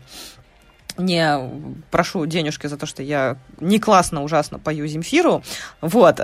не 0.99 1.39
прошу 1.91 2.25
денежки 2.25 2.69
за 2.69 2.79
то, 2.79 2.87
что 2.87 3.03
я 3.03 3.37
не 3.61 3.79
классно, 3.79 4.23
ужасно 4.23 4.59
пою 4.59 4.87
Земфиру. 4.87 5.43
Вот 5.83 6.21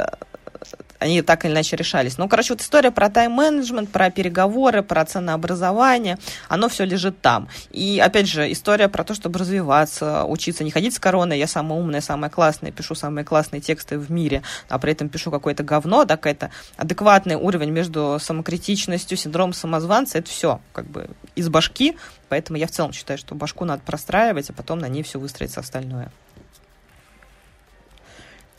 они 1.02 1.22
так 1.22 1.44
или 1.44 1.52
иначе 1.52 1.76
решались. 1.76 2.18
Ну, 2.18 2.28
короче, 2.28 2.54
вот 2.54 2.62
история 2.62 2.90
про 2.90 3.10
тайм-менеджмент, 3.10 3.90
про 3.90 4.10
переговоры, 4.10 4.82
про 4.82 5.04
ценообразование, 5.04 6.18
оно 6.48 6.68
все 6.68 6.84
лежит 6.84 7.20
там. 7.20 7.48
И, 7.70 8.00
опять 8.04 8.28
же, 8.28 8.50
история 8.50 8.88
про 8.88 9.04
то, 9.04 9.14
чтобы 9.14 9.38
развиваться, 9.38 10.24
учиться, 10.24 10.64
не 10.64 10.70
ходить 10.70 10.94
с 10.94 10.98
короной, 10.98 11.38
я 11.38 11.46
самая 11.46 11.78
умная, 11.78 12.00
самая 12.00 12.30
классная, 12.30 12.72
пишу 12.72 12.94
самые 12.94 13.24
классные 13.24 13.60
тексты 13.60 13.98
в 13.98 14.10
мире, 14.10 14.42
а 14.68 14.78
при 14.78 14.92
этом 14.92 15.08
пишу 15.08 15.30
какое-то 15.30 15.62
говно, 15.62 16.04
да, 16.04 16.16
какой-то 16.16 16.50
адекватный 16.76 17.36
уровень 17.36 17.70
между 17.70 18.18
самокритичностью, 18.20 19.16
синдромом 19.16 19.52
самозванца, 19.52 20.18
это 20.18 20.30
все 20.30 20.60
как 20.72 20.86
бы 20.86 21.08
из 21.34 21.48
башки, 21.48 21.96
поэтому 22.28 22.58
я 22.58 22.66
в 22.66 22.70
целом 22.70 22.92
считаю, 22.92 23.18
что 23.18 23.34
башку 23.34 23.64
надо 23.64 23.82
простраивать, 23.84 24.50
а 24.50 24.52
потом 24.52 24.78
на 24.78 24.88
ней 24.88 25.02
все 25.02 25.18
выстроить 25.18 25.56
остальное. 25.56 26.10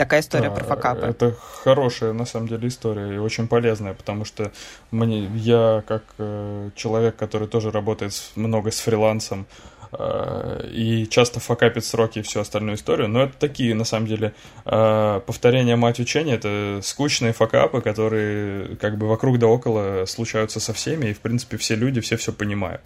Такая 0.04 0.20
история 0.20 0.50
да, 0.50 0.56
про 0.56 0.66
факапы. 0.66 1.06
Это 1.06 1.34
хорошая, 1.64 2.12
на 2.12 2.26
самом 2.26 2.50
деле, 2.50 2.68
история 2.68 3.16
и 3.16 3.18
очень 3.18 3.48
полезная, 3.48 3.94
потому 3.94 4.26
что 4.26 4.52
мне, 4.92 5.28
я, 5.28 5.82
как 5.88 6.04
э, 6.18 6.72
человек, 6.76 7.16
который 7.16 7.48
тоже 7.48 7.72
работает 7.72 8.12
с, 8.12 8.34
много 8.36 8.70
с 8.72 8.82
фрилансом, 8.82 9.46
э, 9.94 10.68
и 10.74 11.08
часто 11.08 11.40
факапит 11.40 11.86
сроки 11.86 12.20
и 12.20 12.22
всю 12.22 12.42
остальную 12.42 12.76
историю, 12.76 13.08
но 13.08 13.24
это 13.24 13.38
такие, 13.40 13.74
на 13.76 13.86
самом 13.86 14.08
деле, 14.08 14.34
э, 14.66 15.22
повторения 15.26 15.78
мать 15.78 16.02
учения, 16.02 16.34
это 16.34 16.82
скучные 16.84 17.32
факапы, 17.32 17.80
которые 17.80 18.76
как 18.76 18.98
бы 18.98 19.08
вокруг 19.08 19.40
да 19.40 19.48
около 19.48 20.04
случаются 20.06 20.60
со 20.60 20.74
всеми, 20.74 21.12
и, 21.12 21.14
в 21.14 21.22
принципе, 21.22 21.56
все 21.56 21.76
люди, 21.76 22.02
все 22.02 22.18
все 22.18 22.34
понимают. 22.34 22.82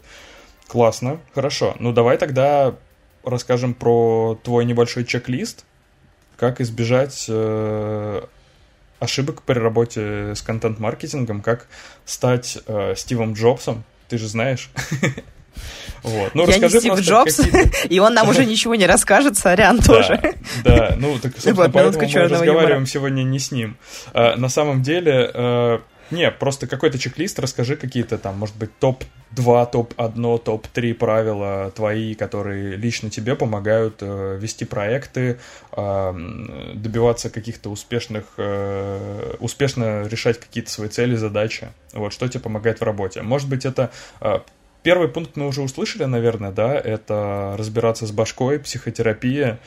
Классно, 0.67 1.19
хорошо. 1.33 1.75
Ну, 1.79 1.93
давай 1.93 2.19
тогда 2.19 2.75
расскажем 3.23 3.73
про 3.73 4.39
твой 4.43 4.65
небольшой 4.65 5.03
чек-лист, 5.03 5.65
как 6.37 6.61
избежать 6.61 7.25
э, 7.27 8.21
ошибок 8.99 9.41
при 9.41 9.59
работе 9.59 10.33
с 10.35 10.41
контент-маркетингом, 10.41 11.41
как 11.41 11.67
стать 12.05 12.59
э, 12.67 12.93
Стивом 12.95 13.33
Джобсом, 13.33 13.83
ты 14.07 14.17
же 14.17 14.27
знаешь. 14.27 14.69
Вот. 16.03 16.35
Ну, 16.35 16.47
я 16.47 16.59
не 16.59 16.69
Стив 16.69 16.99
Джобс, 16.99 17.41
и 17.89 17.99
он 17.99 18.13
нам 18.13 18.29
уже 18.29 18.45
ничего 18.45 18.75
не 18.75 18.85
расскажет, 18.85 19.37
сорян 19.37 19.79
тоже. 19.79 20.35
Да, 20.63 20.95
ну, 20.99 21.17
так, 21.17 21.33
собственно, 21.33 21.69
поэтому 21.69 22.07
мы 22.07 22.27
разговариваем 22.27 22.85
сегодня 22.85 23.23
не 23.23 23.39
с 23.39 23.51
ним. 23.51 23.75
А, 24.13 24.35
на 24.35 24.49
самом 24.49 24.83
деле, 24.83 25.31
э, 25.33 25.79
Не, 26.11 26.31
просто 26.31 26.67
какой-то 26.67 26.97
чек-лист, 26.97 27.39
расскажи 27.39 27.75
какие-то 27.75 28.17
там, 28.17 28.37
может 28.37 28.55
быть, 28.55 28.69
топ-2, 28.79 29.71
топ-1, 29.71 30.43
топ-3 30.43 30.93
правила 30.93 31.71
твои, 31.75 32.15
которые 32.15 32.77
лично 32.77 33.09
тебе 33.09 33.35
помогают 33.35 33.97
э, 34.01 34.37
вести 34.39 34.65
проекты, 34.65 35.39
э, 35.73 36.13
добиваться 36.75 37.29
каких-то 37.29 37.69
успешных, 37.69 38.25
э, 38.37 39.35
успешно 39.39 40.07
решать 40.07 40.39
какие-то 40.39 40.71
свои 40.71 40.87
цели, 40.87 41.15
задачи. 41.15 41.69
Вот, 41.93 42.13
что 42.13 42.27
тебе 42.27 42.39
помогает 42.41 42.79
в 42.79 42.83
работе. 42.83 43.21
Может 43.21 43.49
быть, 43.49 43.65
это 43.65 43.91
э, 44.21 44.39
Первый 44.87 45.09
пункт 45.09 45.35
мы 45.35 45.47
уже 45.47 45.63
услышали, 45.63 46.05
наверное, 46.05 46.51
да, 46.51 46.73
это 46.73 47.55
разбираться 47.57 48.07
с 48.07 48.11
башкой, 48.11 48.57
психотерапия, 48.57 49.59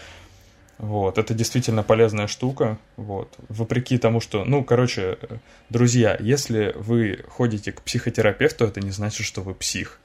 вот, 0.81 1.19
это 1.19 1.35
действительно 1.35 1.83
полезная 1.83 2.27
штука. 2.27 2.79
Вот. 2.97 3.35
Вопреки 3.51 3.99
тому, 3.99 4.21
что, 4.21 4.47
ну, 4.47 4.65
короче, 4.65 5.19
друзья, 5.69 6.17
если 6.19 6.73
вы 6.75 7.23
ходите 7.29 7.73
к 7.73 7.83
психотерапевту, 7.83 8.65
это 8.65 8.81
не 8.81 8.91
значит, 8.91 9.27
что 9.27 9.43
вы 9.43 9.55
псих. 9.55 9.99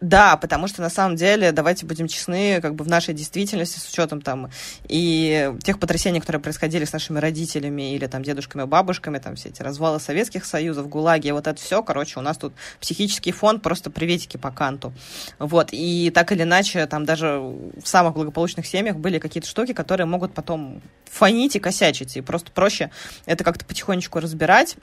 Да, 0.00 0.36
потому 0.36 0.68
что 0.68 0.80
на 0.80 0.90
самом 0.90 1.16
деле, 1.16 1.50
давайте 1.50 1.84
будем 1.84 2.06
честны, 2.06 2.60
как 2.60 2.76
бы 2.76 2.84
в 2.84 2.88
нашей 2.88 3.14
действительности, 3.14 3.80
с 3.80 3.90
учетом 3.90 4.22
там 4.22 4.48
и 4.88 5.52
тех 5.64 5.80
потрясений, 5.80 6.20
которые 6.20 6.40
происходили 6.40 6.84
с 6.84 6.92
нашими 6.92 7.18
родителями 7.18 7.94
или 7.94 8.06
там 8.06 8.22
дедушками, 8.22 8.62
бабушками, 8.62 9.18
там 9.18 9.34
все 9.34 9.48
эти 9.48 9.60
развалы 9.60 9.98
Советских 9.98 10.44
Союзов, 10.44 10.88
ГУЛАГи, 10.88 11.32
вот 11.32 11.48
это 11.48 11.60
все, 11.60 11.82
короче, 11.82 12.20
у 12.20 12.22
нас 12.22 12.36
тут 12.36 12.54
психический 12.80 13.32
фон 13.32 13.58
просто 13.58 13.90
приветики 13.90 14.36
по 14.36 14.52
канту. 14.52 14.92
Вот, 15.40 15.70
и 15.72 16.12
так 16.14 16.30
или 16.30 16.42
иначе, 16.42 16.86
там 16.86 17.04
даже 17.04 17.40
в 17.40 17.86
самых 17.86 18.14
благополучных 18.14 18.66
семьях 18.66 18.96
были 18.96 19.18
какие-то 19.18 19.48
штуки, 19.48 19.72
которые 19.72 20.06
могут 20.06 20.32
потом 20.32 20.80
фонить 21.10 21.56
и 21.56 21.58
косячить, 21.58 22.16
и 22.16 22.20
просто 22.20 22.52
проще 22.52 22.92
это 23.26 23.42
как-то 23.42 23.64
потихонечку 23.64 24.20
разбирать, 24.20 24.76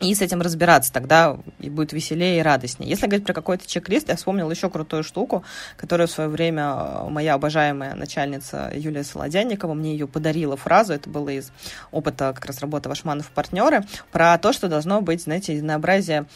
и 0.00 0.14
с 0.14 0.20
этим 0.20 0.40
разбираться, 0.40 0.92
тогда 0.92 1.38
и 1.60 1.70
будет 1.70 1.92
веселее 1.92 2.40
и 2.40 2.42
радостнее. 2.42 2.90
Если 2.90 3.06
говорить 3.06 3.24
про 3.24 3.32
какой-то 3.32 3.66
чек-лист, 3.66 4.08
я 4.08 4.16
вспомнила 4.16 4.50
еще 4.50 4.68
крутую 4.68 5.04
штуку, 5.04 5.44
которую 5.76 6.08
в 6.08 6.10
свое 6.10 6.28
время 6.28 6.74
э, 6.76 7.08
моя 7.10 7.34
обожаемая 7.34 7.94
начальница 7.94 8.72
Юлия 8.74 9.04
Солодянникова 9.04 9.74
мне 9.74 9.92
ее 9.92 10.08
подарила 10.08 10.56
фразу, 10.56 10.92
это 10.92 11.08
было 11.08 11.28
из 11.28 11.52
опыта 11.92 12.32
как 12.34 12.44
раз 12.46 12.58
работы 12.60 12.88
Вашманов 12.88 13.30
партнеры, 13.30 13.84
про 14.10 14.36
то, 14.38 14.52
что 14.52 14.68
должно 14.68 15.00
быть, 15.00 15.22
знаете, 15.22 15.54
единообразие 15.54 16.26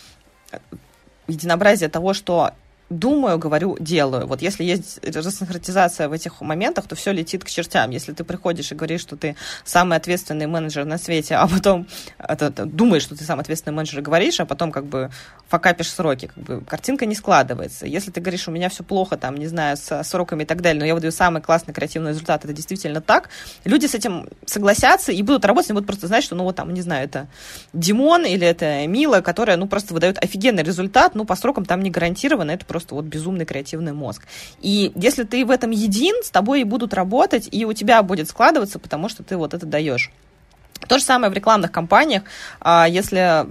единообразие 1.26 1.88
того, 1.88 2.14
что 2.14 2.52
думаю, 2.90 3.38
говорю, 3.38 3.76
делаю. 3.80 4.26
Вот 4.26 4.42
если 4.42 4.64
есть 4.64 5.00
рассинхронизация 5.04 6.08
в 6.08 6.12
этих 6.12 6.40
моментах, 6.40 6.86
то 6.86 6.96
все 6.96 7.12
летит 7.12 7.44
к 7.44 7.48
чертям. 7.48 7.90
Если 7.90 8.12
ты 8.12 8.24
приходишь 8.24 8.72
и 8.72 8.74
говоришь, 8.74 9.02
что 9.02 9.16
ты 9.16 9.36
самый 9.64 9.98
ответственный 9.98 10.46
менеджер 10.46 10.84
на 10.84 10.98
свете, 10.98 11.36
а 11.36 11.46
потом 11.46 11.86
это, 12.18 12.46
это, 12.46 12.64
думаешь, 12.64 13.02
что 13.02 13.16
ты 13.16 13.24
самый 13.24 13.42
ответственный 13.42 13.74
менеджер, 13.74 14.00
говоришь, 14.00 14.40
а 14.40 14.46
потом 14.46 14.72
как 14.72 14.86
бы 14.86 15.10
факапишь 15.48 15.90
сроки, 15.90 16.30
как 16.34 16.44
бы 16.44 16.60
картинка 16.62 17.06
не 17.06 17.14
складывается. 17.14 17.86
Если 17.86 18.10
ты 18.10 18.20
говоришь, 18.20 18.48
у 18.48 18.50
меня 18.50 18.68
все 18.68 18.84
плохо, 18.84 19.16
там, 19.16 19.36
не 19.36 19.46
знаю, 19.46 19.76
с 19.76 20.02
сроками 20.04 20.42
и 20.42 20.46
так 20.46 20.62
далее, 20.62 20.80
но 20.80 20.86
я 20.86 20.94
выдаю 20.94 21.12
самый 21.12 21.42
классный 21.42 21.74
креативный 21.74 22.10
результат, 22.10 22.44
это 22.44 22.52
действительно 22.52 23.00
так, 23.00 23.28
люди 23.64 23.86
с 23.86 23.94
этим 23.94 24.28
согласятся 24.46 25.12
и 25.12 25.22
будут 25.22 25.44
работать, 25.44 25.70
и 25.70 25.72
будут 25.72 25.86
просто 25.86 26.06
знать, 26.06 26.24
что, 26.24 26.34
ну, 26.34 26.44
вот 26.44 26.56
там, 26.56 26.72
не 26.72 26.82
знаю, 26.82 27.04
это 27.04 27.28
Димон 27.72 28.24
или 28.24 28.46
это 28.46 28.86
Мила, 28.86 29.20
которая, 29.20 29.56
ну, 29.56 29.66
просто 29.66 29.94
выдает 29.94 30.22
офигенный 30.22 30.62
результат, 30.62 31.14
ну, 31.14 31.24
по 31.24 31.36
срокам 31.36 31.64
там 31.64 31.82
не 31.82 31.90
гарантированно, 31.90 32.52
это 32.52 32.64
просто 32.64 32.77
просто 32.78 32.94
вот 32.94 33.04
безумный 33.04 33.44
креативный 33.44 33.92
мозг. 33.92 34.22
И 34.60 34.92
если 34.94 35.24
ты 35.24 35.44
в 35.44 35.50
этом 35.50 35.70
един, 35.70 36.22
с 36.22 36.30
тобой 36.30 36.60
и 36.60 36.64
будут 36.64 36.94
работать, 36.94 37.48
и 37.50 37.64
у 37.64 37.72
тебя 37.72 38.02
будет 38.02 38.28
складываться, 38.28 38.78
потому 38.78 39.08
что 39.08 39.24
ты 39.24 39.36
вот 39.36 39.52
это 39.52 39.66
даешь. 39.66 40.12
То 40.86 40.98
же 40.98 41.04
самое 41.04 41.30
в 41.30 41.34
рекламных 41.34 41.72
кампаниях. 41.72 42.22
А, 42.60 42.86
если 42.88 43.46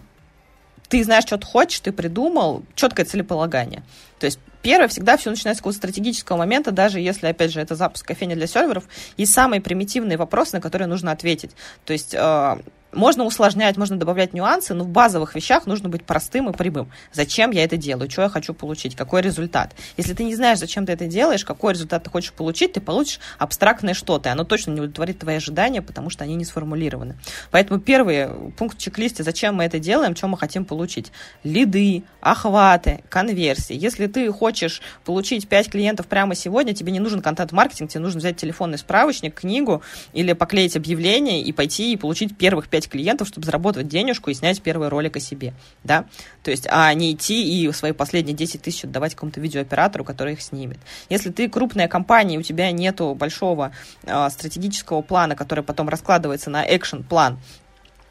ты 0.87 1.03
знаешь, 1.03 1.25
что 1.25 1.37
ты 1.37 1.45
хочешь, 1.45 1.81
ты 1.81 1.91
придумал, 1.91 2.63
четкое 2.75 3.05
целеполагание. 3.05 3.83
То 4.17 4.25
есть 4.25 4.39
первое, 4.61 4.87
всегда 4.87 5.17
все 5.17 5.29
начинается 5.29 5.59
с 5.59 5.61
какого-то 5.61 5.77
стратегического 5.77 6.37
момента, 6.37 6.71
даже 6.71 7.01
если, 7.01 7.27
опять 7.27 7.51
же, 7.51 7.59
это 7.59 7.75
запуск 7.75 8.07
кофейни 8.07 8.35
для 8.35 8.47
серверов, 8.47 8.85
есть 9.17 9.33
самые 9.33 9.59
примитивные 9.59 10.17
вопросы, 10.17 10.55
на 10.55 10.61
которые 10.61 10.87
нужно 10.87 11.11
ответить. 11.11 11.51
То 11.83 11.91
есть 11.91 12.15
а, 12.17 12.59
можно 12.93 13.25
усложнять, 13.25 13.77
можно 13.77 13.97
добавлять 13.97 14.33
нюансы, 14.33 14.73
но 14.73 14.83
в 14.83 14.89
базовых 14.89 15.35
вещах 15.35 15.65
нужно 15.65 15.89
быть 15.89 16.03
простым 16.03 16.49
и 16.49 16.53
прямым. 16.53 16.91
Зачем 17.11 17.51
я 17.51 17.63
это 17.63 17.77
делаю? 17.77 18.09
Что 18.09 18.23
я 18.23 18.29
хочу 18.29 18.53
получить? 18.53 18.95
Какой 18.95 19.21
результат? 19.21 19.73
Если 19.97 20.13
ты 20.13 20.23
не 20.23 20.35
знаешь, 20.35 20.59
зачем 20.59 20.85
ты 20.85 20.93
это 20.93 21.07
делаешь, 21.07 21.43
какой 21.43 21.73
результат 21.73 22.03
ты 22.03 22.09
хочешь 22.09 22.31
получить, 22.31 22.73
ты 22.73 22.81
получишь 22.81 23.19
абстрактное 23.37 23.93
что-то, 23.93 24.29
и 24.29 24.31
оно 24.31 24.43
точно 24.43 24.71
не 24.71 24.81
удовлетворит 24.81 25.19
твои 25.19 25.35
ожидания, 25.35 25.81
потому 25.81 26.09
что 26.09 26.23
они 26.23 26.35
не 26.35 26.45
сформулированы. 26.45 27.17
Поэтому 27.51 27.79
первый 27.79 28.29
пункт 28.57 28.77
в 28.77 28.81
чек-листе, 28.81 29.23
зачем 29.23 29.55
мы 29.55 29.65
это 29.65 29.79
делаем, 29.79 30.15
что 30.15 30.27
мы 30.27 30.37
хотим 30.37 30.65
получить. 30.65 31.11
Лиды, 31.43 32.03
охваты, 32.21 33.03
конверсии. 33.09 33.75
Если 33.75 34.07
ты 34.07 34.31
хочешь 34.31 34.81
получить 35.05 35.47
5 35.47 35.69
клиентов 35.69 36.07
прямо 36.07 36.35
сегодня, 36.35 36.73
тебе 36.73 36.91
не 36.91 36.99
нужен 36.99 37.21
контент-маркетинг, 37.21 37.89
тебе 37.89 38.01
нужно 38.01 38.19
взять 38.19 38.37
телефонный 38.37 38.77
справочник, 38.77 39.35
книгу 39.35 39.81
или 40.13 40.33
поклеить 40.33 40.75
объявление 40.75 41.41
и 41.41 41.51
пойти 41.51 41.93
и 41.93 41.97
получить 41.97 42.37
первых 42.37 42.69
5 42.69 42.76
5 42.77 42.89
клиентов, 42.89 43.27
чтобы 43.27 43.45
заработать 43.45 43.87
денежку 43.87 44.29
и 44.29 44.35
снять 44.35 44.61
первый 44.61 44.89
ролик 44.89 45.17
о 45.17 45.19
себе, 45.19 45.55
да, 45.83 46.05
то 46.43 46.51
есть, 46.51 46.67
а 46.69 46.93
не 46.93 47.13
идти 47.13 47.63
и 47.63 47.71
свои 47.71 47.91
последние 47.91 48.35
10 48.35 48.61
тысяч 48.61 48.83
отдавать 48.83 49.15
какому-то 49.15 49.41
видеооператору, 49.41 50.03
который 50.03 50.33
их 50.33 50.41
снимет. 50.41 50.77
Если 51.09 51.31
ты 51.31 51.49
крупная 51.49 51.87
компания, 51.87 52.37
у 52.37 52.43
тебя 52.43 52.71
нету 52.71 53.15
большого 53.15 53.71
э, 54.03 54.29
стратегического 54.29 55.01
плана, 55.01 55.35
который 55.35 55.63
потом 55.63 55.89
раскладывается 55.89 56.51
на 56.51 56.63
экшен-план, 56.63 57.39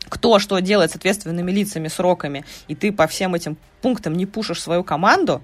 кто 0.09 0.41
что 0.41 0.59
делает 0.59 0.91
с 0.91 0.97
ответственными 0.97 1.53
лицами, 1.53 1.87
сроками, 1.87 2.45
и 2.67 2.75
ты 2.75 2.91
по 2.91 3.07
всем 3.07 3.37
этим 3.37 3.57
пунктам 3.83 4.15
не 4.15 4.27
пушишь 4.27 4.61
свою 4.61 4.83
команду, 4.83 5.43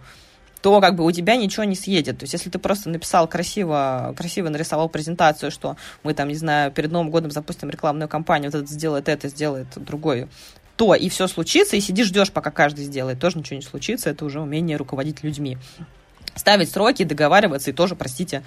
то 0.63 0.81
как 0.81 0.95
бы 0.95 1.05
у 1.05 1.11
тебя 1.11 1.37
ничего 1.37 1.65
не 1.65 1.75
съедет. 1.75 2.19
То 2.19 2.23
есть, 2.23 2.33
если 2.33 2.49
ты 2.49 2.59
просто 2.59 2.89
написал 2.89 3.27
красиво, 3.27 4.15
красиво 4.17 4.49
нарисовал 4.49 4.89
презентацию, 4.89 5.51
что 5.51 5.77
мы 6.05 6.15
там, 6.15 6.29
не 6.29 6.37
знаю, 6.37 6.71
перед 6.71 6.93
Новым 6.93 7.11
годом 7.11 7.33
запустим 7.33 7.69
рекламную 7.69 8.09
кампанию, 8.09 8.51
вот 8.51 8.63
это 8.63 8.73
сделает 8.73 9.09
это, 9.09 9.29
сделает 9.29 9.67
другой, 9.75 10.29
то 10.77 10.95
и 10.95 11.09
все 11.09 11.27
случится, 11.27 11.77
и 11.77 11.81
сидишь, 11.81 12.07
ждешь, 12.07 12.31
пока 12.31 12.53
каждый 12.53 12.85
сделает, 12.85 13.19
тоже 13.19 13.39
ничего 13.39 13.57
не 13.57 13.63
случится, 13.63 14.09
это 14.09 14.25
уже 14.25 14.41
умение 14.41 14.77
руководить 14.77 15.25
людьми. 15.25 15.59
Ставить 16.37 16.71
сроки, 16.71 17.03
договариваться, 17.03 17.71
и 17.71 17.75
тоже, 17.75 17.97
простите, 17.97 18.45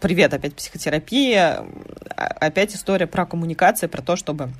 привет, 0.00 0.34
опять 0.34 0.54
психотерапия, 0.54 1.64
а, 2.16 2.24
опять 2.24 2.74
история 2.74 3.06
про 3.06 3.24
коммуникацию, 3.24 3.88
про 3.88 4.02
то, 4.02 4.16
чтобы 4.16 4.50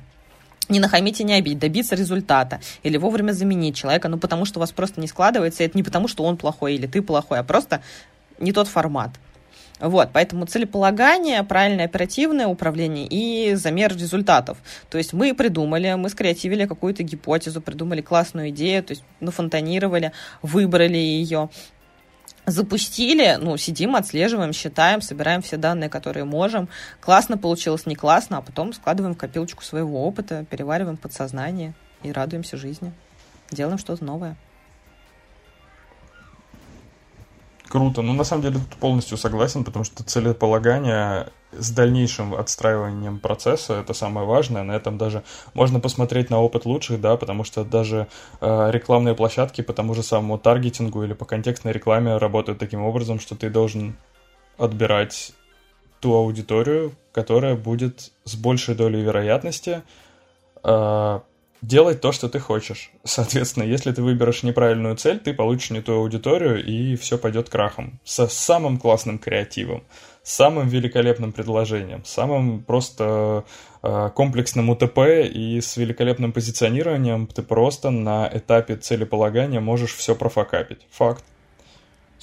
не 0.71 0.79
нахамить 0.79 1.19
и 1.19 1.23
не 1.23 1.33
обидеть, 1.33 1.59
добиться 1.59 1.95
результата 1.95 2.59
или 2.83 2.97
вовремя 2.97 3.31
заменить 3.31 3.75
человека, 3.75 4.07
ну 4.09 4.17
потому 4.17 4.45
что 4.45 4.59
у 4.59 4.61
вас 4.61 4.71
просто 4.71 4.99
не 4.99 5.07
складывается, 5.07 5.63
и 5.63 5.65
это 5.67 5.77
не 5.77 5.83
потому, 5.83 6.07
что 6.07 6.23
он 6.23 6.37
плохой 6.37 6.75
или 6.75 6.87
ты 6.87 7.01
плохой, 7.01 7.39
а 7.39 7.43
просто 7.43 7.81
не 8.39 8.51
тот 8.51 8.67
формат. 8.67 9.11
Вот, 9.81 10.09
поэтому 10.13 10.45
целеполагание, 10.45 11.41
правильное 11.43 11.85
оперативное 11.85 12.45
управление 12.45 13.07
и 13.07 13.55
замер 13.55 13.95
результатов. 13.95 14.59
То 14.91 14.99
есть 14.99 15.11
мы 15.11 15.33
придумали, 15.33 15.95
мы 15.95 16.09
скреативили 16.09 16.67
какую-то 16.67 17.01
гипотезу, 17.01 17.61
придумали 17.61 18.01
классную 18.01 18.49
идею, 18.49 18.83
то 18.83 18.91
есть 18.91 19.03
нафонтанировали, 19.19 20.11
выбрали 20.43 20.97
ее, 20.97 21.49
запустили, 22.45 23.37
ну, 23.39 23.57
сидим, 23.57 23.95
отслеживаем, 23.95 24.53
считаем, 24.53 25.01
собираем 25.01 25.41
все 25.41 25.57
данные, 25.57 25.89
которые 25.89 26.25
можем. 26.25 26.69
Классно 26.99 27.37
получилось, 27.37 27.85
не 27.85 27.95
классно, 27.95 28.37
а 28.37 28.41
потом 28.41 28.73
складываем 28.73 29.15
в 29.15 29.17
копилочку 29.17 29.63
своего 29.63 30.05
опыта, 30.05 30.45
перевариваем 30.49 30.97
подсознание 30.97 31.73
и 32.03 32.11
радуемся 32.11 32.57
жизни. 32.57 32.91
Делаем 33.51 33.77
что-то 33.77 34.03
новое. 34.03 34.35
Круто. 37.67 38.01
Ну, 38.01 38.13
на 38.13 38.23
самом 38.23 38.41
деле, 38.41 38.59
тут 38.59 38.77
полностью 38.79 39.17
согласен, 39.17 39.63
потому 39.63 39.85
что 39.85 40.03
целеполагание 40.03 41.29
с 41.51 41.71
дальнейшим 41.71 42.33
отстраиванием 42.33 43.19
процесса 43.19 43.75
это 43.75 43.93
самое 43.93 44.25
важное. 44.25 44.63
На 44.63 44.73
этом 44.73 44.97
даже 44.97 45.23
можно 45.53 45.79
посмотреть 45.79 46.29
на 46.29 46.39
опыт 46.41 46.65
лучших, 46.65 47.01
да, 47.01 47.17
потому 47.17 47.43
что 47.43 47.63
даже 47.63 48.07
э, 48.39 48.71
рекламные 48.71 49.15
площадки 49.15 49.61
по 49.61 49.73
тому 49.73 49.93
же 49.93 50.03
самому 50.03 50.37
таргетингу 50.37 51.03
или 51.03 51.13
по 51.13 51.25
контекстной 51.25 51.73
рекламе 51.73 52.17
работают 52.17 52.59
таким 52.59 52.83
образом, 52.83 53.19
что 53.19 53.35
ты 53.35 53.49
должен 53.49 53.95
отбирать 54.57 55.33
ту 55.99 56.13
аудиторию, 56.13 56.93
которая 57.11 57.55
будет 57.55 58.11
с 58.23 58.35
большей 58.35 58.75
долей 58.75 59.01
вероятности 59.01 59.83
э, 60.63 61.19
делать 61.61 62.01
то, 62.01 62.11
что 62.11 62.27
ты 62.27 62.39
хочешь. 62.39 62.91
Соответственно, 63.03 63.63
если 63.63 63.91
ты 63.91 64.01
выберешь 64.01 64.43
неправильную 64.43 64.95
цель, 64.97 65.19
ты 65.19 65.33
получишь 65.33 65.69
не 65.71 65.81
ту 65.81 65.93
аудиторию, 65.93 66.63
и 66.63 66.95
все 66.95 67.17
пойдет 67.17 67.49
крахом. 67.49 67.99
Со 68.03 68.27
самым 68.27 68.77
классным 68.77 69.19
креативом, 69.19 69.83
самым 70.23 70.67
великолепным 70.67 71.31
предложением, 71.31 72.03
самым 72.05 72.63
просто 72.63 73.43
э, 73.81 74.09
комплексным 74.13 74.69
УТП 74.69 74.99
и 75.31 75.59
с 75.61 75.77
великолепным 75.77 76.31
позиционированием 76.31 77.27
ты 77.27 77.41
просто 77.41 77.89
на 77.89 78.29
этапе 78.31 78.75
целеполагания 78.75 79.59
можешь 79.59 79.95
все 79.95 80.15
профокапить. 80.15 80.85
Факт. 80.91 81.23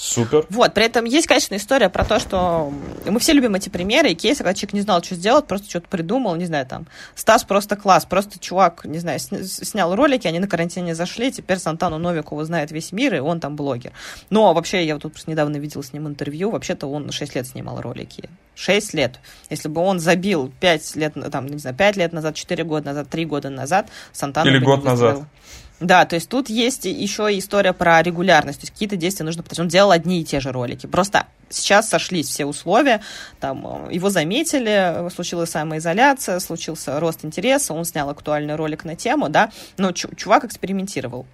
Супер. 0.00 0.46
Вот, 0.48 0.74
при 0.74 0.84
этом 0.84 1.04
есть, 1.06 1.26
конечно, 1.26 1.56
история 1.56 1.88
про 1.88 2.04
то, 2.04 2.20
что 2.20 2.72
мы 3.04 3.18
все 3.18 3.32
любим 3.32 3.56
эти 3.56 3.68
примеры 3.68 4.12
и 4.12 4.14
кейсы, 4.14 4.44
когда 4.44 4.54
человек 4.54 4.74
не 4.74 4.80
знал, 4.82 5.02
что 5.02 5.16
сделать, 5.16 5.48
просто 5.48 5.68
что-то 5.68 5.88
придумал, 5.88 6.36
не 6.36 6.46
знаю, 6.46 6.66
там, 6.66 6.86
Стас 7.16 7.42
просто 7.42 7.74
класс, 7.74 8.04
просто 8.04 8.38
чувак, 8.38 8.84
не 8.84 9.00
знаю, 9.00 9.18
снял 9.18 9.96
ролики, 9.96 10.28
они 10.28 10.38
на 10.38 10.46
карантине 10.46 10.94
зашли, 10.94 11.32
теперь 11.32 11.58
Сантану 11.58 11.98
Новикову 11.98 12.44
знает 12.44 12.70
весь 12.70 12.92
мир, 12.92 13.16
и 13.16 13.18
он 13.18 13.40
там 13.40 13.56
блогер. 13.56 13.90
Но 14.30 14.54
вообще, 14.54 14.86
я 14.86 14.94
вот 14.94 15.02
тут 15.02 15.26
недавно 15.26 15.56
видел 15.56 15.82
с 15.82 15.92
ним 15.92 16.06
интервью, 16.06 16.52
вообще-то 16.52 16.86
он 16.86 17.10
6 17.10 17.34
лет 17.34 17.48
снимал 17.48 17.80
ролики. 17.80 18.30
6 18.54 18.94
лет. 18.94 19.18
Если 19.50 19.68
бы 19.68 19.80
он 19.80 19.98
забил 19.98 20.52
5 20.60 20.94
лет, 20.94 21.14
там, 21.32 21.46
не 21.46 21.58
знаю, 21.58 21.76
5 21.76 21.96
лет 21.96 22.12
назад, 22.12 22.36
4 22.36 22.62
года 22.62 22.86
назад, 22.86 23.08
3 23.08 23.24
года 23.24 23.50
назад, 23.50 23.88
Сантану 24.12 24.48
Или 24.48 24.58
год 24.58 24.84
назад. 24.84 25.22
Да, 25.80 26.04
то 26.04 26.16
есть 26.16 26.28
тут 26.28 26.48
есть 26.48 26.86
еще 26.86 27.36
история 27.38 27.72
про 27.72 28.02
регулярность, 28.02 28.60
то 28.60 28.64
есть 28.64 28.72
какие-то 28.72 28.96
действия 28.96 29.24
нужно 29.24 29.42
потому 29.42 29.66
Он 29.66 29.68
делал 29.68 29.92
одни 29.92 30.20
и 30.20 30.24
те 30.24 30.40
же 30.40 30.50
ролики. 30.50 30.86
Просто 30.86 31.26
сейчас 31.50 31.88
сошлись 31.88 32.28
все 32.28 32.46
условия, 32.46 33.00
там 33.38 33.86
э, 33.88 33.94
его 33.94 34.10
заметили, 34.10 35.08
случилась 35.10 35.50
самоизоляция, 35.50 36.40
случился 36.40 36.98
рост 36.98 37.24
интереса, 37.24 37.74
он 37.74 37.84
снял 37.84 38.10
актуальный 38.10 38.56
ролик 38.56 38.84
на 38.84 38.96
тему, 38.96 39.28
да, 39.28 39.50
но 39.76 39.92
чувак 39.92 40.44
экспериментировал. 40.44 41.26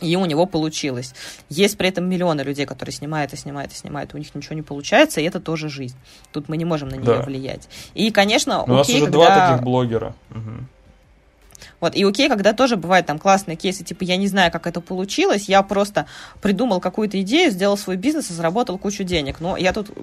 И 0.00 0.14
у 0.16 0.26
него 0.26 0.44
получилось. 0.44 1.14
Есть 1.48 1.78
при 1.78 1.88
этом 1.88 2.08
миллионы 2.08 2.42
людей, 2.42 2.66
которые 2.66 2.92
снимают 2.92 3.32
и 3.32 3.36
снимают 3.36 3.72
и 3.72 3.76
снимают, 3.76 4.12
и 4.12 4.16
у 4.16 4.18
них 4.18 4.34
ничего 4.34 4.54
не 4.54 4.62
получается, 4.62 5.20
и 5.20 5.24
это 5.24 5.40
тоже 5.40 5.68
жизнь. 5.68 5.96
Тут 6.32 6.48
мы 6.48 6.56
не 6.56 6.66
можем 6.66 6.88
на 6.88 6.96
нее 6.96 7.04
да. 7.04 7.22
влиять. 7.22 7.68
И, 7.94 8.10
конечно, 8.10 8.56
Но 8.56 8.62
окей, 8.62 8.74
у 8.74 8.76
нас 8.76 8.88
уже 8.88 9.04
когда... 9.04 9.18
два 9.18 9.48
таких 9.48 9.64
блогера. 9.64 10.14
Угу. 10.30 10.66
Вот, 11.80 11.94
и 11.94 12.04
окей, 12.04 12.28
когда 12.28 12.52
тоже 12.52 12.76
бывают 12.76 13.06
там 13.06 13.18
классные 13.18 13.56
кейсы, 13.56 13.84
типа, 13.84 14.04
я 14.04 14.16
не 14.16 14.28
знаю, 14.28 14.50
как 14.50 14.66
это 14.66 14.80
получилось, 14.80 15.48
я 15.48 15.62
просто 15.62 16.06
придумал 16.40 16.80
какую-то 16.80 17.20
идею, 17.20 17.50
сделал 17.50 17.76
свой 17.76 17.96
бизнес 17.96 18.30
и 18.30 18.34
заработал 18.34 18.78
кучу 18.78 19.04
денег. 19.04 19.40
Но 19.40 19.56
я 19.56 19.72
тут 19.72 19.90
э, 19.94 20.02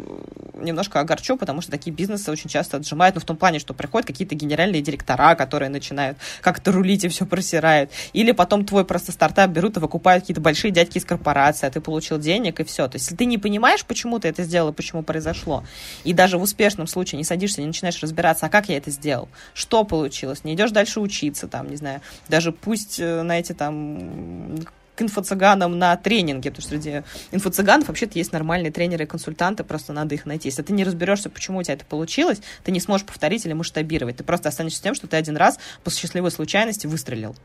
немножко 0.63 0.99
огорчу, 0.99 1.37
потому 1.37 1.61
что 1.61 1.71
такие 1.71 1.91
бизнесы 1.91 2.31
очень 2.31 2.49
часто 2.49 2.77
отжимают, 2.77 3.15
ну, 3.15 3.21
в 3.21 3.25
том 3.25 3.37
плане, 3.37 3.59
что 3.59 3.73
приходят 3.73 4.07
какие-то 4.07 4.35
генеральные 4.35 4.81
директора, 4.81 5.35
которые 5.35 5.69
начинают 5.69 6.17
как-то 6.41 6.71
рулить 6.71 7.03
и 7.03 7.07
все 7.07 7.25
просирают. 7.25 7.91
Или 8.13 8.31
потом 8.31 8.65
твой 8.65 8.85
просто 8.85 9.11
стартап 9.11 9.49
берут 9.51 9.77
и 9.77 9.79
выкупают 9.79 10.23
какие-то 10.23 10.41
большие 10.41 10.71
дядьки 10.71 10.97
из 10.97 11.05
корпорации, 11.05 11.67
а 11.67 11.71
ты 11.71 11.81
получил 11.81 12.17
денег 12.17 12.59
и 12.59 12.63
все. 12.63 12.87
То 12.87 12.95
есть, 12.95 13.05
если 13.05 13.15
ты 13.15 13.25
не 13.25 13.37
понимаешь, 13.37 13.85
почему 13.85 14.19
ты 14.19 14.27
это 14.27 14.43
сделал 14.43 14.69
и 14.69 14.73
почему 14.73 15.03
произошло, 15.03 15.63
и 16.03 16.13
даже 16.13 16.37
в 16.37 16.41
успешном 16.41 16.87
случае 16.87 17.17
не 17.17 17.23
садишься, 17.23 17.61
не 17.61 17.67
начинаешь 17.67 18.01
разбираться, 18.01 18.45
а 18.45 18.49
как 18.49 18.69
я 18.69 18.77
это 18.77 18.91
сделал, 18.91 19.29
что 19.53 19.83
получилось, 19.83 20.43
не 20.43 20.53
идешь 20.53 20.71
дальше 20.71 20.99
учиться, 20.99 21.47
там, 21.47 21.62
не 21.69 21.75
знаю, 21.75 22.01
даже 22.29 22.51
пусть 22.51 22.99
э, 22.99 23.21
на 23.21 23.39
эти 23.39 23.53
там 23.53 24.57
к 24.95 25.01
инфо-цыганам 25.01 25.77
на 25.77 25.95
тренинге, 25.97 26.51
потому 26.51 26.61
что 26.61 26.69
среди 26.71 27.03
инфо-цыганов 27.31 27.87
вообще-то 27.87 28.17
есть 28.17 28.31
нормальные 28.31 28.71
тренеры 28.71 29.05
и 29.05 29.07
консультанты, 29.07 29.63
просто 29.63 29.93
надо 29.93 30.13
их 30.15 30.25
найти. 30.25 30.49
Если 30.49 30.61
ты 30.61 30.73
не 30.73 30.83
разберешься, 30.83 31.29
почему 31.29 31.59
у 31.59 31.63
тебя 31.63 31.73
это 31.73 31.85
получилось, 31.85 32.41
ты 32.63 32.71
не 32.71 32.79
сможешь 32.79 33.05
повторить 33.05 33.45
или 33.45 33.53
масштабировать. 33.53 34.17
Ты 34.17 34.23
просто 34.23 34.49
останешься 34.49 34.83
тем, 34.83 34.93
что 34.93 35.07
ты 35.07 35.17
один 35.17 35.35
раз 35.35 35.57
по 35.83 35.89
счастливой 35.89 36.31
случайности 36.31 36.85
выстрелил. 36.85 37.35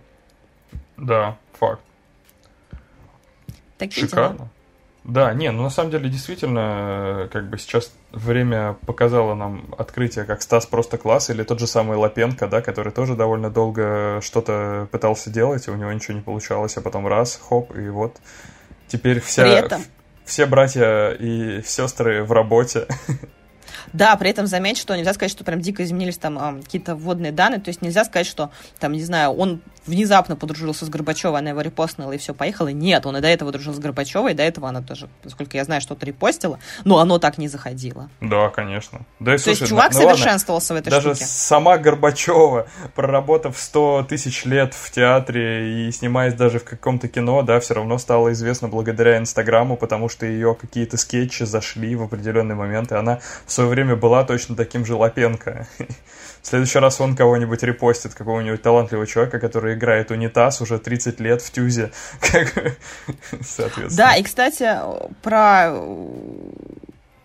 Да, 0.97 1.39
факт. 1.59 1.81
Такие 3.79 4.07
Шикарно. 4.07 4.37
Дела. 4.37 4.51
Да, 5.09 5.33
не, 5.33 5.51
ну 5.51 5.63
на 5.63 5.71
самом 5.71 5.91
деле 5.91 6.11
действительно, 6.11 7.25
э, 7.25 7.29
как 7.33 7.49
бы 7.49 7.57
сейчас 7.57 7.91
время 8.13 8.77
показало 8.85 9.35
нам 9.35 9.75
открытие, 9.79 10.27
как 10.27 10.43
Стас 10.43 10.67
просто 10.67 10.99
класс, 10.99 11.31
или 11.31 11.43
тот 11.45 11.61
же 11.61 11.67
самый 11.67 11.97
Лапенко, 11.97 12.47
да, 12.47 12.61
который 12.61 12.93
тоже 12.93 13.17
довольно 13.17 13.49
долго 13.49 14.21
что-то 14.23 14.87
пытался 14.93 15.31
делать, 15.31 15.67
и 15.67 15.71
у 15.71 15.77
него 15.77 15.91
ничего 15.91 16.13
не 16.13 16.21
получалось, 16.21 16.77
а 16.77 16.83
потом 16.83 17.07
раз, 17.07 17.41
хоп, 17.43 17.75
и 17.75 17.89
вот 17.89 18.19
теперь 18.87 19.21
вся, 19.21 19.45
При 19.45 19.53
этом... 19.53 19.83
все 20.27 20.45
братья 20.45 21.13
и 21.13 21.63
сестры 21.65 22.23
в 22.23 22.33
работе. 22.33 22.87
Да, 23.93 24.17
при 24.17 24.31
этом 24.31 24.47
заметь, 24.47 24.79
что 24.79 24.97
нельзя 24.97 25.15
сказать, 25.15 25.31
что 25.31 25.45
прям 25.45 25.61
дико 25.61 25.85
изменились 25.85 26.19
там 26.19 26.63
какие-то 26.63 26.95
вводные 26.95 27.33
данные, 27.33 27.61
то 27.61 27.69
есть 27.69 27.83
нельзя 27.83 28.05
сказать, 28.05 28.27
что 28.27 28.51
там, 28.79 28.93
не 28.93 29.03
знаю, 29.03 29.31
он 29.33 29.61
внезапно 29.89 30.37
подружился 30.37 30.85
с 30.85 30.89
Горбачевой, 30.89 31.41
она 31.41 31.51
его 31.51 31.61
репостнула 31.61 32.13
и 32.13 32.19
все, 32.19 32.35
поехала. 32.35 32.69
Нет, 32.69 33.07
он 33.07 33.17
и 33.17 33.21
до 33.21 33.29
этого 33.29 33.51
дружил 33.51 33.75
с 33.75 33.79
Горбачевой, 33.79 34.33
и 34.33 34.35
до 34.35 34.43
этого 34.43 34.69
она 34.69 34.83
тоже, 34.83 35.09
поскольку 35.23 35.57
я 35.57 35.65
знаю, 35.65 35.81
что-то 35.81 36.07
репостила, 36.07 36.59
но 36.85 36.99
оно 36.99 37.19
так 37.19 37.39
не 37.39 37.49
заходило. 37.49 38.11
Да, 38.21 38.51
конечно. 38.51 39.01
Да, 39.19 39.35
и, 39.35 39.39
слушай, 39.39 39.59
То 39.59 39.63
есть 39.63 39.71
чувак 39.71 39.93
ну, 39.95 40.01
совершенствовался 40.01 40.75
ладно, 40.75 40.85
в 40.85 40.87
этой 40.87 40.91
даже 40.91 41.15
штуке. 41.15 41.31
сама 41.31 41.79
Горбачева, 41.79 42.69
проработав 42.95 43.59
100 43.59 44.07
тысяч 44.09 44.45
лет 44.45 44.75
в 44.75 44.91
театре 44.91 45.89
и 45.89 45.93
снимаясь 45.93 46.35
даже 46.35 46.59
в 46.59 46.65
каком-то 46.65 47.09
кино, 47.09 47.43
да, 47.43 47.59
все 47.61 47.75
равно 47.75 47.99
стала 47.99 48.33
известна 48.33 48.69
благодаря 48.69 49.19
Инстаграму, 49.19 49.77
потому 49.77 50.09
что 50.09 50.27
ее 50.27 50.55
какие-то 50.55 50.97
скетчи 50.97 51.45
зашли 51.45 51.97
в 51.97 52.03
определенный 52.03 52.55
момент, 52.55 52.93
и 52.93 52.95
она 52.95 53.21
в 53.47 53.53
свое 53.53 53.71
время 53.71 53.78
была 53.97 54.25
точно 54.25 54.57
таким 54.57 54.85
же 54.85 54.95
Лапенко. 54.95 55.67
В 56.43 56.47
следующий 56.47 56.79
раз 56.79 57.01
он 57.01 57.17
кого-нибудь 57.17 57.63
репостит, 57.63 58.15
какого-нибудь 58.15 58.63
талантливого 58.63 59.07
человека, 59.07 59.39
который 59.39 59.75
играет 59.75 60.11
унитаз 60.11 60.61
уже 60.61 60.79
30 60.79 61.21
лет 61.21 61.43
в 61.43 61.51
тюзе. 61.51 61.91
Соответственно. 63.43 63.89
Да, 63.97 64.17
и, 64.17 64.23
кстати, 64.23 64.71
про 65.23 65.75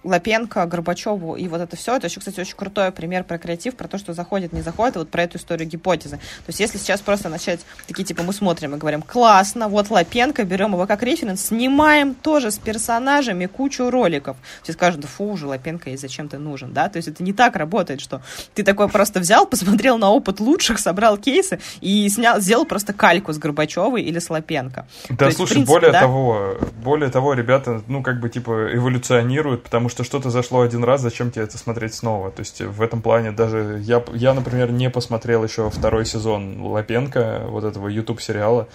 Лапенко, 0.03 0.65
Горбачеву 0.65 1.35
и 1.35 1.47
вот 1.47 1.61
это 1.61 1.75
все. 1.75 1.95
Это 1.95 2.07
еще, 2.07 2.19
кстати, 2.19 2.39
очень 2.39 2.55
крутой 2.55 2.91
пример 2.91 3.23
про 3.23 3.37
креатив, 3.37 3.75
про 3.75 3.87
то, 3.87 3.97
что 3.97 4.13
заходит, 4.13 4.53
не 4.53 4.61
заходит, 4.61 4.95
и 4.95 4.99
вот 4.99 5.09
про 5.09 5.23
эту 5.23 5.37
историю 5.37 5.67
гипотезы. 5.67 6.17
То 6.17 6.49
есть 6.49 6.59
если 6.59 6.77
сейчас 6.77 7.01
просто 7.01 7.29
начать, 7.29 7.61
такие 7.87 8.03
типа 8.03 8.23
мы 8.23 8.33
смотрим 8.33 8.75
и 8.75 8.77
говорим, 8.77 9.01
классно, 9.01 9.67
вот 9.67 9.89
Лапенко, 9.89 10.43
берем 10.43 10.73
его 10.73 10.85
как 10.87 11.03
референс, 11.03 11.47
снимаем 11.47 12.15
тоже 12.15 12.51
с 12.51 12.57
персонажами 12.57 13.45
кучу 13.45 13.89
роликов. 13.89 14.37
Все 14.63 14.73
скажут, 14.73 15.01
да 15.01 15.07
фу, 15.07 15.25
уже 15.25 15.47
Лапенко, 15.47 15.91
и 15.91 15.97
зачем 15.97 16.27
ты 16.27 16.37
нужен, 16.37 16.73
да? 16.73 16.89
То 16.89 16.97
есть 16.97 17.07
это 17.07 17.23
не 17.23 17.33
так 17.33 17.55
работает, 17.55 18.01
что 18.01 18.21
ты 18.53 18.63
такой 18.63 18.89
просто 18.89 19.19
взял, 19.19 19.45
посмотрел 19.45 19.97
на 19.97 20.09
опыт 20.09 20.39
лучших, 20.39 20.79
собрал 20.79 21.17
кейсы 21.17 21.59
и 21.81 22.09
снял, 22.09 22.39
сделал 22.41 22.65
просто 22.65 22.93
кальку 22.93 23.31
с 23.31 23.37
Горбачевой 23.37 24.01
или 24.01 24.19
с 24.19 24.29
Лапенко. 24.29 24.87
Да, 25.09 25.25
есть, 25.25 25.37
слушай, 25.37 25.53
принципе, 25.53 25.73
более 25.73 25.91
да? 25.91 25.99
того, 25.99 26.57
более 26.83 27.09
того, 27.09 27.33
ребята, 27.33 27.81
ну, 27.87 28.01
как 28.01 28.19
бы, 28.19 28.29
типа, 28.29 28.69
эволюционируют, 28.73 29.63
потому 29.63 29.89
что 29.89 29.92
что-то 30.01 30.31
зашло 30.31 30.61
один 30.61 30.83
раз, 30.83 31.01
зачем 31.01 31.29
тебе 31.29 31.43
это 31.43 31.59
смотреть 31.59 31.93
снова? 31.93 32.31
То 32.31 32.39
есть 32.39 32.61
в 32.61 32.81
этом 32.81 33.03
плане 33.03 33.31
даже 33.31 33.79
я, 33.83 34.03
я 34.13 34.33
например, 34.33 34.71
не 34.71 34.89
посмотрел 34.89 35.43
еще 35.43 35.69
второй 35.69 36.07
сезон 36.07 36.65
Лапенко, 36.65 37.43
вот 37.49 37.63
этого 37.63 37.87
YouTube 37.87 38.19
сериала. 38.19 38.67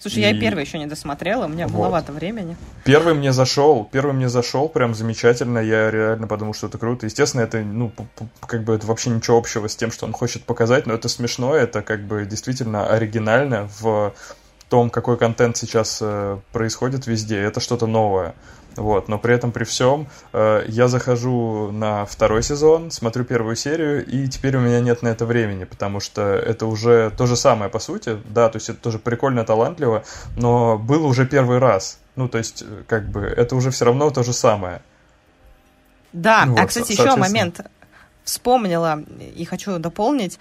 Слушай, 0.00 0.18
и... 0.18 0.20
я 0.22 0.40
первый 0.40 0.64
еще 0.64 0.78
не 0.78 0.86
досмотрела, 0.86 1.44
у 1.44 1.48
меня 1.48 1.68
вот. 1.68 1.74
маловато 1.74 2.10
времени. 2.10 2.56
Первый 2.82 3.14
мне 3.14 3.32
зашел, 3.32 3.88
первый 3.92 4.14
мне 4.14 4.28
зашел 4.28 4.68
прям 4.68 4.94
замечательно, 4.94 5.58
я 5.58 5.90
реально 5.90 6.26
подумал, 6.26 6.54
что 6.54 6.66
это 6.66 6.78
круто. 6.78 7.06
Естественно, 7.06 7.42
это, 7.42 7.58
ну, 7.60 7.92
как 8.40 8.64
бы 8.64 8.74
это 8.74 8.86
вообще 8.86 9.10
ничего 9.10 9.38
общего 9.38 9.68
с 9.68 9.76
тем, 9.76 9.92
что 9.92 10.06
он 10.06 10.12
хочет 10.12 10.42
показать, 10.42 10.86
но 10.86 10.94
это 10.94 11.08
смешно, 11.08 11.54
это 11.54 11.82
как 11.82 12.02
бы 12.02 12.24
действительно 12.24 12.88
оригинально 12.88 13.68
в 13.78 14.12
том, 14.68 14.88
какой 14.88 15.18
контент 15.18 15.56
сейчас 15.58 15.98
э, 16.00 16.38
происходит 16.50 17.06
везде, 17.06 17.38
это 17.38 17.60
что-то 17.60 17.86
новое. 17.86 18.34
Вот, 18.76 19.08
но 19.08 19.18
при 19.18 19.34
этом 19.34 19.52
при 19.52 19.64
всем 19.64 20.08
э, 20.32 20.64
я 20.68 20.88
захожу 20.88 21.70
на 21.72 22.06
второй 22.06 22.42
сезон, 22.42 22.90
смотрю 22.90 23.24
первую 23.24 23.56
серию, 23.56 24.04
и 24.04 24.26
теперь 24.28 24.56
у 24.56 24.60
меня 24.60 24.80
нет 24.80 25.02
на 25.02 25.08
это 25.08 25.26
времени, 25.26 25.64
потому 25.64 26.00
что 26.00 26.22
это 26.22 26.66
уже 26.66 27.12
то 27.16 27.26
же 27.26 27.36
самое 27.36 27.70
по 27.70 27.78
сути, 27.78 28.18
да, 28.28 28.48
то 28.48 28.56
есть 28.56 28.68
это 28.68 28.78
тоже 28.78 28.98
прикольно, 28.98 29.44
талантливо, 29.44 30.04
но 30.36 30.78
было 30.78 31.06
уже 31.06 31.26
первый 31.26 31.58
раз. 31.58 31.98
Ну, 32.16 32.28
то 32.28 32.38
есть, 32.38 32.62
э, 32.62 32.82
как 32.86 33.08
бы, 33.08 33.22
это 33.22 33.56
уже 33.56 33.70
все 33.70 33.84
равно 33.84 34.10
то 34.10 34.22
же 34.22 34.32
самое. 34.32 34.82
Да, 36.12 36.42
а, 36.42 36.46
вот, 36.46 36.68
кстати, 36.68 36.92
еще 36.92 37.16
момент 37.16 37.60
вспомнила 38.24 39.02
и 39.36 39.44
хочу 39.44 39.78
дополнить. 39.78 40.38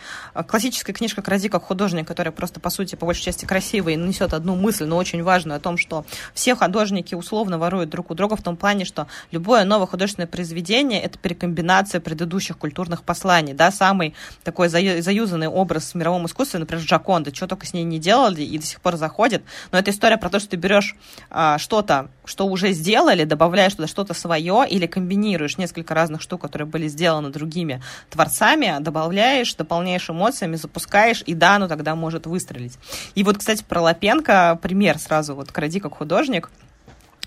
Классическая 0.47 0.93
книжка 0.93 1.21
«Кради 1.21 1.49
как 1.49 1.63
художник», 1.63 2.07
которая 2.07 2.31
просто, 2.31 2.59
по 2.59 2.69
сути, 2.69 2.95
по 2.95 3.05
большей 3.05 3.23
части 3.23 3.45
красивая 3.45 3.93
и 3.93 3.95
несет 3.97 4.33
одну 4.33 4.55
мысль, 4.55 4.85
но 4.85 4.97
очень 4.97 5.23
важную, 5.23 5.57
о 5.57 5.59
том, 5.59 5.77
что 5.77 6.05
все 6.33 6.55
художники 6.55 7.15
условно 7.15 7.57
воруют 7.57 7.89
друг 7.89 8.11
у 8.11 8.13
друга 8.13 8.35
в 8.35 8.41
том 8.41 8.57
плане, 8.57 8.85
что 8.85 9.07
любое 9.31 9.63
новое 9.63 9.87
художественное 9.87 10.27
произведение– 10.27 11.01
это 11.03 11.17
перекомбинация 11.17 12.01
предыдущих 12.01 12.57
культурных 12.57 13.03
посланий. 13.03 13.53
Да? 13.53 13.71
Самый 13.71 14.13
такой 14.43 14.69
заюзанный 14.69 15.47
образ 15.47 15.91
в 15.91 15.95
мировом 15.95 16.25
искусстве, 16.25 16.59
например, 16.59 16.83
Джаконда, 16.83 17.33
что 17.33 17.47
только 17.47 17.65
с 17.65 17.73
ней 17.73 17.83
не 17.83 17.99
делали 17.99 18.41
и 18.41 18.57
до 18.57 18.65
сих 18.65 18.81
пор 18.81 18.97
заходит. 18.97 19.43
Но 19.71 19.79
это 19.79 19.91
история 19.91 20.17
про 20.17 20.29
то, 20.29 20.39
что 20.39 20.49
ты 20.49 20.57
берешь 20.57 20.95
а, 21.29 21.57
что-то, 21.57 22.09
что 22.25 22.47
уже 22.47 22.71
сделали, 22.71 23.23
добавляешь 23.23 23.73
туда 23.73 23.87
что-то 23.87 24.13
свое 24.13 24.65
или 24.69 24.87
комбинируешь 24.87 25.57
несколько 25.57 25.93
разных 25.93 26.21
штук, 26.21 26.41
которые 26.41 26.67
были 26.67 26.87
сделаны 26.87 27.29
другими 27.29 27.70
другими 27.71 27.81
творцами, 28.09 28.77
добавляешь, 28.79 29.53
дополняешь 29.55 30.09
эмоциями, 30.09 30.55
запускаешь, 30.55 31.23
и 31.25 31.33
да, 31.33 31.55
оно 31.55 31.67
тогда 31.67 31.95
может 31.95 32.25
выстрелить. 32.25 32.77
И 33.15 33.23
вот, 33.23 33.37
кстати, 33.37 33.63
про 33.67 33.81
Лапенко 33.81 34.59
пример 34.61 34.97
сразу, 34.99 35.35
вот 35.35 35.51
«Кради 35.51 35.79
как 35.79 35.95
художник», 35.95 36.49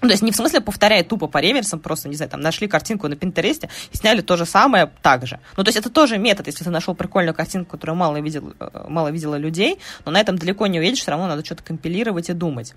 Ну, 0.04 0.08
то 0.08 0.12
есть 0.12 0.22
не 0.22 0.32
в 0.32 0.36
смысле 0.36 0.60
повторяя 0.60 1.02
тупо 1.02 1.28
по 1.28 1.38
реверсам, 1.38 1.80
просто, 1.80 2.10
не 2.10 2.14
знаю, 2.14 2.30
там 2.30 2.42
нашли 2.42 2.68
картинку 2.68 3.08
на 3.08 3.16
Пинтересте 3.16 3.70
и 3.90 3.96
сняли 3.96 4.20
то 4.20 4.36
же 4.36 4.44
самое 4.44 4.90
так 5.00 5.26
же. 5.26 5.40
Ну, 5.56 5.64
то 5.64 5.68
есть 5.68 5.78
это 5.78 5.88
тоже 5.88 6.18
метод, 6.18 6.46
если 6.46 6.62
ты 6.62 6.68
нашел 6.68 6.94
прикольную 6.94 7.34
картинку, 7.34 7.70
которую 7.70 7.96
мало, 7.96 8.20
видел, 8.20 8.52
э, 8.60 8.84
мало 8.86 9.08
видела 9.08 9.36
людей, 9.36 9.78
но 10.04 10.12
на 10.12 10.20
этом 10.20 10.36
далеко 10.36 10.66
не 10.66 10.78
увидишь, 10.78 10.98
все 10.98 11.10
равно 11.10 11.26
надо 11.26 11.42
что-то 11.42 11.62
компилировать 11.62 12.28
и 12.28 12.34
думать. 12.34 12.74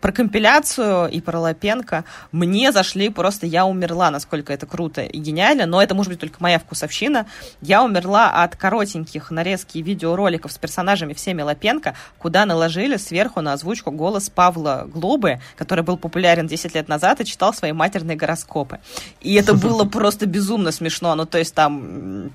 Про 0.00 0.12
компиляцию 0.12 1.08
и 1.10 1.20
про 1.20 1.38
Лапенко 1.38 2.04
мне 2.32 2.72
зашли 2.72 3.10
просто 3.10 3.46
«Я 3.46 3.66
умерла», 3.66 4.10
насколько 4.10 4.50
это 4.54 4.64
круто 4.64 5.02
и 5.02 5.18
гениально, 5.18 5.66
но 5.66 5.82
это 5.82 5.94
может 5.94 6.10
быть 6.10 6.20
только 6.20 6.36
моя 6.40 6.58
вкусовщина. 6.58 7.26
Я 7.60 7.84
умерла 7.84 8.30
от 8.30 8.56
коротеньких 8.56 9.30
нарезки 9.30 9.76
видеороликов 9.76 10.50
с 10.50 10.56
персонажами 10.56 11.12
всеми 11.12 11.42
Лапенко, 11.42 11.94
куда 12.16 12.46
наложили 12.46 12.96
сверху 12.96 13.42
на 13.42 13.52
озвучку 13.52 13.90
голос 13.90 14.30
Павла 14.30 14.88
Глобы, 14.90 15.38
который 15.56 15.84
был 15.84 15.98
популярен 15.98 16.46
10 16.46 16.61
10 16.62 16.74
лет 16.74 16.88
назад 16.88 17.20
и 17.20 17.24
читал 17.24 17.52
свои 17.54 17.72
матерные 17.72 18.16
гороскопы. 18.16 18.80
И 19.20 19.34
это 19.34 19.54
было 19.54 19.84
просто 19.98 20.26
безумно 20.26 20.72
смешно. 20.72 21.14
Ну, 21.14 21.26
то 21.26 21.38
есть 21.38 21.54
там 21.54 22.30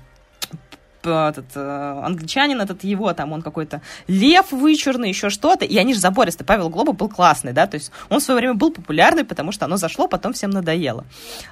этот 1.02 1.46
э, 1.54 2.00
англичанин 2.04 2.60
этот 2.60 2.84
его, 2.84 3.12
там 3.14 3.32
он 3.32 3.40
какой-то 3.40 3.80
лев 4.08 4.52
вычурный, 4.52 5.08
еще 5.08 5.30
что-то, 5.30 5.64
и 5.64 5.76
они 5.78 5.94
же 5.94 6.00
забористы. 6.00 6.44
Павел 6.44 6.68
Глоба 6.68 6.92
был 6.92 7.08
классный, 7.08 7.52
да, 7.52 7.66
то 7.66 7.76
есть 7.76 7.92
он 8.10 8.20
в 8.20 8.22
свое 8.22 8.40
время 8.40 8.54
был 8.54 8.72
популярный, 8.72 9.24
потому 9.24 9.52
что 9.52 9.64
оно 9.64 9.76
зашло, 9.76 10.08
потом 10.08 10.32
всем 10.32 10.50
надоело. 10.50 11.04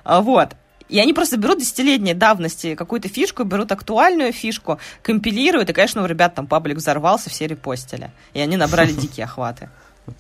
А, 0.05 0.21
вот. 0.21 0.51
И 0.89 1.01
они 1.01 1.13
просто 1.13 1.37
берут 1.37 1.59
десятилетней 1.59 2.15
давности 2.15 2.75
какую-то 2.75 3.09
фишку, 3.09 3.45
берут 3.45 3.73
актуальную 3.73 4.33
фишку, 4.33 4.79
компилируют, 5.03 5.71
и, 5.71 5.73
конечно, 5.73 6.03
у 6.03 6.07
ребят 6.07 6.35
там 6.35 6.47
паблик 6.47 6.77
взорвался, 6.77 7.31
все 7.31 7.47
репостили. 7.47 8.11
И 8.35 8.41
они 8.41 8.57
набрали 8.57 8.93
дикие 9.01 9.25
охваты. 9.25 9.71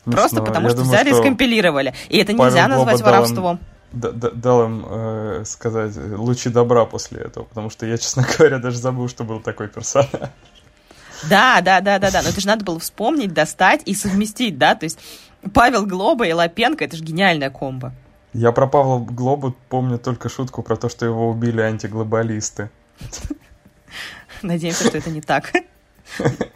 Просто 0.04 0.42
потому 0.42 0.70
что 0.70 0.82
взяли 0.82 1.10
и 1.10 1.14
скомпилировали. 1.14 1.94
И 2.08 2.18
это 2.18 2.32
нельзя 2.32 2.68
назвать 2.68 3.00
воровством. 3.00 3.60
Дал 3.92 4.64
им 4.64 4.84
э, 4.88 5.44
сказать 5.46 5.96
лучи 5.96 6.50
добра 6.50 6.84
после 6.84 7.20
этого, 7.20 7.44
потому 7.44 7.70
что 7.70 7.86
я, 7.86 7.96
честно 7.98 8.26
говоря, 8.36 8.58
даже 8.58 8.78
забыл, 8.78 9.08
что 9.08 9.24
был 9.24 9.40
такой 9.40 9.68
персонаж. 9.68 10.10
Да, 11.30 11.60
да, 11.62 11.80
да, 11.80 11.98
да, 11.98 12.10
да. 12.10 12.22
Но 12.22 12.28
это 12.28 12.40
же 12.40 12.46
надо 12.46 12.64
было 12.64 12.78
вспомнить, 12.78 13.32
достать 13.32 13.82
и 13.86 13.94
совместить, 13.94 14.58
да. 14.58 14.74
То 14.74 14.84
есть 14.84 14.98
Павел 15.54 15.86
Глоба 15.86 16.26
и 16.26 16.32
Лапенко 16.32 16.84
это 16.84 16.96
же 16.96 17.04
гениальная 17.04 17.48
комбо. 17.48 17.94
Я 18.32 18.52
про 18.52 18.66
Павла 18.66 18.98
Глобу 18.98 19.54
помню 19.70 19.98
только 19.98 20.28
шутку 20.28 20.62
про 20.62 20.76
то, 20.76 20.90
что 20.90 21.06
его 21.06 21.30
убили 21.30 21.62
антиглобалисты. 21.62 22.70
Надеемся, 24.42 24.86
что 24.88 24.98
это 24.98 25.10
не 25.10 25.22
так. 25.22 25.52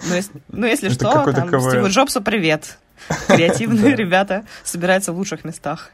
Ну, 0.08 0.14
если, 0.14 0.42
ну, 0.48 0.66
если 0.66 0.88
что, 0.90 1.10
там, 1.32 1.48
Стиву 1.48 1.88
Джобсу 1.88 2.22
привет. 2.22 2.78
Креативные 3.26 3.94
ребята 3.96 4.44
собираются 4.64 5.12
в 5.12 5.16
лучших 5.16 5.44
местах. 5.44 5.90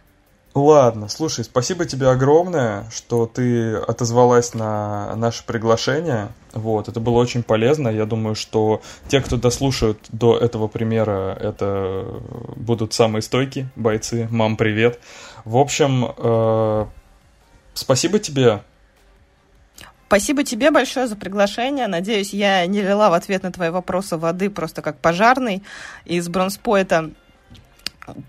Ладно, 0.56 1.08
слушай, 1.08 1.44
спасибо 1.44 1.84
тебе 1.84 2.08
огромное, 2.08 2.88
что 2.90 3.26
ты 3.26 3.74
отозвалась 3.74 4.54
на 4.54 5.14
наше 5.14 5.44
приглашение. 5.44 6.28
Вот, 6.54 6.88
это 6.88 6.98
было 6.98 7.18
очень 7.18 7.42
полезно. 7.42 7.88
Я 7.88 8.06
думаю, 8.06 8.34
что 8.34 8.80
те, 9.06 9.20
кто 9.20 9.36
дослушают 9.36 9.98
до 10.08 10.38
этого 10.38 10.66
примера, 10.66 11.36
это 11.38 12.06
будут 12.56 12.94
самые 12.94 13.20
стойкие 13.20 13.68
бойцы. 13.76 14.28
Мам, 14.30 14.56
привет. 14.56 14.98
В 15.44 15.58
общем, 15.58 16.14
э, 16.16 16.86
спасибо 17.74 18.18
тебе 18.18 18.62
Спасибо 20.06 20.44
тебе 20.44 20.70
большое 20.70 21.08
за 21.08 21.16
приглашение. 21.16 21.88
Надеюсь, 21.88 22.32
я 22.32 22.64
не 22.66 22.80
лила 22.80 23.10
в 23.10 23.14
ответ 23.14 23.42
на 23.42 23.50
твои 23.50 23.70
вопросы 23.70 24.16
воды 24.16 24.50
просто 24.50 24.80
как 24.80 24.98
пожарный. 24.98 25.64
Из 26.04 26.28
бронспоэта 26.28 27.10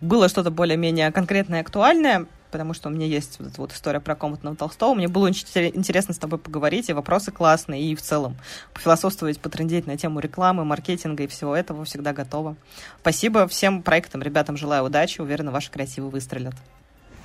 было 0.01 0.27
что-то 0.27 0.49
более-менее 0.49 1.11
конкретное 1.11 1.59
и 1.59 1.61
актуальное, 1.61 2.25
потому 2.49 2.73
что 2.73 2.89
у 2.89 2.91
меня 2.91 3.05
есть 3.05 3.37
вот 3.37 3.49
эта 3.49 3.61
вот 3.61 3.73
история 3.73 3.99
про 3.99 4.15
комнатного 4.15 4.55
Толстого. 4.55 4.95
Мне 4.95 5.07
было 5.07 5.27
очень 5.27 5.45
интересно 5.75 6.15
с 6.15 6.17
тобой 6.17 6.39
поговорить, 6.39 6.89
и 6.89 6.93
вопросы 6.93 7.31
классные, 7.31 7.83
и 7.83 7.95
в 7.95 8.01
целом 8.01 8.37
пофилософствовать, 8.73 9.39
потрендеть 9.39 9.85
на 9.85 9.97
тему 9.97 10.19
рекламы, 10.19 10.65
маркетинга 10.65 11.23
и 11.23 11.27
всего 11.27 11.55
этого 11.55 11.85
всегда 11.85 12.11
готова. 12.11 12.55
Спасибо 13.01 13.47
всем 13.47 13.83
проектам, 13.83 14.23
ребятам 14.23 14.57
желаю 14.57 14.83
удачи, 14.83 15.21
уверена, 15.21 15.51
ваши 15.51 15.69
креативы 15.69 16.09
выстрелят. 16.09 16.55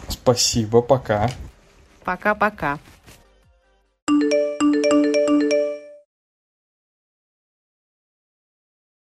Спасибо, 0.08 0.82
пока. 0.82 1.30
Пока-пока. 2.04 2.78